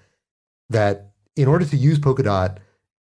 [0.70, 2.58] that in order to use Polkadot,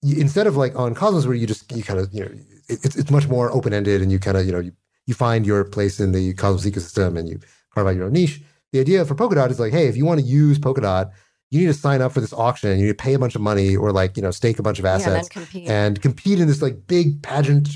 [0.03, 2.31] you, instead of like on Cosmos where you just you kind of you know
[2.69, 4.73] it, it's it's much more open ended and you kind of you know you
[5.07, 7.41] you find your place in the Cosmos ecosystem and you
[7.75, 8.41] carve out your own niche.
[8.73, 11.11] The idea for Polkadot is like, hey, if you want to use Polkadot,
[11.51, 12.71] you need to sign up for this auction.
[12.79, 14.79] You need to pay a bunch of money or like you know stake a bunch
[14.79, 15.69] of Yeah, then assets compete.
[15.69, 17.69] and compete in this like big pageant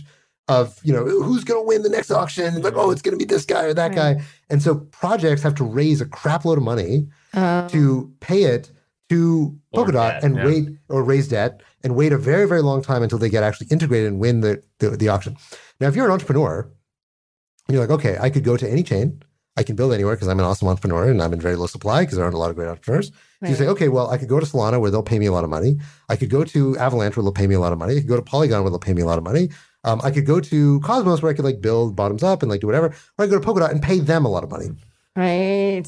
[0.48, 2.60] of you know who's going to win the next auction.
[2.62, 4.16] Like oh, it's going to be this guy or that Right.
[4.18, 4.24] guy.
[4.50, 8.70] And so projects have to raise a crap load of money To pay it
[9.08, 10.44] to Polkadot and yeah.
[10.44, 13.66] wait or raise debt and wait a very very long time until they get actually
[13.70, 15.36] integrated and win the, the the auction.
[15.80, 16.70] Now, if you're an entrepreneur,
[17.68, 19.22] you're like, okay, I could go to any chain,
[19.56, 22.02] I can build anywhere because I'm an awesome entrepreneur and I'm in very low supply
[22.02, 23.10] because there aren't a lot of great entrepreneurs.
[23.42, 25.32] So you say, okay, well, I could go to Solana where they'll pay me a
[25.32, 25.78] lot of money.
[26.08, 27.96] I could go to Avalanche where they'll pay me a lot of money.
[27.96, 29.48] I could go to Polygon where they'll pay me a lot of money.
[29.84, 32.60] Um, I could go to Cosmos where I could like build bottoms up and like
[32.60, 32.88] do whatever.
[32.88, 34.70] Or I could go to Polkadot and pay them a lot of money.
[35.16, 35.86] right.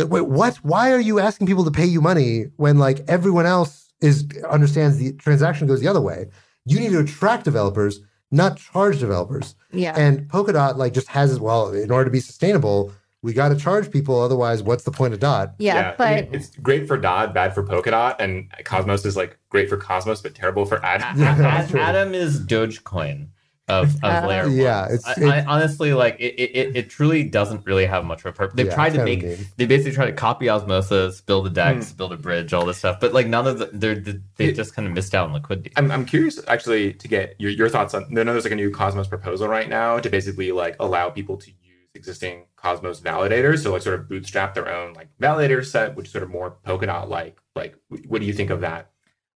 [0.00, 0.56] But wait, what?
[0.56, 4.96] Why are you asking people to pay you money when like everyone else is understands
[4.98, 6.26] the transaction goes the other way?
[6.66, 8.00] You need to attract developers,
[8.30, 9.54] not charge developers.
[9.72, 9.94] Yeah.
[9.96, 13.90] And Polkadot like just has well, in order to be sustainable, we got to charge
[13.90, 14.20] people.
[14.20, 15.54] Otherwise, what's the point of Dot?
[15.58, 19.38] yeah, I but mean, it's great for Dot, bad for Polkadot, and Cosmos is like
[19.48, 21.00] great for Cosmos, but terrible for Ad.
[21.18, 21.80] Yeah, that's Ad- true.
[21.80, 23.28] Atom is Dogecoin
[23.70, 24.56] of, of Uh, layer one.
[24.56, 26.50] Yeah, it's- I, it- I, honestly like it, it.
[26.56, 28.56] it- It truly doesn't really have much of a purpose.
[28.56, 29.22] They've Yeah, tried to make.
[29.22, 29.38] mean.
[29.56, 32.98] They basically tried to copy osmosis, build a dex, build a bridge, all this stuff.
[33.00, 34.52] But like none of the, they're, they Yeah.
[34.52, 35.72] just kind of missed out on liquidity.
[35.76, 38.04] I'm, I'm curious actually to get your, your thoughts on.
[38.10, 41.36] I know there's like a new Cosmos proposal right now to basically like allow people
[41.38, 41.56] to use
[41.94, 46.12] existing Cosmos validators, so like sort of bootstrap their own like validator set, which is
[46.12, 47.38] sort of more Polkadot like.
[47.56, 47.74] Like,
[48.06, 48.90] what do you think of that?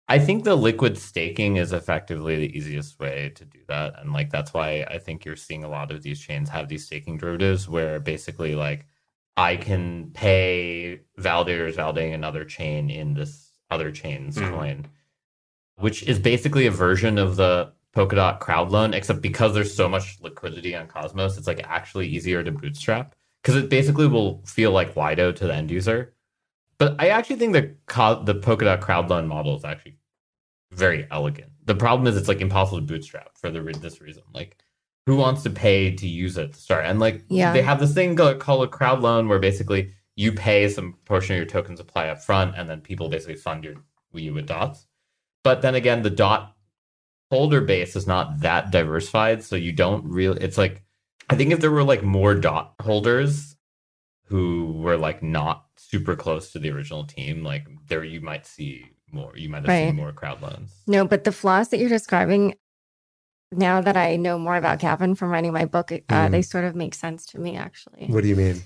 [0.06, 3.94] I think the liquid staking is effectively the easiest way to do that.
[3.98, 6.85] And like that's why I think you're seeing a lot of these chains have these
[6.85, 8.86] staking derivatives where basically like
[9.36, 14.51] I can pay validators validating another chain in this other chain's Mhm.
[14.51, 14.86] coin,
[15.76, 20.20] which is basically a version of the Polkadot crowd loan, except because there's so much
[20.20, 24.97] liquidity on Cosmos, it's like actually easier to bootstrap because it basically will feel like
[24.97, 26.12] Lido to the end user.
[26.78, 29.96] But I actually think the co- the Polkadot crowd loan model is actually
[30.72, 31.51] very elegant.
[31.64, 34.22] The problem is it's like impossible to bootstrap for the this reason.
[34.32, 34.59] Like,
[35.06, 36.84] who wants to pay to use it to start?
[36.86, 37.52] And like, Yeah.
[37.52, 41.38] they have this thing called, a crowd loan where basically you pay some portion of
[41.38, 43.74] your token supply up front, and then people basically fund your
[44.12, 44.86] you with dots.
[45.42, 46.56] But then again, the dot
[47.30, 50.40] holder base is not that diversified, so you don't really.
[50.40, 50.82] It's like
[51.30, 53.56] I think if there were like more dot holders,
[54.26, 58.84] who were like not super close to the original team, like there you might see
[59.12, 59.32] more.
[59.36, 59.86] You might have Right.
[59.88, 60.74] seen more crowd loans.
[60.86, 62.54] No, but the flaws that you're describing,
[63.52, 66.30] now that I know more about Gavin from writing my book, uh, Mm.
[66.32, 68.06] they sort of make sense to me, actually.
[68.08, 68.62] What do you mean?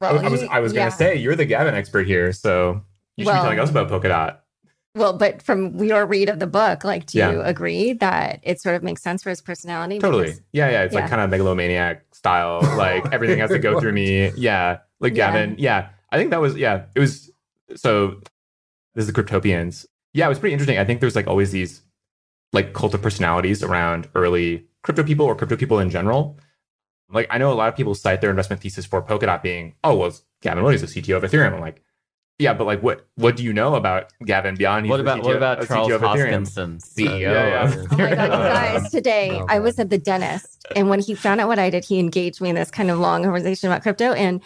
[0.00, 0.80] I, I was I was yeah.
[0.80, 2.82] gonna say you're the Gavin expert here, so
[3.16, 4.38] you should Well- be telling us about Polkadot.
[4.96, 8.76] Well, but from your read of the book, like, do you agree that it sort
[8.76, 9.98] of makes sense for his personality?
[9.98, 10.24] Totally.
[10.24, 10.82] Because- Yeah, yeah.
[10.84, 11.00] It's Yeah.
[11.00, 12.60] like kind of megalomaniac style.
[12.78, 14.30] Like everything has to go through me.
[14.38, 14.78] Yeah.
[14.98, 15.32] Like Yeah.
[15.32, 15.56] Gavin.
[15.58, 15.88] Yeah.
[16.16, 16.84] I think that was yeah.
[16.94, 17.30] It was
[17.74, 18.20] so
[18.94, 19.84] this is the Cryptopians.
[20.14, 20.78] Yeah, it was pretty interesting.
[20.78, 21.82] I think there's like always these
[22.54, 26.38] like cult of personalities around early crypto people or crypto people in general.
[27.10, 29.94] Like I know a lot of people cite their investment thesis for Polkadot being, oh
[29.96, 31.52] well, Gavin Wood is the CTO of Ethereum.
[31.52, 31.82] I'm like,
[32.38, 35.36] yeah, but like what what do you know about Gavin beyond What about CTO, what
[35.36, 35.98] about Charles CTO?
[35.98, 37.20] Hoskinson, CEO?
[37.20, 37.62] Yeah, yeah.
[37.62, 41.14] Uh, oh my God, guys, today Oh, I was at the dentist, and when he
[41.14, 43.82] found out what I did, he engaged me in this kind of long conversation about
[43.82, 44.12] crypto.
[44.12, 44.40] And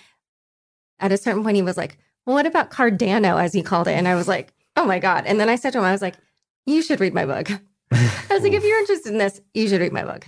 [1.00, 3.92] at a certain point, he was like, well, What about Cardano, as he called it?
[3.92, 5.24] And I was like, Oh my God.
[5.26, 6.16] And then I said to him, I was like,
[6.66, 7.50] You should read my book.
[7.92, 10.26] I was like, If you're interested in this, you should read my book.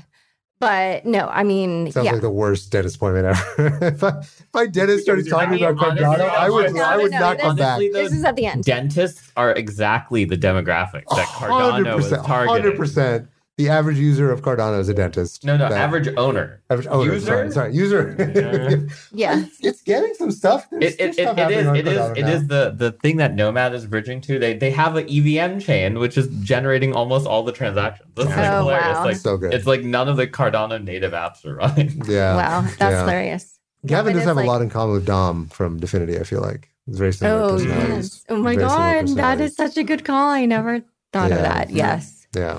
[0.59, 2.13] But no, I mean, Sounds yeah.
[2.13, 3.79] like the worst dentist appointment ever.
[3.85, 6.83] if, I, if my dentist started You're talking not- about honestly, Cardano, I would, no,
[6.83, 7.81] I would no, not no, come back.
[7.81, 8.63] This is at the end.
[8.63, 12.81] dentists are exactly the demographic that Cardano is 100%, targeting.
[12.81, 13.29] 100%.
[13.63, 15.45] The average user of Cardano is a dentist.
[15.45, 16.61] No, no, That- average owner.
[16.71, 17.13] average owner.
[17.13, 17.27] user?
[17.27, 18.89] Sorry, sorry, user.
[19.13, 19.39] Yeah.
[19.47, 20.67] it's, it's getting some stuff.
[20.71, 22.29] There's, It, there's it, it, stuff it is happening on it is Cardano it now.
[22.33, 24.39] is the the thing that Nomad is bridging to.
[24.39, 28.09] They they have an EVM chain which is generating almost all the transactions.
[28.17, 28.97] That's like Oh, hilarious.
[28.99, 29.05] wow.
[29.05, 29.55] Like so good.
[29.55, 32.03] it's like none of the Cardano native apps are running.
[32.09, 32.35] yeah.
[32.37, 32.61] Wow.
[32.63, 33.01] That's Yeah.
[33.01, 33.59] hilarious.
[33.87, 36.25] Gavin Gavin does is have like- a lot in common with Dom from DFINITY, I
[36.25, 36.69] feel like.
[36.89, 38.25] It's very similar Oh, yes.
[38.29, 39.09] Oh my Very God.
[39.17, 40.31] that is such a good call.
[40.31, 40.83] I never
[41.13, 41.71] thought of that.
[41.71, 42.27] Yes.
[42.35, 42.59] Yeah.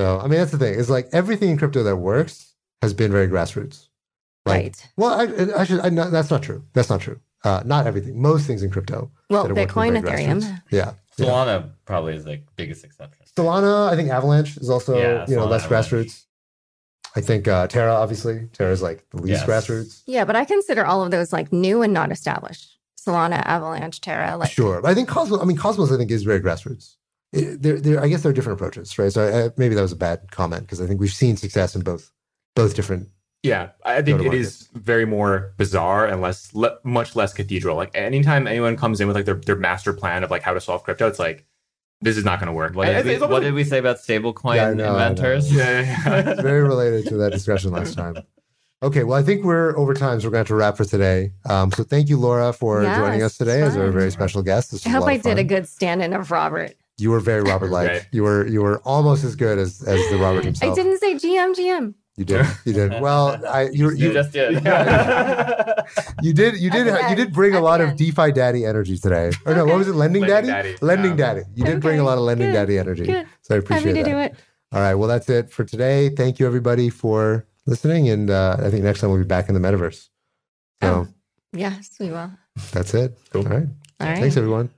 [0.00, 0.78] So, I mean, that's the thing.
[0.80, 3.88] It's like everything in crypto that works has been very grassroots.
[4.46, 4.88] Like, right.
[4.96, 5.80] Well, I, I should.
[5.80, 6.64] I, no, that's not true.
[6.72, 7.20] That's not true.
[7.44, 8.20] Uh, not everything.
[8.20, 9.10] Most things in crypto.
[9.28, 10.40] Well, that are Bitcoin, very Ethereum.
[10.40, 10.62] grassroots.
[10.70, 10.92] Yeah.
[11.18, 11.26] yeah.
[11.26, 13.26] Solana probably is like biggest exception.
[13.36, 15.90] Solana, I think Avalanche is also Yeah, you know Solana, less Avalanche.
[15.90, 16.24] grassroots.
[17.16, 19.48] I think uh, Terra, obviously, Terra is like the least Yes.
[19.48, 20.02] grassroots.
[20.06, 22.78] Yeah, but I consider all of those like new and not established.
[22.98, 25.40] Solana, Avalanche, Terra, like sure, but I think Cosmos.
[25.40, 26.96] I mean, Cosmos, I think is very grassroots.
[27.32, 28.00] It, there, there.
[28.02, 29.12] I guess there are different approaches, right?
[29.12, 31.82] So I, maybe that was a bad comment because I think we've seen success in
[31.82, 32.10] both,
[32.56, 33.08] both different.
[33.42, 37.74] Yeah, I think it is very more bazaar and less, le- much less cathedral.
[37.76, 40.60] Like anytime anyone comes in with like their, their master plan of like how to
[40.60, 41.46] solve crypto, it's like
[42.02, 42.74] this is not going to work.
[42.74, 44.94] What And did, we, almost what like- did we say about stablecoin Yeah, I know,
[44.96, 45.50] I inventors?
[45.54, 46.30] Yeah, yeah, yeah.
[46.32, 48.16] It's very related to that discussion last time.
[48.82, 50.86] Okay, well, I think we're over time, so we're going to have to wrap for
[50.86, 51.32] today.
[51.44, 54.70] Um, so thank you, Laura, for Yes, joining us today as our very special guest.
[54.72, 56.74] This I hope I of did a good stand-in of Robert.
[57.00, 57.88] You were very Robert-like.
[57.88, 58.06] Right.
[58.12, 60.72] You were you were almost as good as as the Robert himself.
[60.72, 61.94] I didn't say GM, GM.
[62.16, 62.46] You did.
[62.66, 62.90] You did.
[63.00, 64.54] Well, I you You you, just did.
[66.22, 67.96] you did you did At you did bring a lot of.
[67.96, 69.30] DeFi daddy energy today.
[69.46, 69.94] Or no, what was it?
[69.94, 70.68] Lending, Lending daddy?
[70.72, 71.34] daddy, Lending yeah.
[71.34, 71.42] daddy.
[71.54, 73.04] You did bring a lot of lending good, daddy energy.
[73.06, 73.26] good.
[73.42, 74.28] So I appreciate Happy to that.
[74.32, 74.34] do it.
[74.72, 74.94] All right.
[74.94, 76.10] Well, that's it for today.
[76.10, 79.54] Thank you everybody for listening, and uh, I think next time we'll be back in
[79.54, 80.08] the metaverse.
[80.82, 81.08] So Oh.
[81.52, 82.30] Yes, we will.
[82.72, 83.18] that's it.
[83.32, 83.42] Cool.
[83.46, 83.66] All right.
[84.00, 84.18] All right.
[84.18, 84.70] Thanks everyone.